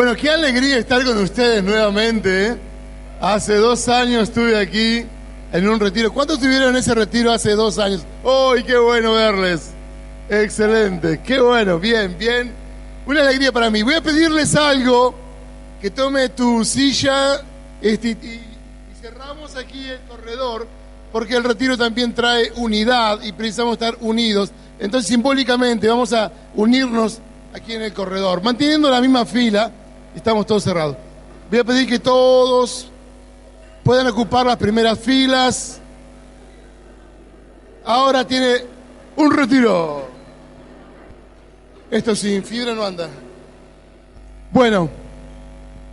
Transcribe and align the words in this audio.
Bueno, 0.00 0.16
qué 0.16 0.30
alegría 0.30 0.78
estar 0.78 1.04
con 1.04 1.18
ustedes 1.18 1.62
nuevamente. 1.62 2.46
¿eh? 2.46 2.56
Hace 3.20 3.56
dos 3.56 3.86
años 3.86 4.30
estuve 4.30 4.58
aquí 4.58 5.04
en 5.52 5.68
un 5.68 5.78
retiro. 5.78 6.10
¿Cuántos 6.10 6.38
estuvieron 6.38 6.70
en 6.70 6.76
ese 6.76 6.94
retiro 6.94 7.30
hace 7.30 7.50
dos 7.50 7.78
años? 7.78 8.06
¡Uy, 8.24 8.64
qué 8.64 8.78
bueno 8.78 9.12
verles! 9.12 9.72
Excelente, 10.30 11.20
qué 11.22 11.38
bueno, 11.38 11.78
bien, 11.78 12.16
bien. 12.18 12.50
Una 13.04 13.20
alegría 13.20 13.52
para 13.52 13.68
mí. 13.68 13.82
Voy 13.82 13.92
a 13.92 14.00
pedirles 14.00 14.56
algo, 14.56 15.14
que 15.82 15.90
tome 15.90 16.30
tu 16.30 16.64
silla 16.64 17.42
este, 17.82 18.08
y, 18.08 18.26
y 18.26 18.42
cerramos 19.02 19.54
aquí 19.54 19.86
el 19.86 20.00
corredor, 20.08 20.66
porque 21.12 21.36
el 21.36 21.44
retiro 21.44 21.76
también 21.76 22.14
trae 22.14 22.50
unidad 22.56 23.20
y 23.22 23.32
precisamos 23.32 23.74
estar 23.74 23.98
unidos. 24.00 24.50
Entonces, 24.78 25.10
simbólicamente, 25.10 25.86
vamos 25.88 26.14
a 26.14 26.32
unirnos 26.54 27.18
aquí 27.52 27.74
en 27.74 27.82
el 27.82 27.92
corredor, 27.92 28.42
manteniendo 28.42 28.88
la 28.88 29.02
misma 29.02 29.26
fila, 29.26 29.70
estamos 30.14 30.46
todos 30.46 30.62
cerrados. 30.62 30.96
Voy 31.50 31.58
a 31.58 31.64
pedir 31.64 31.88
que 31.88 31.98
todos 31.98 32.90
puedan 33.82 34.06
ocupar 34.06 34.46
las 34.46 34.56
primeras 34.56 34.98
filas. 34.98 35.80
Ahora 37.84 38.26
tiene 38.26 38.64
un 39.16 39.32
retiro. 39.32 40.08
Esto 41.90 42.14
sin 42.14 42.44
fibra 42.44 42.74
no 42.74 42.84
anda. 42.84 43.08
Bueno, 44.52 44.88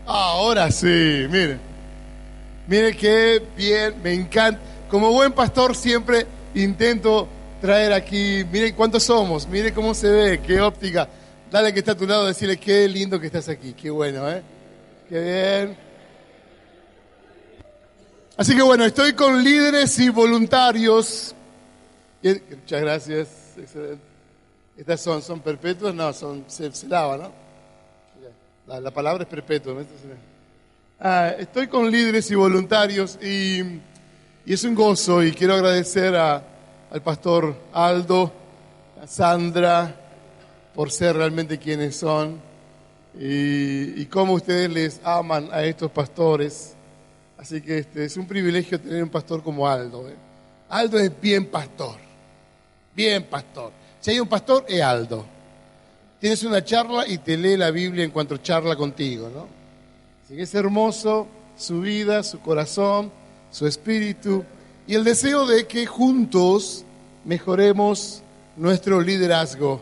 ahora 0.06 0.70
sí, 0.72 1.26
mire. 1.30 1.60
Mire 2.68 2.96
qué 2.96 3.42
bien, 3.56 3.96
me 4.04 4.14
encanta. 4.14 4.60
Como 4.90 5.12
buen 5.12 5.32
pastor 5.32 5.76
siempre 5.76 6.28
intento 6.54 7.28
traer 7.62 7.94
aquí, 7.94 8.46
mire 8.52 8.74
cuántos 8.74 9.04
somos, 9.04 9.48
mire 9.48 9.74
cómo 9.74 9.94
se 9.94 10.10
ve, 10.10 10.40
qué 10.40 10.62
óptica. 10.62 11.08
Dale 11.50 11.74
que 11.74 11.80
está 11.80 11.94
a 11.94 11.98
tu 11.98 12.06
lado, 12.06 12.26
decirle 12.26 12.58
qué 12.58 12.88
lindo 12.90 13.20
que 13.20 13.28
estás 13.28 13.48
aquí, 13.48 13.74
qué 13.74 13.90
bueno, 13.90 14.30
¿eh? 14.30 14.44
Qué 15.08 15.22
bien. 15.22 15.78
Así 18.36 18.54
que 18.54 18.62
bueno, 18.62 18.84
estoy 18.84 19.14
con 19.14 19.42
líderes 19.42 19.98
y 20.00 20.10
voluntarios. 20.10 21.34
Muchas 22.22 22.82
gracias, 22.82 23.30
excelente. 23.58 24.04
¿Estas 24.76 25.00
son, 25.00 25.22
son 25.22 25.40
perpetuas? 25.40 25.96
No, 25.96 26.12
son, 26.12 26.44
se, 26.48 26.70
se 26.74 26.88
lava, 26.88 27.18
¿no? 27.18 27.32
La, 28.68 28.82
la, 28.82 28.92
palabra 28.92 29.24
es 29.24 29.30
perpetua. 29.30 29.74
Ah, 31.00 31.34
estoy 31.40 31.68
con 31.68 31.90
líderes 31.90 32.30
y 32.30 32.36
voluntarios 32.36 33.18
y, 33.24 33.62
y, 34.46 34.54
es 34.54 34.64
un 34.66 34.76
gozo 34.76 35.24
y 35.24 35.32
quiero 35.32 35.54
agradecer 35.54 36.14
a, 36.16 36.44
al 36.92 37.02
pastor 37.02 37.56
Aldo, 37.72 38.34
a 39.02 39.08
Sandra, 39.08 40.07
por 40.78 40.92
ser 40.92 41.16
realmente 41.16 41.58
quienes 41.58 41.96
son 41.96 42.40
y, 43.20 44.06
cómo 44.06 44.34
ustedes 44.34 44.70
les 44.70 45.02
aman 45.04 45.50
a 45.52 45.64
estos 45.64 45.90
pastores. 45.90 46.76
Así 47.36 47.62
que 47.62 47.80
este, 47.80 48.06
es 48.06 48.16
un 48.16 48.28
privilegio 48.28 48.80
tener 48.80 49.02
un 49.02 49.10
pastor 49.10 49.42
como 49.42 49.68
Aldo. 49.68 50.08
¿eh? 50.08 50.14
Aldo 50.70 51.00
es 51.00 51.12
bien 51.20 51.48
pastor, 51.48 51.96
bien 52.96 53.24
pastor. 53.24 53.72
Si 54.00 54.12
hay 54.12 54.20
un 54.20 54.28
pastor, 54.28 54.66
es 54.68 54.80
Aldo. 54.84 55.26
Tienes 56.22 56.44
una 56.44 56.64
charla 56.64 57.08
y 57.08 57.18
te 57.18 57.38
lee 57.38 57.58
la 57.58 57.72
Biblia 57.72 58.04
en 58.04 58.12
cuanto 58.12 58.38
charla 58.38 58.76
contigo, 58.76 59.32
¿no? 59.34 59.48
Así 60.24 60.36
que 60.36 60.44
es 60.44 60.54
hermoso 60.54 61.28
su 61.58 61.82
vida, 61.82 62.22
su 62.22 62.40
corazón, 62.40 63.12
su 63.50 63.66
espíritu 63.66 64.46
y 64.86 64.94
el 64.94 65.04
deseo 65.04 65.48
de 65.48 65.66
que 65.66 65.88
juntos 65.88 66.86
mejoremos 67.26 68.22
nuestro 68.56 69.02
liderazgo. 69.02 69.82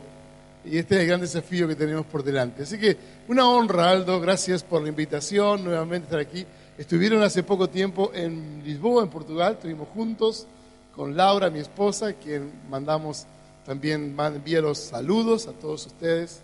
Y 0.66 0.80
este 0.80 0.96
es 0.96 1.02
el 1.02 1.08
gran 1.08 1.22
desafío 1.22 1.68
que 1.68 1.76
tenemos 1.76 2.06
por 2.08 2.24
delante. 2.24 2.64
Así 2.64 2.80
que 2.80 2.98
una 3.28 3.48
honra, 3.48 3.92
Aldo. 3.92 4.20
Gracias 4.20 4.64
por 4.64 4.82
la 4.82 4.90
invitación, 4.90 5.64
nuevamente 5.64 6.06
estar 6.06 6.20
aquí. 6.20 6.46
Estuvieron 6.78 7.22
hace 7.22 7.44
poco 7.44 7.70
tiempo 7.70 8.12
en 8.14 8.64
Lisboa, 8.64 9.04
en 9.04 9.10
Portugal. 9.10 9.54
Estuvimos 9.54 9.88
juntos 9.90 10.48
con 10.96 11.16
Laura, 11.16 11.50
mi 11.50 11.60
esposa, 11.60 12.14
quien 12.14 12.52
mandamos 12.70 13.28
también 13.66 14.16
envía 14.18 14.62
los 14.62 14.78
saludos 14.78 15.48
a 15.48 15.54
todos 15.54 15.88
ustedes. 15.88 16.42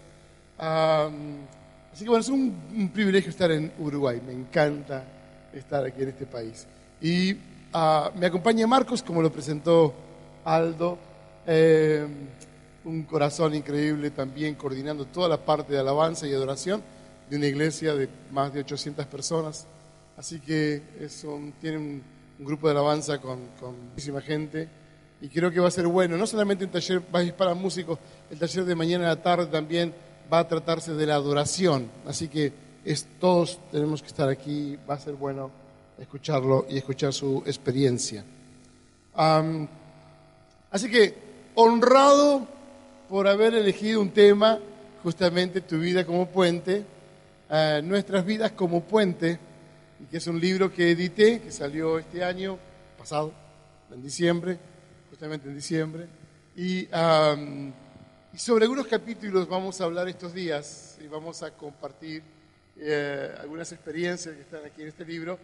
Um, 0.59 1.37
así 1.93 2.03
que 2.03 2.09
bueno, 2.09 2.21
es 2.21 2.29
un, 2.29 2.55
un, 2.75 2.89
privilegio 2.89 3.29
estar 3.29 3.51
en 3.51 3.71
Uruguay. 3.79 4.21
Me 4.25 4.33
encanta 4.33 5.03
estar 5.53 5.85
aquí 5.85 6.01
en 6.03 6.09
este 6.09 6.25
país. 6.25 6.67
Y 7.01 7.33
uh, 7.33 8.17
me 8.17 8.27
acompaña 8.27 8.67
Marcos, 8.67 9.01
como 9.03 9.21
lo 9.21 9.31
presentó 9.31 9.93
Aldo. 10.43 10.97
Eh, 11.47 12.05
un 12.85 13.03
corazón 13.03 13.53
increíble 13.53 14.11
también 14.11 14.55
coordinando 14.55 15.05
toda 15.05 15.29
la 15.29 15.37
parte 15.37 15.73
de 15.73 15.79
alabanza 15.79 16.27
y 16.27 16.33
adoración 16.33 16.81
de 17.29 17.37
una 17.37 17.47
iglesia 17.47 17.93
de 17.93 18.09
más 18.31 18.53
de 18.53 18.61
800 18.61 19.05
personas. 19.05 19.67
Así 20.17 20.39
que 20.39 20.81
es 20.99 21.25
tiene 21.59 21.77
un, 21.77 22.03
grupo 22.39 22.67
de 22.67 22.73
alabanza 22.73 23.19
con, 23.19 23.39
muchísima 23.91 24.19
gente 24.19 24.67
y 25.21 25.29
creo 25.29 25.51
que 25.51 25.59
va 25.59 25.67
a 25.67 25.71
ser 25.71 25.87
bueno. 25.87 26.17
No 26.17 26.25
solamente 26.25 26.65
un 26.65 26.71
taller 26.71 27.01
para 27.01 27.53
músicos, 27.53 27.99
el 28.29 28.39
taller 28.39 28.65
de 28.65 28.75
mañana 28.75 29.05
a 29.05 29.15
la 29.15 29.21
tarde 29.21 29.45
también 29.45 29.93
va 30.31 30.39
a 30.39 30.47
tratarse 30.47 30.93
de 30.93 31.05
la 31.05 31.15
adoración. 31.15 31.89
Así 32.05 32.27
que 32.27 32.51
es, 32.83 33.07
todos 33.19 33.59
tenemos 33.71 34.01
que 34.01 34.07
estar 34.07 34.27
aquí, 34.27 34.77
va 34.89 34.95
a 34.95 34.99
ser 34.99 35.13
bueno 35.13 35.51
escucharlo 35.99 36.65
y 36.67 36.77
escuchar 36.77 37.13
su 37.13 37.43
experiencia. 37.45 38.25
Así 39.13 40.89
que 40.89 41.13
honrado 41.55 42.47
por 43.11 43.27
haber 43.27 43.53
elegido 43.55 43.99
un 43.99 44.11
tema, 44.11 44.57
justamente 45.03 45.59
tu 45.59 45.77
vida 45.77 46.05
como 46.05 46.29
puente, 46.31 46.85
uh, 47.49 47.85
nuestras 47.85 48.25
vidas 48.25 48.53
como 48.53 48.85
puente, 48.85 49.37
y 49.99 50.05
que 50.05 50.15
es 50.15 50.27
un 50.27 50.39
libro 50.39 50.71
que 50.71 50.91
edité, 50.91 51.41
que 51.41 51.51
salió 51.51 51.99
este 51.99 52.23
año 52.23 52.57
pasado, 52.97 53.33
en 53.93 54.01
diciembre, 54.01 54.57
justamente 55.09 55.49
en 55.49 55.55
diciembre. 55.55 56.07
Y, 56.55 56.87
um, 56.95 57.73
y, 58.33 58.37
sobre 58.37 58.63
algunos 58.63 58.87
capítulos 58.87 59.45
vamos 59.45 59.81
a 59.81 59.83
hablar 59.83 60.07
estos 60.07 60.33
días 60.33 60.97
y 61.03 61.07
vamos 61.07 61.43
a 61.43 61.51
compartir 61.51 62.23
eh, 62.77 63.29
algunas 63.41 63.73
experiencias 63.73 64.35
que 64.35 64.41
están 64.41 64.63
aquí 64.63 64.83
en 64.83 64.87
este 64.87 65.03
libro. 65.03 65.37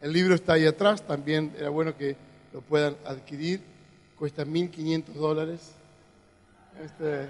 El 0.00 0.14
libro 0.14 0.34
está 0.34 0.54
ahí 0.54 0.64
atrás, 0.64 1.06
también 1.06 1.52
era 1.58 1.68
bueno 1.68 1.94
que 1.94 2.16
lo 2.54 2.62
puedan 2.62 2.96
adquirir. 3.04 3.60
Cuesta 4.16 4.46
1.500 4.46 5.04
dólares. 5.12 5.79
Este, 6.84 7.28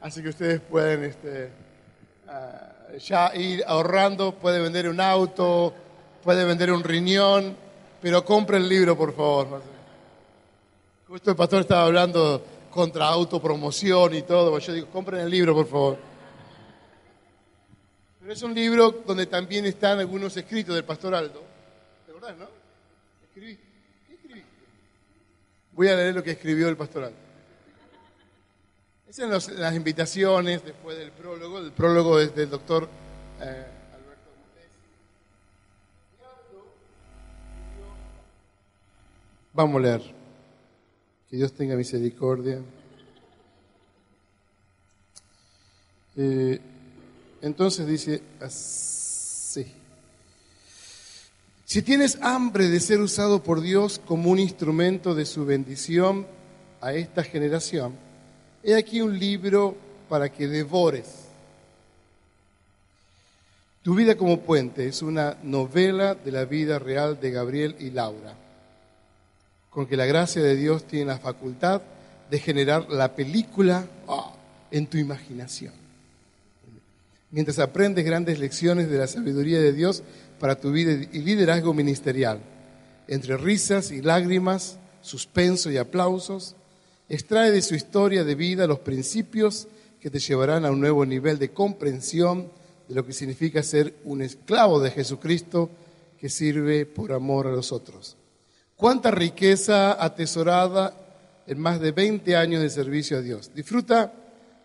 así 0.00 0.22
que 0.22 0.30
ustedes 0.30 0.60
pueden 0.60 1.04
este, 1.04 1.50
uh, 2.26 2.96
ya 2.96 3.34
ir 3.34 3.62
ahorrando, 3.66 4.34
puede 4.34 4.60
vender 4.60 4.88
un 4.88 4.98
auto, 4.98 5.74
puede 6.22 6.44
vender 6.46 6.72
un 6.72 6.82
riñón, 6.82 7.54
pero 8.00 8.24
compre 8.24 8.56
el 8.56 8.68
libro, 8.68 8.96
por 8.96 9.14
favor. 9.14 9.62
Justo 11.06 11.30
el 11.30 11.36
pastor 11.36 11.60
estaba 11.60 11.84
hablando 11.84 12.42
contra 12.70 13.08
autopromoción 13.08 14.14
y 14.14 14.22
todo. 14.22 14.58
Yo 14.58 14.72
digo, 14.72 14.86
compren 14.86 15.20
el 15.20 15.30
libro, 15.30 15.54
por 15.54 15.66
favor. 15.66 15.98
Pero 18.20 18.32
es 18.32 18.42
un 18.42 18.54
libro 18.54 19.02
donde 19.06 19.26
también 19.26 19.66
están 19.66 19.98
algunos 19.98 20.34
escritos 20.34 20.74
del 20.74 20.84
pastor 20.84 21.14
Aldo. 21.14 21.42
¿Te 22.06 22.12
acordás, 22.12 22.38
no? 22.38 22.48
¿Escribiste? 23.22 23.64
¿Qué 24.08 24.14
escribiste? 24.14 24.48
Voy 25.72 25.88
a 25.88 25.96
leer 25.96 26.14
lo 26.14 26.22
que 26.22 26.30
escribió 26.30 26.70
el 26.70 26.76
pastor 26.78 27.04
Aldo. 27.04 27.31
Es 29.12 29.18
en 29.18 29.28
los, 29.28 29.50
las 29.50 29.76
invitaciones 29.76 30.64
después 30.64 30.96
del 30.96 31.10
prólogo. 31.10 31.58
El 31.58 31.72
prólogo 31.72 32.18
es 32.18 32.34
del 32.34 32.48
doctor 32.48 32.88
eh, 33.42 33.66
Alberto 33.92 34.30
Montes. 34.38 34.70
Vamos 39.52 39.76
a 39.76 39.80
leer. 39.80 40.00
Que 41.28 41.36
Dios 41.36 41.52
tenga 41.52 41.76
misericordia. 41.76 42.62
Eh, 46.16 46.58
entonces 47.42 47.86
dice 47.86 48.22
así. 48.40 49.74
Si 51.66 51.82
tienes 51.82 52.16
hambre 52.22 52.70
de 52.70 52.80
ser 52.80 53.02
usado 53.02 53.42
por 53.42 53.60
Dios 53.60 54.00
como 54.06 54.30
un 54.30 54.38
instrumento 54.38 55.14
de 55.14 55.26
su 55.26 55.44
bendición 55.44 56.26
a 56.80 56.94
esta 56.94 57.22
generación, 57.22 58.10
he 58.62 58.74
aquí 58.74 59.00
un 59.00 59.18
libro 59.18 59.76
para 60.08 60.30
que 60.30 60.46
devores. 60.48 61.06
Tu 63.82 63.94
vida 63.94 64.16
como 64.16 64.40
puente 64.40 64.86
es 64.86 65.02
una 65.02 65.36
novela 65.42 66.14
de 66.14 66.30
la 66.32 66.44
vida 66.44 66.78
real 66.78 67.20
de 67.20 67.30
Gabriel 67.30 67.76
y 67.80 67.90
Laura 67.90 68.36
con 69.72 69.86
que 69.86 69.96
la 69.96 70.04
gracia 70.04 70.42
de 70.42 70.54
Dios 70.54 70.84
tiene 70.84 71.06
la 71.06 71.18
facultad 71.18 71.80
de 72.30 72.38
generar 72.38 72.90
la 72.90 73.16
película 73.16 73.86
oh, 74.06 74.32
en 74.70 74.86
tu 74.86 74.98
imaginación. 74.98 75.72
Mientras 77.30 77.58
aprendes 77.58 78.04
grandes 78.04 78.38
lecciones 78.38 78.90
de 78.90 78.98
la 78.98 79.06
sabiduría 79.06 79.58
de 79.60 79.72
Dios 79.72 80.02
para 80.38 80.56
tu 80.56 80.72
vida 80.72 80.92
y 80.92 81.20
liderazgo 81.20 81.72
ministerial, 81.72 82.40
entre 83.08 83.38
risas 83.38 83.90
y 83.90 84.02
lágrimas, 84.02 84.76
suspenso 85.00 85.70
y 85.70 85.78
aplausos, 85.78 86.54
extrae 87.12 87.50
de 87.50 87.60
su 87.60 87.74
historia 87.74 88.24
de 88.24 88.34
vida 88.34 88.66
los 88.66 88.78
principios 88.78 89.68
que 90.00 90.08
te 90.08 90.18
llevarán 90.18 90.64
a 90.64 90.70
un 90.70 90.80
nuevo 90.80 91.04
nivel 91.04 91.38
de 91.38 91.50
comprensión 91.50 92.50
de 92.88 92.94
lo 92.94 93.04
que 93.04 93.12
significa 93.12 93.62
ser 93.62 93.96
un 94.04 94.22
esclavo 94.22 94.80
de 94.80 94.90
Jesucristo 94.90 95.68
que 96.18 96.30
sirve 96.30 96.86
por 96.86 97.12
amor 97.12 97.46
a 97.46 97.50
los 97.50 97.70
otros. 97.70 98.16
Cuánta 98.76 99.10
riqueza 99.10 100.02
atesorada 100.02 100.96
en 101.46 101.60
más 101.60 101.80
de 101.80 101.92
20 101.92 102.34
años 102.34 102.62
de 102.62 102.70
servicio 102.70 103.18
a 103.18 103.20
Dios. 103.20 103.50
Disfruta 103.54 104.14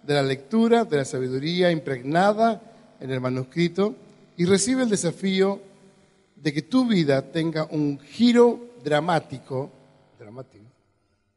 de 0.02 0.14
la 0.14 0.24
lectura, 0.24 0.86
de 0.86 0.96
la 0.96 1.06
sabiduría 1.06 1.70
impregnada 1.70 2.62
en 3.02 3.12
el 3.12 3.20
manuscrito 3.20 3.94
y 4.38 4.46
recibe 4.46 4.84
el 4.84 4.90
desafío 4.90 5.60
de 6.38 6.54
que 6.54 6.62
tu 6.62 6.88
vida 6.88 7.30
tenga 7.30 7.68
un 7.70 8.00
giro 8.00 8.70
dramático, 8.86 9.70
dramático, 10.18 10.64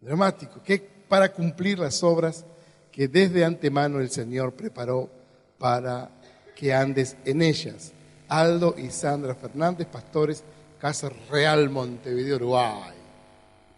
dramático, 0.00 0.62
que 0.62 0.99
para 1.10 1.30
cumplir 1.32 1.78
las 1.80 2.02
obras 2.04 2.44
que 2.92 3.08
desde 3.08 3.44
antemano 3.44 3.98
el 3.98 4.12
Señor 4.12 4.52
preparó 4.52 5.10
para 5.58 6.08
que 6.54 6.72
andes 6.72 7.16
en 7.24 7.42
ellas. 7.42 7.90
Aldo 8.28 8.76
y 8.78 8.90
Sandra 8.90 9.34
Fernández, 9.34 9.88
pastores, 9.88 10.44
Casa 10.78 11.10
Real 11.28 11.68
Montevideo, 11.68 12.36
Uruguay. 12.36 12.92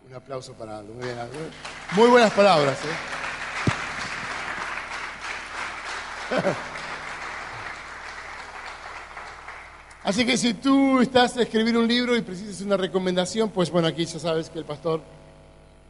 Un 0.06 0.14
aplauso 0.14 0.52
para 0.52 0.76
Aldo. 0.76 0.92
Muy, 0.92 1.06
bien, 1.06 1.16
Muy 1.96 2.10
buenas 2.10 2.34
palabras. 2.34 2.78
¿eh? 2.84 2.88
Así 10.04 10.26
que 10.26 10.36
si 10.36 10.52
tú 10.52 11.00
estás 11.00 11.34
a 11.38 11.42
escribir 11.42 11.78
un 11.78 11.88
libro 11.88 12.14
y 12.14 12.20
precisas 12.20 12.60
una 12.60 12.76
recomendación, 12.76 13.48
pues 13.48 13.70
bueno, 13.70 13.88
aquí 13.88 14.04
ya 14.04 14.18
sabes 14.18 14.50
que 14.50 14.58
el 14.58 14.66
pastor 14.66 15.00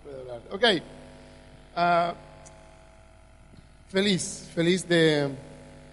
puede 0.04 0.20
hablar. 0.20 0.40
Ok. 0.52 0.64
Ah, 1.74 2.14
feliz, 3.88 4.48
feliz 4.54 4.86
de, 4.88 5.30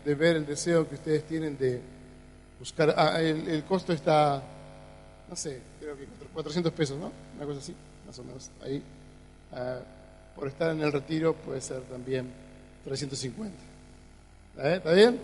ver 0.05 0.37
el 0.37 0.45
deseo 0.45 0.87
que 0.87 0.95
ustedes 0.95 1.25
tienen 1.25 1.57
de 1.57 1.81
buscar. 2.59 2.93
Ah, 2.97 3.21
el, 3.21 3.63
costo 3.63 3.93
está, 3.93 4.41
no 5.29 5.35
sé, 5.35 5.61
creo 5.79 5.97
que 5.97 6.05
400 6.33 6.73
pesos, 6.73 6.97
¿no? 6.97 7.11
Una 7.37 7.45
cosa 7.45 7.59
así, 7.59 7.75
más 8.05 8.17
o 8.19 8.23
menos. 8.23 8.49
Ahí. 8.63 8.83
Ah, 9.53 9.79
por 10.35 10.47
estar 10.47 10.71
en 10.71 10.81
el 10.81 10.91
retiro 10.91 11.33
puede 11.33 11.59
ser 11.59 11.81
también 11.81 12.31
350. 12.85 13.53
¿Eh? 14.57 14.73
¿Está 14.77 14.93
bien? 14.93 15.19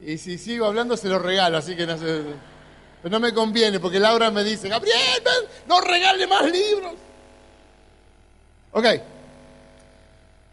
Y 0.00 0.18
si 0.18 0.38
sigo 0.38 0.66
hablando, 0.66 0.96
se 0.96 1.08
lo 1.08 1.18
regalo, 1.18 1.58
así 1.58 1.76
que 1.76 1.86
no, 1.86 1.96
se, 1.96 2.22
no 3.04 3.20
me 3.20 3.32
conviene, 3.32 3.78
porque 3.78 4.00
Laura 4.00 4.30
me 4.30 4.42
dice, 4.42 4.68
Gabriel, 4.68 4.98
no 5.68 5.80
regale 5.80 6.26
más 6.26 6.50
libros. 6.50 6.94
Ok. 8.72 8.86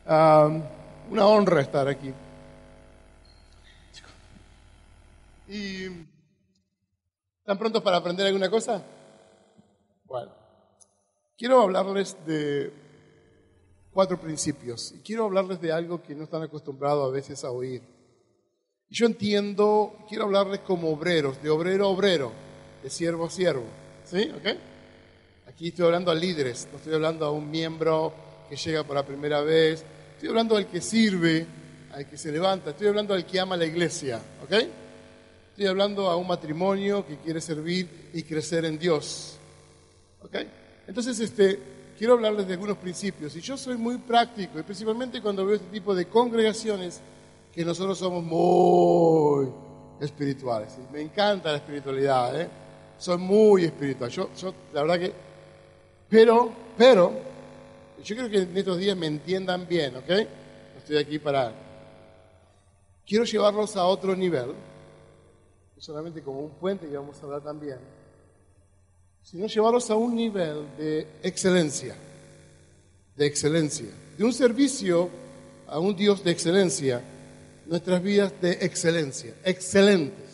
una 0.05 1.25
honra 1.25 1.61
estar 1.61 1.87
aquí. 1.87 2.13
¿Y 5.47 5.85
están 7.39 7.57
prontos 7.57 7.81
para 7.81 7.97
aprender 7.97 8.27
alguna 8.27 8.49
cosa? 8.49 8.83
Bueno, 10.05 10.31
quiero 11.37 11.61
hablarles 11.61 12.17
de 12.25 12.71
cuatro 13.91 14.19
principios 14.19 14.91
y 14.91 14.99
quiero 14.99 15.25
hablarles 15.25 15.59
de 15.61 15.71
algo 15.71 16.03
que 16.03 16.13
no 16.13 16.25
están 16.25 16.43
acostumbrados 16.43 17.09
a 17.09 17.11
veces 17.11 17.43
a 17.43 17.51
oír. 17.51 17.81
Yo 18.89 19.05
entiendo, 19.05 19.95
quiero 20.07 20.25
hablarles 20.25 20.59
como 20.61 20.89
obreros, 20.89 21.41
de 21.41 21.49
obrero 21.49 21.85
a 21.85 21.89
obrero, 21.89 22.31
de 22.83 22.89
siervo 22.89 23.25
a 23.25 23.29
siervo. 23.29 23.65
¿Sí? 24.03 24.31
¿Ok? 24.35 24.57
Aquí 25.49 25.69
estoy 25.69 25.87
hablando 25.87 26.11
a 26.11 26.15
líderes, 26.15 26.67
no 26.71 26.77
estoy 26.77 26.93
hablando 26.93 27.25
a 27.25 27.31
un 27.31 27.49
miembro 27.49 28.13
que 28.47 28.55
llega 28.55 28.83
por 28.83 28.95
la 28.95 29.03
primera 29.03 29.41
vez, 29.41 29.83
estoy 30.13 30.29
hablando 30.29 30.55
al 30.55 30.67
que 30.67 30.79
sirve, 30.79 31.43
al 31.91 32.07
que 32.07 32.19
se 32.19 32.31
levanta, 32.31 32.69
estoy 32.69 32.87
hablando 32.87 33.15
al 33.15 33.25
que 33.25 33.39
ama 33.39 33.57
la 33.57 33.65
iglesia. 33.65 34.21
¿Ok? 34.43 34.53
Estoy 35.49 35.65
hablando 35.65 36.07
a 36.07 36.15
un 36.17 36.27
matrimonio 36.27 37.03
que 37.05 37.17
quiere 37.17 37.41
servir 37.41 38.11
y 38.13 38.21
crecer 38.21 38.63
en 38.65 38.77
Dios. 38.77 39.39
¿Ok? 40.21 40.35
Entonces, 40.87 41.19
este, 41.19 41.59
quiero 41.97 42.13
hablarles 42.13 42.47
de 42.47 42.53
algunos 42.53 42.77
principios. 42.77 43.35
Y 43.35 43.41
yo 43.41 43.57
soy 43.57 43.75
muy 43.75 43.97
práctico, 43.97 44.59
y 44.59 44.63
principalmente 44.63 45.19
cuando 45.19 45.47
veo 45.47 45.55
este 45.55 45.71
tipo 45.71 45.95
de 45.95 46.05
congregaciones, 46.05 47.01
que 47.51 47.65
nosotros 47.65 47.97
somos 47.97 48.23
muy 48.23 49.51
espirituales. 49.99 50.77
Me 50.93 51.01
encanta 51.01 51.49
la 51.49 51.57
espiritualidad, 51.57 52.39
¿eh? 52.39 52.47
Soy 52.99 53.17
muy 53.17 53.63
espiritual. 53.65 54.11
Yo, 54.11 54.29
yo, 54.39 54.53
la 54.73 54.83
verdad 54.83 54.99
que... 54.99 55.28
Pero, 56.09 56.51
pero, 56.77 57.13
yo 58.03 58.15
creo 58.15 58.29
que 58.29 58.39
en 58.39 58.57
estos 58.57 58.77
días 58.77 58.97
me 58.97 59.07
entiendan 59.07 59.67
bien, 59.67 59.95
¿ok? 59.95 60.09
Estoy 60.77 60.97
aquí 60.97 61.19
para... 61.19 61.53
Quiero 63.05 63.23
llevarlos 63.23 63.75
a 63.75 63.85
otro 63.85 64.15
nivel, 64.15 64.47
no 64.47 65.81
solamente 65.81 66.21
como 66.21 66.39
un 66.39 66.51
puente 66.51 66.87
que 66.87 66.95
vamos 66.97 67.17
a 67.21 67.25
hablar 67.25 67.41
también, 67.41 67.77
sino 69.23 69.47
llevarlos 69.47 69.89
a 69.89 69.95
un 69.95 70.15
nivel 70.15 70.65
de 70.77 71.07
excelencia, 71.23 71.95
de 73.15 73.25
excelencia, 73.25 73.89
de 74.17 74.23
un 74.23 74.33
servicio 74.33 75.09
a 75.67 75.79
un 75.79 75.95
Dios 75.95 76.23
de 76.23 76.31
excelencia 76.31 77.01
nuestras 77.69 78.01
vidas 78.01 78.33
de 78.41 78.51
excelencia, 78.61 79.33
excelentes. 79.43 80.25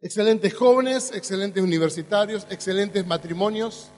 Excelentes 0.00 0.54
jóvenes, 0.54 1.12
excelentes 1.14 1.62
universitarios, 1.62 2.46
excelentes 2.50 3.06
matrimonios, 3.06 3.88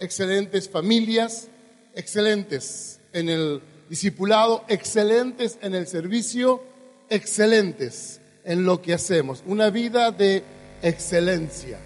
excelentes 0.00 0.68
familias, 0.68 1.48
excelentes 1.94 3.00
en 3.12 3.28
el 3.28 3.62
discipulado, 3.88 4.64
excelentes 4.68 5.58
en 5.62 5.74
el 5.74 5.86
servicio, 5.86 6.62
excelentes 7.08 8.20
en 8.44 8.64
lo 8.64 8.80
que 8.82 8.94
hacemos. 8.94 9.42
Una 9.46 9.70
vida 9.70 10.10
de 10.10 10.42
excelencia. 10.82 11.78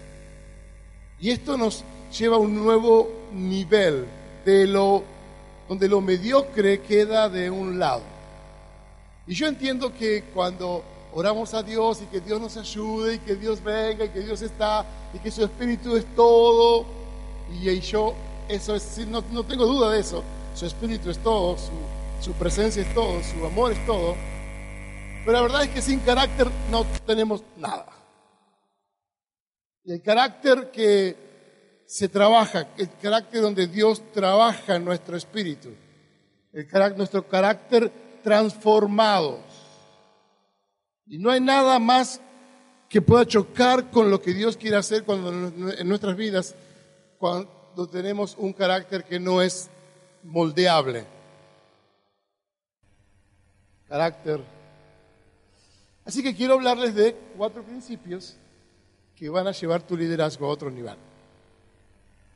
Y 1.20 1.30
esto 1.30 1.56
nos 1.56 1.84
lleva 2.16 2.36
a 2.36 2.40
un 2.40 2.54
nuevo 2.54 3.10
nivel 3.32 4.04
de 4.44 4.66
lo 4.66 5.04
donde 5.68 5.88
lo 5.88 6.00
mediocre 6.00 6.82
queda 6.82 7.28
de 7.28 7.48
un 7.48 7.78
lado. 7.78 8.02
Y 9.26 9.34
yo 9.34 9.46
entiendo 9.46 9.94
que 9.94 10.24
cuando 10.34 10.82
oramos 11.14 11.54
a 11.54 11.62
Dios 11.62 12.02
y 12.02 12.06
que 12.06 12.20
Dios 12.20 12.40
nos 12.40 12.56
ayude 12.56 13.14
y 13.14 13.18
que 13.18 13.36
Dios 13.36 13.62
venga 13.62 14.04
y 14.04 14.08
que 14.08 14.20
Dios 14.20 14.42
está 14.42 14.84
y 15.14 15.18
que 15.18 15.30
su 15.30 15.44
espíritu 15.44 15.96
es 15.96 16.04
todo, 16.14 16.84
y, 17.60 17.80
yo, 17.80 18.14
eso 18.48 18.74
es, 18.74 18.98
no, 19.06 19.22
no, 19.30 19.44
tengo 19.44 19.66
duda 19.66 19.90
de 19.90 20.00
eso, 20.00 20.22
su 20.54 20.66
espíritu 20.66 21.10
es 21.10 21.18
todo, 21.18 21.56
su, 21.56 21.72
su 22.20 22.32
presencia 22.32 22.82
es 22.82 22.94
todo, 22.94 23.20
su 23.22 23.44
amor 23.44 23.72
es 23.72 23.86
todo, 23.86 24.14
pero 25.24 25.32
la 25.32 25.42
verdad 25.42 25.64
es 25.64 25.70
que 25.70 25.82
sin 25.82 26.00
carácter 26.00 26.48
no 26.70 26.84
tenemos 27.06 27.42
nada. 27.56 27.86
Y 29.84 29.92
el 29.92 30.02
carácter 30.02 30.70
que 30.70 31.82
se 31.86 32.08
trabaja, 32.08 32.68
el 32.78 32.88
carácter 33.00 33.42
donde 33.42 33.66
Dios 33.66 34.02
trabaja 34.12 34.76
en 34.76 34.84
nuestro 34.84 35.16
espíritu, 35.16 35.70
el 36.52 36.66
carácter, 36.66 36.98
nuestro 36.98 37.26
carácter 37.26 37.92
transformados. 38.22 39.40
Y 41.06 41.18
no 41.18 41.30
hay 41.30 41.40
nada 41.40 41.78
más 41.78 42.20
que 42.88 43.02
pueda 43.02 43.26
chocar 43.26 43.90
con 43.90 44.10
lo 44.10 44.20
que 44.20 44.32
Dios 44.32 44.56
quiere 44.56 44.76
hacer 44.76 45.04
cuando 45.04 45.30
en 45.30 45.88
nuestras 45.88 46.16
vidas, 46.16 46.54
cuando 47.22 47.86
tenemos 47.88 48.34
un 48.36 48.52
carácter 48.52 49.04
que 49.04 49.20
no 49.20 49.40
es 49.40 49.70
moldeable. 50.24 51.04
Carácter. 53.88 54.40
Así 56.04 56.20
que 56.20 56.34
quiero 56.34 56.54
hablarles 56.54 56.96
de 56.96 57.14
cuatro 57.36 57.62
principios 57.62 58.36
que 59.14 59.28
van 59.28 59.46
a 59.46 59.52
llevar 59.52 59.82
tu 59.82 59.96
liderazgo 59.96 60.46
a 60.46 60.48
otro 60.48 60.68
nivel. 60.68 60.96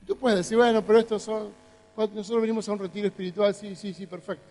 Tú 0.07 0.17
puedes 0.17 0.39
decir, 0.39 0.57
bueno, 0.57 0.87
pero 0.87 1.01
estos 1.01 1.21
son, 1.21 1.53
nosotros 1.97 2.41
venimos 2.41 2.69
a 2.69 2.73
un 2.73 2.79
retiro 2.79 3.09
espiritual, 3.09 3.53
sí, 3.57 3.75
sí, 3.75 3.93
sí, 3.93 4.07
perfecto. 4.07 4.47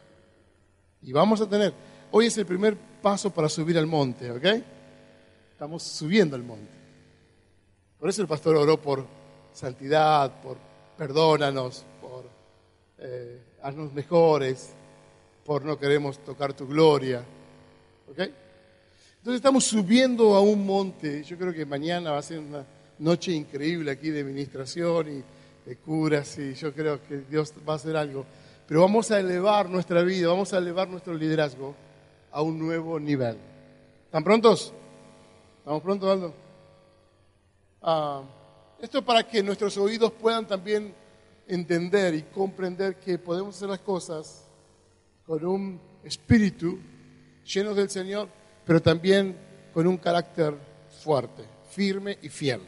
Y 1.02 1.14
vamos 1.14 1.40
a 1.40 1.48
tener, 1.48 1.74
hoy 2.12 2.26
es 2.26 2.38
el 2.38 2.46
primer 2.46 2.76
paso 3.02 3.30
para 3.30 3.48
subir 3.48 3.78
al 3.78 3.88
monte, 3.88 4.30
¿ok? 4.32 4.46
Estamos 5.54 5.82
subiendo 5.82 6.36
al 6.36 6.44
monte. 6.44 6.76
Por 7.98 8.10
eso 8.10 8.22
el 8.22 8.28
pastor 8.28 8.58
oró 8.58 8.82
por 8.82 9.08
santidad, 9.56 10.42
por 10.42 10.58
perdónanos, 10.96 11.84
por 12.00 12.26
eh, 13.00 13.42
haznos 13.64 13.92
mejores, 13.94 14.74
por 15.44 15.66
no 15.66 15.80
queremos 15.80 16.20
tocar 16.20 16.54
tu 16.54 16.68
gloria. 16.68 17.24
¿Ok? 18.12 18.20
Entonces 18.20 19.38
estamos 19.38 19.64
subiendo 19.64 20.36
a 20.36 20.42
un 20.42 20.64
monte. 20.64 21.24
Yo 21.24 21.38
creo 21.38 21.52
que 21.52 21.66
mañana 21.66 22.12
va 22.12 22.20
a 22.20 22.22
ser 22.22 22.38
una 22.38 22.64
noche 23.00 23.32
increíble 23.32 23.90
aquí 23.90 24.12
de 24.12 24.22
administración 24.22 25.08
y 25.18 25.68
de 25.68 25.78
curas 25.78 26.38
y 26.38 26.54
yo 26.54 26.72
creo 26.72 27.02
que 27.02 27.18
Dios 27.28 27.52
va 27.68 27.74
a 27.74 27.76
hacer 27.78 27.98
algo 27.98 28.24
pero 28.68 28.82
vamos 28.82 29.12
a 29.12 29.20
elevar 29.20 29.70
nuestra 29.70 30.02
vida, 30.02 30.28
vamos 30.28 30.54
a 30.54 30.58
elevar 30.58 30.88
nuestro 30.88 31.14
liderazgo 31.14 31.76
a 32.32 32.42
un 32.42 32.58
nuevo 32.58 33.00
nivel. 33.00 33.38
¿Están 34.06 34.24
prontos? 34.24 34.74
¿Estamos 35.60 35.84
prontos, 35.84 36.10
Aldo? 36.10 36.34
Ah, 37.82 38.24
esto 38.86 39.00
es 39.00 39.04
para 39.04 39.28
que 39.28 39.44
nuestros 39.44 39.78
oídos 39.78 40.12
puedan 40.14 40.48
también 40.48 40.94
entender 41.48 42.16
y 42.16 42.24
comprender 42.24 42.96
que 43.00 43.20
podemos 43.20 43.56
hacer 43.56 43.70
las 43.70 43.80
cosas 43.80 44.46
con 45.26 45.46
un 45.46 45.80
espíritu 46.04 46.80
lleno 47.44 47.74
del 47.74 47.90
Señor 47.90 48.30
pero 48.66 48.82
también 48.82 49.38
con 49.74 49.86
un 49.88 49.98
carácter 49.98 50.56
fuerte, 51.04 51.44
firme 51.70 52.18
y 52.22 52.30
fiel. 52.30 52.62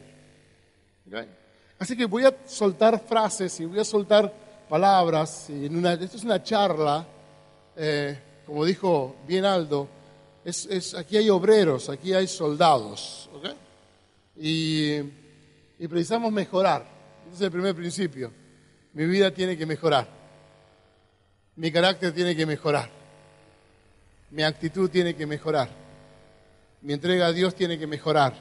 Así 1.79 1.97
que 1.97 2.05
voy 2.05 2.25
a 2.25 2.35
soltar 2.45 2.99
frases 2.99 3.59
y 3.59 3.65
voy 3.65 3.79
a 3.79 3.83
soltar 3.83 4.31
palabras. 4.69 5.49
Y 5.49 5.65
en 5.65 5.75
una, 5.75 5.93
esto 5.93 6.17
es 6.17 6.23
una 6.23 6.41
charla, 6.43 7.05
eh, 7.75 8.19
como 8.45 8.63
dijo 8.63 9.15
bien 9.27 9.45
Aldo, 9.45 9.87
es, 10.45 10.93
aquí 10.93 11.17
hay 11.17 11.29
obreros, 11.29 11.89
aquí 11.89 12.13
hay 12.13 12.27
soldados. 12.27 13.29
Y, 14.39 14.99
y 15.79 15.87
precisamos 15.87 16.31
mejorar. 16.31 16.85
Ese 17.27 17.35
es 17.35 17.41
el 17.41 17.51
primer 17.51 17.75
principio. 17.75 18.31
Mi 18.93 19.05
vida 19.05 19.31
tiene 19.31 19.57
que 19.57 19.65
mejorar. 19.65 20.07
Mi 21.55 21.71
carácter 21.71 22.13
tiene 22.13 22.35
que 22.35 22.45
mejorar. 22.45 22.89
Mi 24.31 24.43
actitud 24.43 24.89
tiene 24.89 25.15
que 25.15 25.25
mejorar. 25.25 25.69
Mi 26.81 26.93
entrega 26.93 27.27
a 27.27 27.31
Dios 27.31 27.55
tiene 27.55 27.77
que 27.77 27.87
mejorar. 27.87 28.33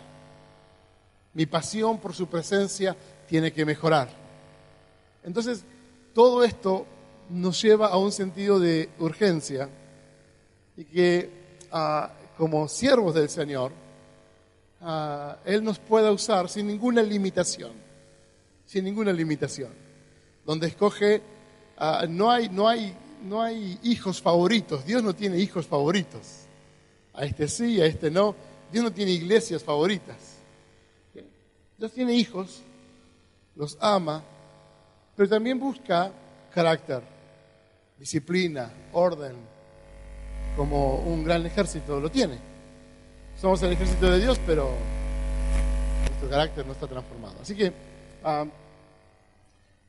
Mi 1.34 1.46
pasión 1.46 1.98
por 1.98 2.14
su 2.14 2.28
presencia 2.28 2.96
tiene 3.28 3.52
que 3.52 3.64
mejorar. 3.64 4.08
Entonces, 5.24 5.64
todo 6.14 6.44
esto 6.44 6.86
nos 7.28 7.60
lleva 7.60 7.88
a 7.88 7.98
un 7.98 8.12
sentido 8.12 8.58
de 8.58 8.88
urgencia 8.98 9.68
y 10.76 10.84
que 10.84 11.30
ah, 11.72 12.12
como 12.36 12.68
siervos 12.68 13.14
del 13.14 13.28
Señor, 13.28 13.72
ah, 14.80 15.38
Él 15.44 15.62
nos 15.62 15.78
pueda 15.78 16.12
usar 16.12 16.48
sin 16.48 16.66
ninguna 16.66 17.02
limitación, 17.02 17.72
sin 18.64 18.84
ninguna 18.84 19.12
limitación, 19.12 19.72
donde 20.44 20.68
escoge, 20.68 21.22
ah, 21.76 22.06
no, 22.08 22.30
hay, 22.30 22.48
no, 22.48 22.68
hay, 22.68 22.96
no 23.22 23.42
hay 23.42 23.78
hijos 23.82 24.20
favoritos, 24.20 24.84
Dios 24.84 25.02
no 25.02 25.14
tiene 25.14 25.38
hijos 25.38 25.66
favoritos, 25.66 26.46
a 27.14 27.24
este 27.24 27.48
sí, 27.48 27.80
a 27.80 27.86
este 27.86 28.10
no, 28.10 28.34
Dios 28.72 28.84
no 28.84 28.92
tiene 28.92 29.12
iglesias 29.12 29.62
favoritas, 29.62 30.36
Dios 31.78 31.92
tiene 31.92 32.14
hijos 32.14 32.62
los 33.56 33.76
ama, 33.80 34.22
pero 35.16 35.28
también 35.28 35.58
busca 35.58 36.12
carácter, 36.52 37.02
disciplina, 37.98 38.70
orden, 38.92 39.34
como 40.56 40.96
un 41.00 41.24
gran 41.24 41.44
ejército 41.44 42.00
lo 42.00 42.10
tiene. 42.10 42.55
Somos 43.40 43.62
el 43.62 43.72
ejército 43.72 44.10
de 44.10 44.18
Dios, 44.18 44.40
pero 44.46 44.70
nuestro 46.06 46.30
carácter 46.30 46.64
no 46.64 46.72
está 46.72 46.86
transformado. 46.86 47.36
Así 47.42 47.54
que 47.54 47.70
ah, 48.24 48.46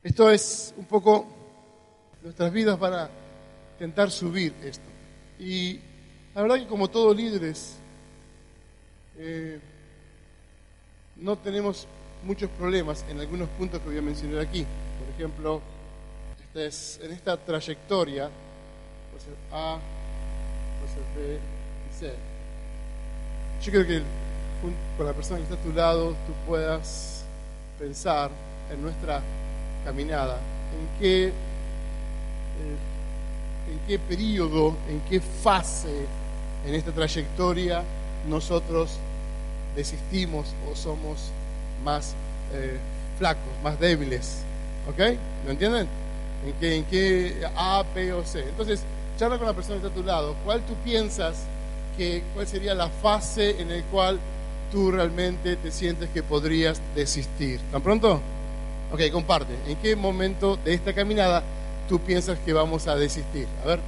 esto 0.02 0.30
es 0.30 0.74
un 0.76 0.84
poco, 0.84 1.26
nuestras 2.22 2.52
vidas 2.52 2.78
van 2.78 2.92
a 2.92 3.10
intentar 3.72 4.10
subir 4.10 4.52
esto. 4.62 4.84
Y 5.38 5.80
la 6.34 6.42
verdad 6.42 6.56
que 6.56 6.66
como 6.66 6.88
todos 6.88 7.16
líderes, 7.16 7.78
eh, 9.16 9.58
no 11.16 11.36
tenemos 11.38 11.88
muchos 12.24 12.50
problemas 12.50 13.02
en 13.08 13.18
algunos 13.18 13.48
puntos 13.50 13.80
que 13.80 13.88
voy 13.88 13.98
a 13.98 14.02
mencionar 14.02 14.40
aquí. 14.40 14.66
Por 14.98 15.14
ejemplo, 15.14 15.62
este 16.44 16.66
es, 16.66 17.00
en 17.02 17.12
esta 17.12 17.36
trayectoria, 17.38 18.28
puede 19.10 19.24
ser 19.24 19.34
A, 19.50 19.78
puede 20.80 20.92
ser 20.92 21.02
B 21.16 21.38
y 21.90 21.94
C. 21.94 22.27
Yo 23.62 23.72
creo 23.72 23.86
que 23.86 24.02
con 24.96 25.06
la 25.06 25.12
persona 25.12 25.38
que 25.38 25.44
está 25.44 25.56
a 25.56 25.62
tu 25.62 25.72
lado 25.72 26.10
tú 26.26 26.32
puedas 26.46 27.22
pensar 27.78 28.30
en 28.72 28.82
nuestra 28.82 29.20
caminada, 29.84 30.36
en 30.36 31.00
qué, 31.00 31.26
eh, 31.26 31.32
en 33.70 33.78
qué 33.86 33.98
periodo, 33.98 34.76
en 34.88 35.00
qué 35.08 35.20
fase 35.20 36.06
en 36.66 36.74
esta 36.74 36.92
trayectoria 36.92 37.82
nosotros 38.28 38.90
desistimos 39.74 40.46
o 40.70 40.74
somos 40.74 41.30
más 41.84 42.14
eh, 42.52 42.78
flacos, 43.18 43.52
más 43.62 43.78
débiles. 43.78 44.42
¿Ok? 44.88 44.98
¿Lo 45.44 45.50
entienden? 45.50 45.86
¿En 46.46 46.52
qué, 46.54 46.76
¿En 46.76 46.84
qué 46.84 47.50
A, 47.56 47.84
B 47.94 48.12
o 48.12 48.24
C? 48.24 48.40
Entonces, 48.40 48.82
charla 49.18 49.38
con 49.38 49.46
la 49.46 49.52
persona 49.52 49.80
que 49.80 49.86
está 49.86 49.98
a 49.98 50.02
tu 50.02 50.06
lado. 50.06 50.34
¿Cuál 50.44 50.62
tú 50.62 50.74
piensas 50.84 51.44
que, 51.98 52.22
cuál 52.32 52.46
sería 52.46 52.74
la 52.74 52.88
fase 52.88 53.60
en 53.60 53.68
la 53.68 53.82
cual 53.90 54.18
tú 54.72 54.90
realmente 54.90 55.56
te 55.56 55.70
sientes 55.70 56.08
que 56.08 56.22
podrías 56.22 56.80
desistir? 56.94 57.60
¿Tan 57.70 57.82
pronto? 57.82 58.22
Ok, 58.90 59.02
comparte. 59.12 59.52
¿En 59.66 59.76
qué 59.76 59.94
momento 59.96 60.56
de 60.64 60.72
esta 60.72 60.94
caminada 60.94 61.42
tú 61.90 62.00
piensas 62.00 62.38
que 62.38 62.54
vamos 62.54 62.86
a 62.86 62.96
desistir? 62.96 63.46
A 63.62 63.66
ver, 63.66 63.80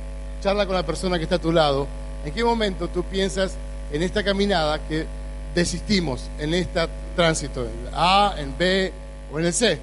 charla 0.42 0.66
con 0.66 0.76
la 0.76 0.84
persona 0.84 1.16
que 1.16 1.24
está 1.24 1.36
a 1.36 1.40
tu 1.40 1.52
lado. 1.52 1.86
¿En 2.26 2.34
qué 2.34 2.44
momento 2.44 2.88
tú 2.88 3.02
piensas 3.04 3.54
en 3.90 4.02
esta 4.02 4.22
caminada 4.22 4.78
que 4.86 5.06
desistimos 5.54 6.28
en 6.38 6.54
este 6.54 6.80
tránsito, 7.16 7.64
en 7.64 7.88
A, 7.92 8.34
en 8.38 8.56
B 8.56 8.92
o 9.32 9.38
en 9.38 9.46
el 9.46 9.52
C. 9.52 9.78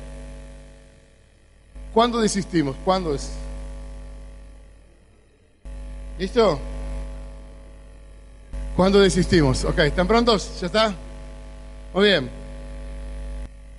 ¿Cuándo 1.93 2.19
desistimos? 2.19 2.75
¿Cuándo 2.85 3.13
es? 3.15 3.31
¿Listo? 6.19 6.59
¿Cuándo 8.77 8.99
desistimos? 8.99 9.65
Ok, 9.65 9.79
¿están 9.79 10.07
prontos? 10.07 10.61
¿Ya 10.61 10.67
está? 10.67 10.93
Muy 11.95 12.09
bien. 12.09 12.29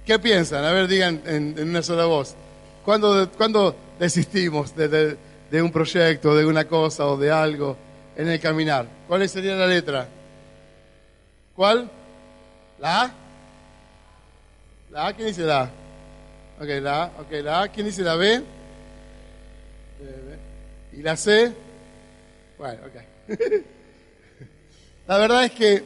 ¿Qué 0.05 0.19
piensan? 0.19 0.65
A 0.65 0.73
ver, 0.73 0.89
digan 0.89 1.23
en, 1.25 1.57
una 1.69 1.85
sola 1.85 2.07
voz. 2.07 2.35
¿Cuándo, 2.85 3.31
¿cuándo 3.37 3.77
desistimos 3.97 4.75
de, 4.75 5.17
un 5.63 5.71
proyecto, 5.71 6.35
de 6.35 6.45
una 6.45 6.65
cosa 6.65 7.07
o 7.07 7.17
de 7.17 7.31
algo 7.31 7.77
en 8.17 8.27
el 8.27 8.41
caminar? 8.41 8.89
¿Cuál 9.07 9.29
sería 9.29 9.55
la 9.55 9.69
letra? 9.69 10.09
¿Cuál? 11.55 11.89
¿La 12.81 13.03
A? 13.03 13.11
¿La 14.91 15.07
A? 15.07 15.13
¿Quién 15.13 15.29
dice 15.29 15.43
la 15.43 15.63
A? 15.63 15.71
Ok, 16.61 16.69
la 16.83 17.03
A. 17.05 17.07
Ok, 17.21 17.31
la 17.45 17.63
A. 17.63 17.69
¿Quién 17.69 17.87
dice 17.87 18.03
la 18.03 18.17
B? 18.17 18.43
¿Y 20.93 21.03
la 21.03 21.17
C? 21.17 21.53
Bueno, 22.59 22.81
ok. 22.85 23.39
la 25.09 25.17
verdad 25.17 25.45
es 25.45 25.53
que 25.53 25.83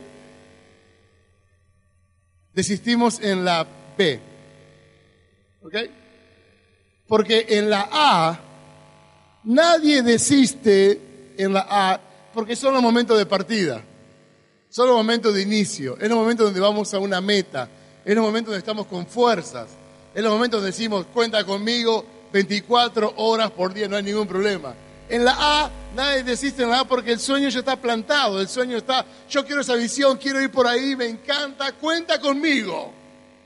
desistimos 2.52 3.20
en 3.20 3.44
la 3.44 3.64
B. 3.96 4.20
¿Ok? 5.62 5.74
Porque 7.06 7.46
en 7.50 7.70
la 7.70 7.88
A, 7.92 8.40
nadie 9.44 10.02
desiste 10.02 11.34
en 11.38 11.52
la 11.52 11.66
A 11.70 12.00
porque 12.34 12.56
son 12.56 12.74
los 12.74 12.82
momentos 12.82 13.16
de 13.16 13.24
partida. 13.24 13.84
Son 14.68 14.88
los 14.88 14.96
momentos 14.96 15.32
de 15.34 15.42
inicio, 15.42 15.96
es 16.00 16.08
los 16.08 16.18
momentos 16.18 16.46
donde 16.46 16.58
vamos 16.58 16.92
a 16.92 16.98
una 16.98 17.20
meta, 17.20 17.68
es 18.04 18.14
los 18.16 18.24
momentos 18.24 18.52
donde 18.52 18.58
estamos 18.58 18.86
con 18.86 19.06
fuerzas, 19.06 19.68
es 20.14 20.22
los 20.22 20.32
momentos 20.32 20.60
donde 20.60 20.72
decimos, 20.72 21.06
cuenta 21.12 21.44
conmigo 21.44 22.04
24 22.32 23.14
horas 23.18 23.52
por 23.52 23.72
día, 23.72 23.86
no 23.86 23.96
hay 23.96 24.02
ningún 24.02 24.26
problema. 24.26 24.74
En 25.08 25.24
la 25.24 25.36
A, 25.38 25.70
nadie 25.94 26.22
desiste 26.22 26.62
en 26.62 26.70
la 26.70 26.80
A 26.80 26.84
porque 26.84 27.12
el 27.12 27.20
sueño 27.20 27.48
ya 27.48 27.58
está 27.58 27.76
plantado, 27.76 28.40
el 28.40 28.48
sueño 28.48 28.76
está, 28.76 29.04
yo 29.28 29.44
quiero 29.44 29.60
esa 29.60 29.74
visión, 29.74 30.16
quiero 30.16 30.40
ir 30.40 30.50
por 30.50 30.66
ahí, 30.66 30.96
me 30.96 31.06
encanta, 31.06 31.72
cuenta 31.72 32.20
conmigo. 32.20 32.92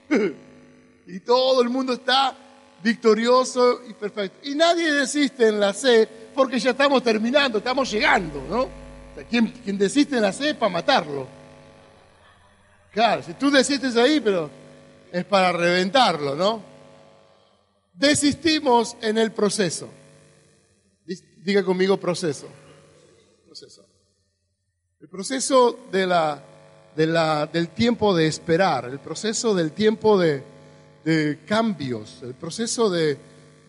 y 1.06 1.20
todo 1.20 1.62
el 1.62 1.68
mundo 1.68 1.94
está 1.94 2.36
victorioso 2.82 3.80
y 3.88 3.94
perfecto. 3.94 4.48
Y 4.48 4.54
nadie 4.54 4.92
desiste 4.92 5.48
en 5.48 5.58
la 5.58 5.72
C 5.72 6.08
porque 6.34 6.58
ya 6.58 6.70
estamos 6.70 7.02
terminando, 7.02 7.58
estamos 7.58 7.90
llegando, 7.90 8.42
¿no? 8.48 8.86
quien, 9.24 9.78
desiste 9.78 10.16
en 10.16 10.22
la 10.22 10.32
C 10.32 10.54
para 10.54 10.70
matarlo. 10.70 11.26
Claro, 12.92 13.22
si 13.22 13.34
tú 13.34 13.50
desistes 13.50 13.96
ahí, 13.96 14.20
pero 14.20 14.50
es 15.12 15.24
para 15.24 15.52
reventarlo, 15.52 16.34
¿no? 16.34 16.62
Desistimos 17.94 18.96
en 19.00 19.18
el 19.18 19.32
proceso. 19.32 19.88
Diga 21.46 21.62
conmigo 21.62 21.96
proceso. 21.96 22.48
El 25.00 25.08
proceso 25.08 25.78
de 25.92 26.04
la, 26.04 26.42
de 26.96 27.06
la, 27.06 27.46
del 27.46 27.68
tiempo 27.68 28.16
de 28.16 28.26
esperar, 28.26 28.86
el 28.86 28.98
proceso 28.98 29.54
del 29.54 29.70
tiempo 29.70 30.18
de, 30.18 30.42
cambios, 31.46 32.18
el 32.24 32.34
proceso 32.34 32.90
de, 32.90 33.16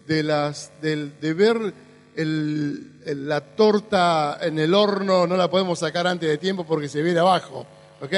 de, 0.08 0.24
las, 0.24 0.72
de 0.82 1.34
ver 1.36 1.72
la 2.16 3.42
torta 3.42 4.40
en 4.42 4.58
el 4.58 4.74
horno 4.74 5.28
no 5.28 5.38
la 5.38 5.48
podemos 5.48 5.78
sacar 5.78 6.08
antes 6.08 6.28
de 6.28 6.40
tiempo 6.40 6.66
porque 6.66 6.90
se 6.90 7.04
viene 7.04 7.20
abajo. 7.20 7.68
¿ok? 8.02 8.12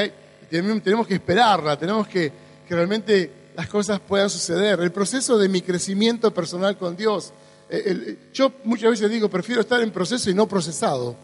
Tenemos 0.49 1.05
que 1.05 1.15
esperarla, 1.15 1.77
tenemos 1.77 2.07
que, 2.07 2.31
que 2.65 2.75
realmente 2.75 3.51
las 3.57 3.67
cosas 3.67 3.99
puedan 3.99 4.29
suceder. 4.29 4.79
El 4.79 4.93
proceso 4.93 5.37
de 5.37 5.49
mi 5.49 5.61
crecimiento 5.61 6.33
personal 6.33 6.77
con 6.77 6.95
Dios. 6.95 7.33
Eh, 7.69 8.17
yo 8.33 8.51
muchas 8.63 8.89
veces 8.91 9.09
digo, 9.09 9.29
prefiero 9.29 9.61
estar 9.61 9.79
en 9.81 9.91
proceso 9.91 10.29
y 10.29 10.33
no 10.33 10.47
procesado. 10.47 11.15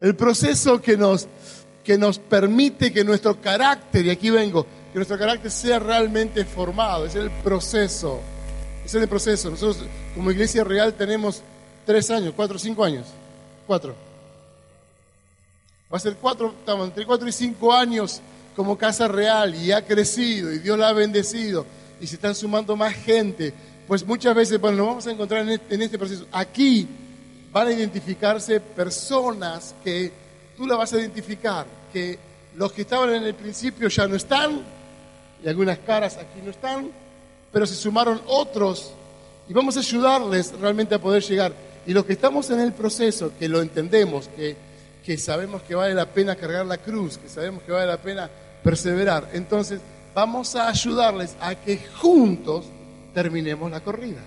El 0.00 0.14
proceso 0.14 0.80
que 0.80 0.96
nos, 0.96 1.26
que 1.82 1.98
nos 1.98 2.18
permite 2.18 2.92
que 2.92 3.02
nuestro 3.02 3.40
carácter, 3.40 4.06
y 4.06 4.10
aquí 4.10 4.30
vengo, 4.30 4.64
que 4.92 4.96
nuestro 4.96 5.18
carácter 5.18 5.50
sea 5.50 5.78
realmente 5.78 6.44
formado, 6.44 7.06
es 7.06 7.16
el 7.16 7.30
proceso. 7.42 8.20
Es 8.84 8.94
el 8.94 9.08
proceso. 9.08 9.50
Nosotros 9.50 9.84
como 10.14 10.30
iglesia 10.30 10.62
real 10.62 10.94
tenemos 10.94 11.42
tres 11.84 12.08
años, 12.10 12.34
cuatro, 12.36 12.58
cinco 12.58 12.84
años. 12.84 13.06
Cuatro. 13.66 13.96
Va 15.92 15.96
a 15.96 16.00
ser 16.00 16.16
cuatro, 16.16 16.54
estamos 16.58 16.88
entre 16.88 17.04
cuatro 17.04 17.28
y 17.28 17.32
cinco 17.32 17.72
años 17.72 18.20
como 18.54 18.78
casa 18.78 19.08
real 19.08 19.54
y 19.54 19.72
ha 19.72 19.84
crecido 19.84 20.52
y 20.52 20.58
Dios 20.58 20.78
la 20.78 20.88
ha 20.88 20.92
bendecido 20.92 21.66
y 22.00 22.06
se 22.06 22.16
están 22.16 22.34
sumando 22.34 22.76
más 22.76 22.94
gente. 22.94 23.52
Pues 23.86 24.04
muchas 24.04 24.34
veces, 24.34 24.60
bueno, 24.60 24.78
nos 24.78 24.86
vamos 24.86 25.06
a 25.06 25.12
encontrar 25.12 25.48
este, 25.48 25.74
en 25.74 25.82
este, 25.82 25.98
proceso. 25.98 26.26
Aquí 26.32 26.88
van 27.52 27.68
a 27.68 27.72
identificarse 27.72 28.60
personas 28.60 29.74
que 29.82 30.12
tú 30.56 30.66
la 30.66 30.76
vas 30.76 30.92
a 30.92 30.98
identificar, 30.98 31.66
que 31.92 32.18
los 32.56 32.72
que 32.72 32.82
estaban 32.82 33.14
en 33.14 33.22
el 33.22 33.34
principio 33.34 33.88
ya 33.88 34.06
no 34.06 34.16
están, 34.16 34.62
y 35.42 35.48
algunas 35.48 35.78
caras 35.78 36.16
aquí 36.16 36.40
no 36.42 36.50
están, 36.50 36.90
pero 37.52 37.66
se 37.66 37.74
sumaron 37.74 38.20
otros 38.26 38.92
y 39.48 39.52
vamos 39.52 39.76
a 39.76 39.80
ayudarles 39.80 40.52
realmente 40.58 40.94
a 40.94 40.98
poder 40.98 41.22
llegar. 41.22 41.52
Y 41.86 41.92
los 41.92 42.04
que 42.04 42.14
estamos 42.14 42.50
en 42.50 42.60
el 42.60 42.72
proceso, 42.72 43.32
que 43.38 43.48
lo 43.48 43.60
entendemos, 43.60 44.28
que, 44.28 44.56
que 45.04 45.16
sabemos 45.16 45.62
que 45.62 45.74
vale 45.74 45.94
la 45.94 46.06
pena 46.06 46.34
cargar 46.34 46.66
la 46.66 46.78
cruz, 46.78 47.16
que 47.18 47.28
sabemos 47.28 47.62
que 47.62 47.70
vale 47.70 47.86
la 47.86 47.98
pena 47.98 48.28
perseverar, 48.64 49.30
entonces 49.32 49.80
vamos 50.16 50.56
a 50.56 50.68
ayudarles 50.70 51.36
a 51.42 51.54
que 51.54 51.76
juntos 51.76 52.64
terminemos 53.12 53.70
la 53.70 53.80
corrida. 53.80 54.22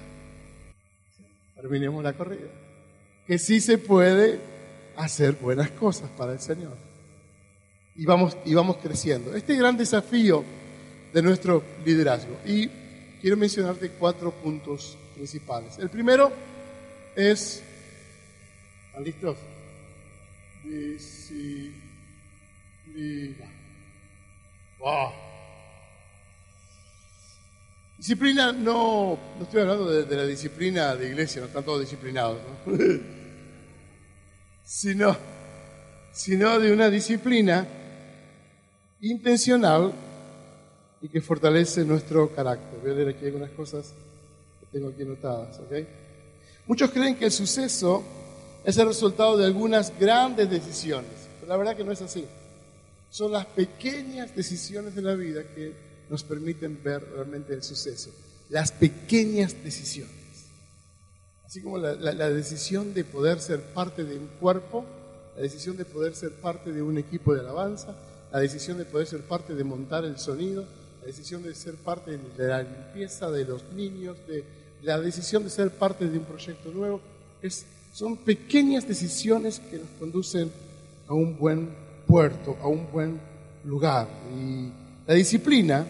Terminemos 1.55 2.03
la 2.03 2.13
corrida. 2.13 2.48
Que 3.25 3.39
sí 3.39 3.60
se 3.60 3.79
puede 3.79 4.39
hacer 4.96 5.34
buenas 5.34 5.72
cosas 5.72 6.08
para 6.12 6.34
el 6.34 6.39
Señor. 6.39 6.77
Y 7.96 8.05
vamos, 8.05 8.38
y 8.46 8.53
vamos 8.53 8.77
creciendo. 8.77 9.36
Este 9.36 9.55
gran 9.55 9.77
desafío 9.77 10.43
de 11.12 11.24
nuestro 11.24 11.63
liderazgo. 11.84 12.38
Y 12.46 12.67
quiero 13.19 13.36
mencionarte 13.36 13.89
cuatro 13.89 14.29
puntos 14.29 14.96
principales. 15.15 15.79
El 15.79 15.89
primero 15.89 16.31
es, 17.15 17.63
¿están 18.89 19.03
listos? 19.03 19.38
Disciplina. 20.63 21.74
Wow. 24.77 25.28
Disciplina, 27.99 28.53
no, 28.53 29.19
no 29.37 29.43
estoy 29.43 29.59
hablando 29.59 29.91
de, 29.91 30.15
la 30.15 30.25
disciplina 30.25 30.95
de 30.95 31.09
iglesia, 31.09 31.41
no 31.41 31.47
están 31.47 31.65
todos 31.65 31.81
disciplinados, 31.81 32.37
¿no? 32.65 32.73
sino, 34.63 35.17
sino 36.13 36.59
de 36.61 36.71
una 36.71 36.89
disciplina 36.89 37.67
intencional 39.01 39.91
y 41.01 41.09
que 41.09 41.19
fortalece 41.19 41.83
nuestro 41.83 42.33
carácter. 42.33 42.79
Voy 42.81 42.91
a 42.91 42.93
leer 42.93 43.09
aquí 43.09 43.25
algunas 43.25 43.49
cosas 43.49 43.93
que 44.61 44.67
tengo 44.71 44.87
aquí 44.91 45.01
anotadas. 45.01 45.59
¿ok? 45.59 45.85
Muchos 46.67 46.91
creen 46.91 47.17
que 47.17 47.25
el 47.25 47.31
suceso 47.31 48.01
es 48.63 48.77
el 48.77 48.87
resultado 48.87 49.35
de 49.35 49.45
algunas 49.45 49.91
grandes 49.99 50.49
decisiones, 50.49 51.11
pero 51.41 51.49
la 51.49 51.57
verdad 51.57 51.75
que 51.75 51.83
no 51.83 51.91
es 51.91 52.01
así. 52.01 52.25
Son 53.09 53.29
las 53.29 53.45
pequeñas 53.45 54.33
decisiones 54.33 54.95
de 54.95 55.01
la 55.01 55.15
vida 55.15 55.43
que 55.53 55.88
nos 56.09 56.23
permiten 56.23 56.81
ver 56.83 57.03
realmente 57.13 57.53
el 57.53 57.63
suceso. 57.63 58.11
Las 58.49 58.71
pequeñas 58.71 59.63
decisiones. 59.63 60.15
Así 61.45 61.61
como 61.61 61.77
la, 61.77 61.95
la 61.95 62.29
decisión 62.29 62.93
de 62.93 63.03
poder 63.03 63.39
ser 63.39 63.61
parte 63.61 64.03
de 64.03 64.17
un 64.17 64.27
cuerpo, 64.39 64.85
la 65.35 65.41
decisión 65.41 65.77
de 65.77 65.85
poder 65.85 66.15
ser 66.15 66.31
parte 66.33 66.71
de 66.71 66.81
un 66.81 66.97
equipo 66.97 67.33
de 67.33 67.39
alabanza, 67.39 67.95
la 68.31 68.39
decisión 68.39 68.77
de 68.77 68.85
poder 68.85 69.07
ser 69.07 69.21
parte 69.21 69.55
de 69.55 69.63
montar 69.63 70.05
el 70.05 70.19
sonido, 70.19 70.65
la 71.01 71.07
decisión 71.07 71.41
de 71.43 71.55
ser 71.55 71.75
parte 71.75 72.19
de 72.37 72.47
la 72.47 72.61
limpieza 72.61 73.31
de 73.31 73.45
los 73.45 73.63
niños, 73.73 74.17
de 74.27 74.43
la 74.83 74.99
decisión 74.99 75.43
de 75.43 75.49
ser 75.49 75.71
parte 75.71 76.07
de 76.07 76.17
un 76.17 76.25
proyecto 76.25 76.71
nuevo, 76.71 77.01
es, 77.41 77.65
son 77.93 78.17
pequeñas 78.17 78.87
decisiones 78.87 79.59
que 79.59 79.77
nos 79.77 79.89
conducen 79.99 80.51
a 81.07 81.13
un 81.13 81.37
buen 81.37 81.69
puerto, 82.05 82.57
a 82.61 82.67
un 82.67 82.91
buen 82.91 83.19
lugar. 83.63 84.07
Y 84.35 84.69
la 85.07 85.15
disciplina 85.15 85.86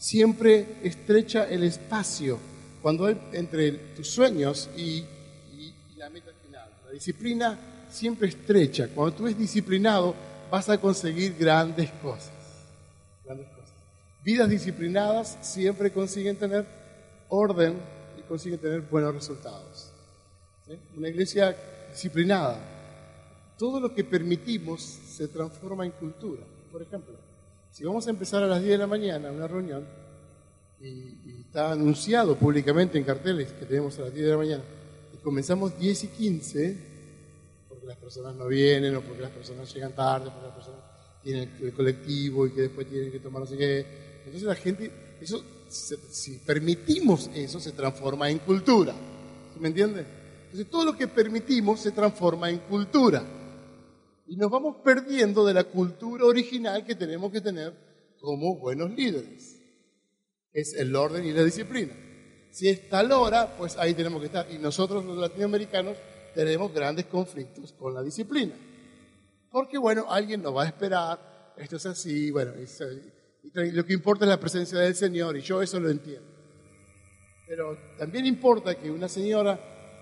siempre 0.00 0.78
estrecha 0.82 1.44
el 1.44 1.62
espacio 1.62 2.38
cuando 2.80 3.04
hay 3.04 3.20
entre 3.34 3.72
tus 3.94 4.08
sueños 4.08 4.70
y, 4.76 5.04
la 5.96 6.08
meta 6.08 6.32
final. 6.42 6.70
La 6.86 6.92
disciplina 6.92 7.58
siempre 7.90 8.28
estrecha. 8.28 8.88
Cuando 8.88 9.14
tú 9.14 9.26
eres 9.26 9.38
disciplinado, 9.38 10.14
vas 10.50 10.70
a 10.70 10.80
conseguir. 10.80 11.36
Grandes 11.38 11.90
cosas. 12.02 12.32
Vidas 14.24 14.48
disciplinadas 14.48 15.36
siempre 15.42 15.92
consiguen 15.92 16.36
tener 16.36 16.64
orden 17.28 17.78
y 18.18 18.22
consiguen 18.22 18.58
tener 18.58 18.80
buenos 18.80 19.14
resultados. 19.14 19.92
Una 20.96 21.08
iglesia 21.08 21.54
disciplinada, 21.90 22.58
todo 23.58 23.78
lo 23.78 23.94
que 23.94 24.04
permitimos 24.04 24.80
se 24.82 25.28
transforma 25.28 25.84
en 25.84 25.92
cultura. 25.92 26.42
Por 26.72 26.80
ejemplo, 26.80 27.14
si 27.70 27.84
vamos 27.84 28.06
a 28.06 28.10
empezar 28.10 28.42
a 28.42 28.46
las 28.46 28.60
10 28.60 28.72
de 28.72 28.78
la 28.78 28.86
mañana 28.86 29.30
una 29.30 29.46
reunión 29.46 29.86
y, 30.80 31.40
está 31.40 31.72
anunciado 31.72 32.36
públicamente 32.36 32.96
en 32.96 33.02
carteles 33.02 33.52
que 33.52 33.66
tenemos 33.66 33.98
a 33.98 34.02
las 34.02 34.14
10 34.14 34.24
de 34.24 34.30
la 34.30 34.36
mañana 34.36 34.62
y 35.12 35.16
comenzamos 35.18 35.76
10 35.78 36.04
y 36.04 36.08
15, 36.08 36.76
porque 37.68 37.86
las 37.86 37.96
personas 37.96 38.36
no 38.36 38.46
vienen 38.46 38.94
o 38.94 39.00
porque 39.00 39.22
las 39.22 39.32
personas 39.32 39.72
llegan 39.74 39.92
tarde, 39.92 40.30
porque 40.30 40.46
las 40.46 40.54
personas 40.54 40.80
tienen 41.24 41.50
el 41.60 41.72
colectivo 41.72 42.46
y 42.46 42.52
que 42.52 42.62
después 42.62 42.88
tienen 42.88 43.10
que 43.10 43.18
tomar 43.18 43.40
no 43.40 43.46
sé 43.46 43.56
qué, 43.56 43.86
entonces 44.24 44.42
la 44.42 44.54
gente, 44.54 44.92
eso, 45.20 45.42
si 45.68 46.38
permitimos 46.38 47.30
eso, 47.34 47.58
se 47.58 47.72
transforma 47.72 48.30
en 48.30 48.38
cultura. 48.38 48.94
¿Me 49.58 49.68
entiende? 49.68 50.06
Entonces 50.44 50.70
todo 50.70 50.84
lo 50.84 50.96
que 50.96 51.08
permitimos 51.08 51.80
se 51.80 51.90
transforma 51.90 52.48
en 52.48 52.58
cultura. 52.58 53.24
Y 54.30 54.36
nos 54.36 54.48
vamos 54.48 54.76
perdiendo 54.84 55.44
de 55.44 55.52
la 55.52 55.64
cultura 55.64 56.24
original 56.24 56.84
que 56.84 56.94
tenemos 56.94 57.32
que 57.32 57.40
tener 57.40 57.74
como 58.20 58.60
buenos 58.60 58.92
líderes. 58.92 59.60
Es 60.52 60.72
el 60.74 60.94
orden 60.94 61.24
y 61.24 61.32
la 61.32 61.42
disciplina. 61.42 61.92
Si 62.52 62.68
es 62.68 62.88
tal 62.88 63.10
hora, 63.10 63.56
pues 63.58 63.76
ahí 63.76 63.92
tenemos 63.92 64.20
que 64.20 64.26
estar. 64.26 64.46
Y 64.48 64.58
nosotros 64.58 65.04
los 65.04 65.18
latinoamericanos 65.18 65.96
tenemos 66.32 66.72
grandes 66.72 67.06
conflictos 67.06 67.72
con 67.72 67.92
la 67.92 68.04
disciplina. 68.04 68.54
Porque 69.50 69.78
bueno, 69.78 70.06
alguien 70.08 70.42
nos 70.42 70.56
va 70.56 70.62
a 70.62 70.66
esperar, 70.66 71.54
esto 71.56 71.74
es 71.74 71.86
así, 71.86 72.30
bueno, 72.30 72.52
es, 72.52 72.80
lo 73.52 73.84
que 73.84 73.92
importa 73.92 74.26
es 74.26 74.28
la 74.28 74.38
presencia 74.38 74.78
del 74.78 74.94
Señor, 74.94 75.36
y 75.38 75.40
yo 75.40 75.60
eso 75.60 75.80
lo 75.80 75.90
entiendo. 75.90 76.30
Pero 77.48 77.76
también 77.98 78.26
importa 78.26 78.76
que 78.76 78.92
una 78.92 79.08
señora 79.08 79.58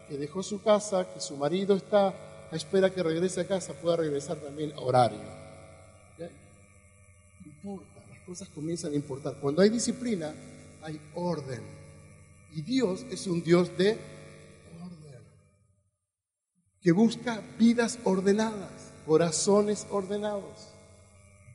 que 0.07 0.19
dejó 0.19 0.43
su 0.43 0.63
casa, 0.63 1.11
que 1.15 1.19
su 1.19 1.35
marido 1.39 1.75
está 1.75 2.28
espera 2.57 2.91
que 2.91 3.03
regrese 3.03 3.41
a 3.41 3.47
casa, 3.47 3.75
pueda 3.75 3.97
regresar 3.97 4.39
también 4.39 4.73
a 4.73 4.81
horario. 4.81 5.21
Importa, 7.45 8.05
las 8.09 8.21
cosas 8.21 8.49
comienzan 8.49 8.93
a 8.93 8.97
importar. 8.97 9.37
Cuando 9.41 9.63
hay 9.63 9.69
disciplina, 9.69 10.33
hay 10.83 11.01
orden. 11.15 11.63
Y 12.53 12.63
Dios 12.63 13.05
es 13.11 13.27
un 13.27 13.43
Dios 13.43 13.77
de 13.77 13.99
orden, 14.81 15.23
que 16.81 16.93
busca 16.93 17.43
vidas 17.59 17.99
ordenadas, 18.05 18.93
corazones 19.05 19.87
ordenados, 19.91 20.69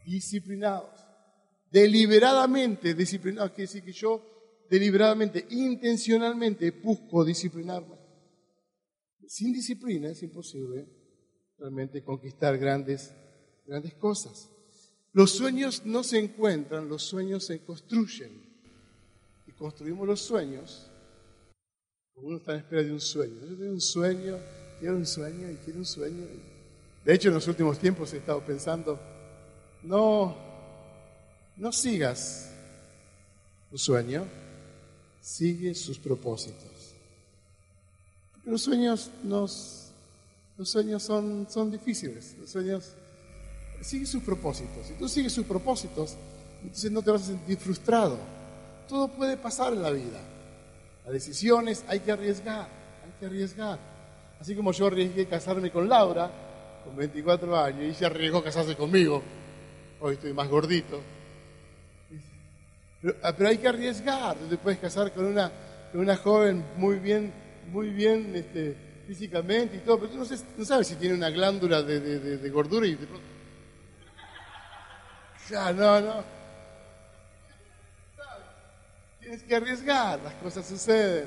disciplinados 0.05 1.03
deliberadamente 1.73 2.93
disciplinado, 2.93 3.49
quiere 3.49 3.63
decir 3.63 3.83
que 3.83 3.91
yo 3.91 4.21
deliberadamente, 4.69 5.47
intencionalmente 5.49 6.69
busco 6.69 7.25
disciplinarme. 7.25 7.95
Sin 9.33 9.51
disciplina 9.51 10.09
es 10.09 10.21
imposible 10.21 10.85
realmente 11.57 12.03
conquistar 12.03 12.55
grandes, 12.55 13.15
grandes 13.65 13.95
cosas. 13.95 14.47
Los 15.11 15.31
sueños 15.31 15.87
no 15.87 16.03
se 16.03 16.19
encuentran, 16.19 16.87
los 16.87 17.01
sueños 17.01 17.43
se 17.43 17.63
construyen. 17.65 18.29
Y 19.47 19.51
construimos 19.53 20.07
los 20.07 20.21
sueños. 20.21 20.87
Uno 22.13 22.37
está 22.37 22.51
en 22.51 22.59
espera 22.59 22.83
de 22.83 22.91
un 22.91 23.01
sueño. 23.01 23.39
Yo 23.49 23.57
tengo 23.57 23.71
un 23.71 23.81
sueño, 23.81 24.37
quiero 24.79 24.97
un 24.97 25.07
sueño 25.07 25.49
y 25.49 25.55
quiero 25.55 25.79
un 25.79 25.85
sueño. 25.87 26.27
De 27.03 27.13
hecho, 27.15 27.29
en 27.29 27.33
los 27.33 27.47
últimos 27.47 27.79
tiempos 27.79 28.13
he 28.13 28.17
estado 28.17 28.45
pensando, 28.45 28.99
no, 29.81 30.37
no 31.57 31.71
sigas 31.71 32.53
tu 33.71 33.79
sueño, 33.79 34.27
sigue 35.21 35.73
sus 35.73 35.97
propósitos. 35.97 36.72
Los 38.45 38.61
sueños, 38.61 39.09
nos, 39.23 39.91
los 40.57 40.69
sueños 40.69 41.03
son, 41.03 41.47
son 41.49 41.71
difíciles, 41.71 42.35
los 42.39 42.49
sueños, 42.49 42.93
sigue 43.81 44.05
sus 44.05 44.23
propósitos. 44.23 44.87
Si 44.87 44.93
tú 44.93 45.07
sigues 45.07 45.31
sus 45.31 45.45
propósitos, 45.45 46.15
entonces 46.61 46.91
no 46.91 47.01
te 47.01 47.11
vas 47.11 47.23
a 47.23 47.25
sentir 47.27 47.57
frustrado. 47.57 48.17
Todo 48.87 49.07
puede 49.07 49.37
pasar 49.37 49.73
en 49.73 49.81
la 49.81 49.91
vida. 49.91 50.19
Las 51.05 51.13
decisiones 51.13 51.83
hay 51.87 51.99
que 51.99 52.11
arriesgar, 52.11 52.67
hay 53.03 53.11
que 53.19 53.25
arriesgar. 53.25 53.79
Así 54.39 54.55
como 54.55 54.71
yo 54.71 54.87
arriesgué 54.87 55.25
casarme 55.25 55.71
con 55.71 55.87
Laura, 55.87 56.29
con 56.83 56.95
24 56.95 57.57
años, 57.57 57.81
y 57.81 57.85
ella 57.85 58.07
arriesgó 58.07 58.43
casarse 58.43 58.75
conmigo. 58.75 59.21
Hoy 60.01 60.15
estoy 60.15 60.33
más 60.33 60.49
gordito. 60.49 61.01
Ah, 63.21 63.33
pero, 63.37 63.49
hay 63.49 63.57
que 63.57 63.67
arriesgar. 63.67 64.35
Tú 64.37 64.47
te 64.47 64.57
puedes 64.57 64.79
casar 64.79 65.13
con 65.13 65.25
una, 65.25 65.51
con 65.91 66.01
una 66.01 66.15
joven 66.15 66.65
muy 66.77 66.99
bien, 66.99 67.33
muy 67.71 67.89
bien 67.89 68.35
este, 68.35 68.75
físicamente 69.07 69.77
y 69.77 69.79
todo, 69.79 69.99
pero 69.99 70.11
tú 70.11 70.17
no, 70.57 70.65
sabes 70.65 70.87
si 70.87 70.95
tiene 70.95 71.15
una 71.15 71.29
glándula 71.29 71.81
de, 71.81 71.99
de 71.99 72.49
gordura 72.49 72.87
y 72.87 72.95
de 72.95 73.05
pronto... 73.07 73.33
Ya, 75.49 75.73
no, 75.73 75.99
no. 75.99 76.23
Tienes 79.19 79.43
que 79.43 79.55
arriesgar, 79.55 80.19
las 80.21 80.33
cosas 80.35 80.65
suceden. 80.65 81.25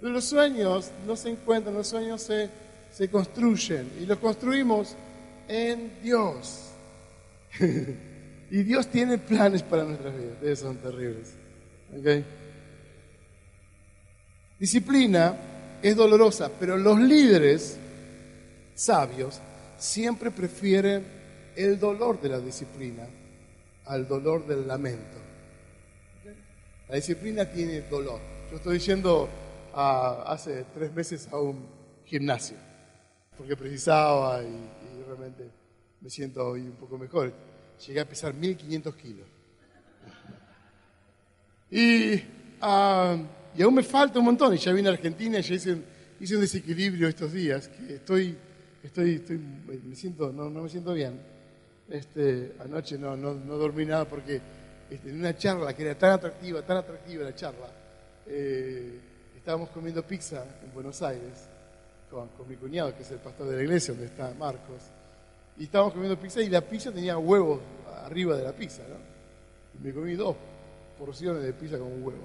Pero 0.00 0.12
los 0.12 0.24
sueños 0.24 0.90
no 1.06 1.16
se 1.16 1.30
encuentran, 1.30 1.74
los 1.74 1.88
sueños 1.88 2.22
se, 2.22 2.50
se 2.92 3.08
construyen 3.08 3.90
y 4.00 4.06
los 4.06 4.18
construimos 4.18 4.94
en 5.48 5.92
Dios. 6.02 6.70
y 8.50 8.62
Dios 8.62 8.86
tiene 8.88 9.18
planes 9.18 9.62
para 9.62 9.84
nuestras 9.84 10.14
vidas, 10.16 10.36
esos 10.42 10.58
son 10.60 10.76
terribles. 10.76 11.34
¿Okay? 11.98 12.24
Disciplina 14.58 15.36
es 15.82 15.96
dolorosa, 15.96 16.50
pero 16.58 16.76
los 16.76 16.98
líderes 16.98 17.78
sabios 18.74 19.40
siempre 19.76 20.30
prefieren 20.30 21.04
el 21.56 21.78
dolor 21.78 22.20
de 22.20 22.28
la 22.28 22.40
disciplina 22.40 23.06
al 23.86 24.08
dolor 24.08 24.46
del 24.46 24.66
lamento. 24.66 25.18
La 26.88 26.96
disciplina 26.96 27.44
tiene 27.50 27.82
dolor. 27.82 28.20
Yo 28.50 28.56
estoy 28.56 28.74
diciendo 28.74 29.28
hace 29.74 30.64
tres 30.74 30.92
meses 30.92 31.28
a 31.32 31.38
un 31.38 31.66
gimnasio, 32.04 32.56
porque 33.36 33.56
precisaba 33.56 34.42
y, 34.42 35.04
realmente 35.06 35.50
me 36.00 36.08
siento 36.08 36.46
hoy 36.46 36.62
un 36.62 36.76
poco 36.76 36.96
mejor. 36.96 37.32
Llegué 37.86 38.00
a 38.00 38.08
pesar 38.08 38.32
1500 38.34 38.94
kilos. 38.94 39.26
Y, 41.70 42.22
ah, 42.60 43.16
y 43.56 43.62
aún 43.62 43.74
me 43.74 43.82
falta 43.82 44.18
un 44.18 44.26
montón. 44.26 44.54
Y 44.54 44.58
ya 44.58 44.72
vine 44.72 44.88
a 44.88 44.92
Argentina 44.92 45.38
y 45.38 45.42
ya 45.42 45.54
hice 45.54 45.72
un, 45.72 45.84
hice 46.20 46.34
un 46.34 46.40
desequilibrio 46.40 47.08
estos 47.08 47.32
días, 47.32 47.68
que 47.68 47.94
estoy, 47.94 48.36
estoy, 48.82 49.14
estoy 49.16 49.38
me 49.38 49.94
siento, 49.94 50.32
no, 50.32 50.50
no 50.50 50.62
me 50.62 50.68
siento 50.68 50.92
bien. 50.92 51.18
Este, 51.88 52.54
anoche 52.60 52.96
no, 52.96 53.16
no, 53.16 53.34
no 53.34 53.56
dormí 53.56 53.84
nada 53.84 54.06
porque 54.06 54.40
este, 54.90 55.10
en 55.10 55.18
una 55.20 55.36
charla 55.36 55.74
que 55.74 55.82
era 55.82 55.94
tan 55.96 56.12
atractiva, 56.12 56.62
tan 56.62 56.78
atractiva 56.78 57.24
la 57.24 57.34
charla, 57.34 57.68
eh, 58.26 58.98
estábamos 59.36 59.68
comiendo 59.70 60.02
pizza 60.02 60.44
en 60.62 60.72
Buenos 60.72 61.02
Aires 61.02 61.48
con, 62.10 62.28
mi 62.48 62.56
cuñado, 62.56 62.94
que 62.96 63.02
es 63.02 63.10
el 63.10 63.18
pastor 63.18 63.48
de 63.48 63.56
la 63.56 63.62
iglesia 63.62 63.92
donde 63.92 64.06
está 64.06 64.32
Marcos, 64.38 64.82
y 65.58 65.64
estábamos 65.64 65.92
comiendo 65.92 66.18
pizza 66.18 66.40
y 66.40 66.48
la 66.48 66.60
pizza 66.60 66.92
tenía 66.92 67.18
huevos 67.18 67.60
arriba 68.04 68.36
de 68.36 68.44
la 68.44 68.52
pizza, 68.52 68.82
¿no? 68.88 68.96
Y 69.78 69.84
me 69.84 69.92
comí 69.92 70.14
dos 70.14 70.36
porciones 70.98 71.42
de 71.42 71.52
pizza 71.52 71.78
con 71.78 71.88
un 71.88 72.02
huevo, 72.02 72.22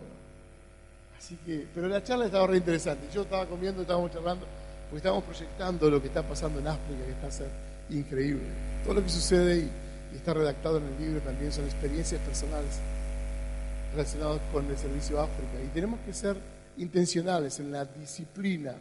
Así 1.19 1.37
pero 1.75 1.89
la 1.89 2.01
charla 2.01 2.25
estaba 2.25 2.47
re 2.47 2.57
interesante. 2.57 3.07
Yo 3.13 3.23
estaba 3.23 3.45
comiendo, 3.45 3.81
estábamos 3.81 4.09
charlando, 4.11 4.45
porque 4.85 4.97
estábamos 4.97 5.25
proyectando 5.25 5.89
lo 5.89 6.01
que 6.01 6.07
está 6.07 6.23
pasando 6.23 6.59
en 6.59 6.67
África, 6.67 7.05
que 7.05 7.11
está 7.11 7.27
a 7.27 7.31
ser 7.31 7.49
increíble. 7.89 8.47
Todo 8.85 8.93
lo 8.95 9.03
que 9.03 9.09
sucede 9.09 9.57
y, 9.57 9.69
y 10.13 10.15
está 10.15 10.33
redactado 10.33 10.77
en 10.77 10.85
el 10.85 10.97
libro 10.97 11.19
también 11.19 11.51
son 11.51 11.65
experiencias 11.65 12.21
personales 12.21 12.79
relacionadas 13.91 14.39
con 14.53 14.65
el 14.69 14.77
servicio 14.77 15.19
a 15.19 15.25
África. 15.25 15.61
Y 15.61 15.67
tenemos 15.73 15.99
que 16.05 16.13
ser 16.13 16.37
intencionales 16.77 17.59
en 17.59 17.73
la 17.73 17.83
disciplina. 17.83 18.75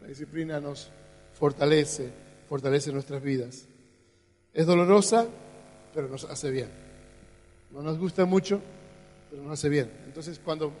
La 0.00 0.06
disciplina 0.06 0.60
nos 0.60 0.90
fortalece, 1.32 2.08
fortalece 2.48 2.92
nuestras 2.92 3.20
vidas. 3.20 3.66
Es 4.52 4.64
dolorosa, 4.64 5.26
pero 5.92 6.06
nos 6.08 6.22
hace 6.24 6.52
bien. 6.52 6.68
No 7.72 7.82
nos 7.82 7.98
gusta 7.98 8.24
mucho, 8.26 8.60
pero 9.28 9.42
nos 9.42 9.54
hace 9.54 9.68
bien. 9.68 9.90
Entonces 10.06 10.38
cuando 10.38 10.72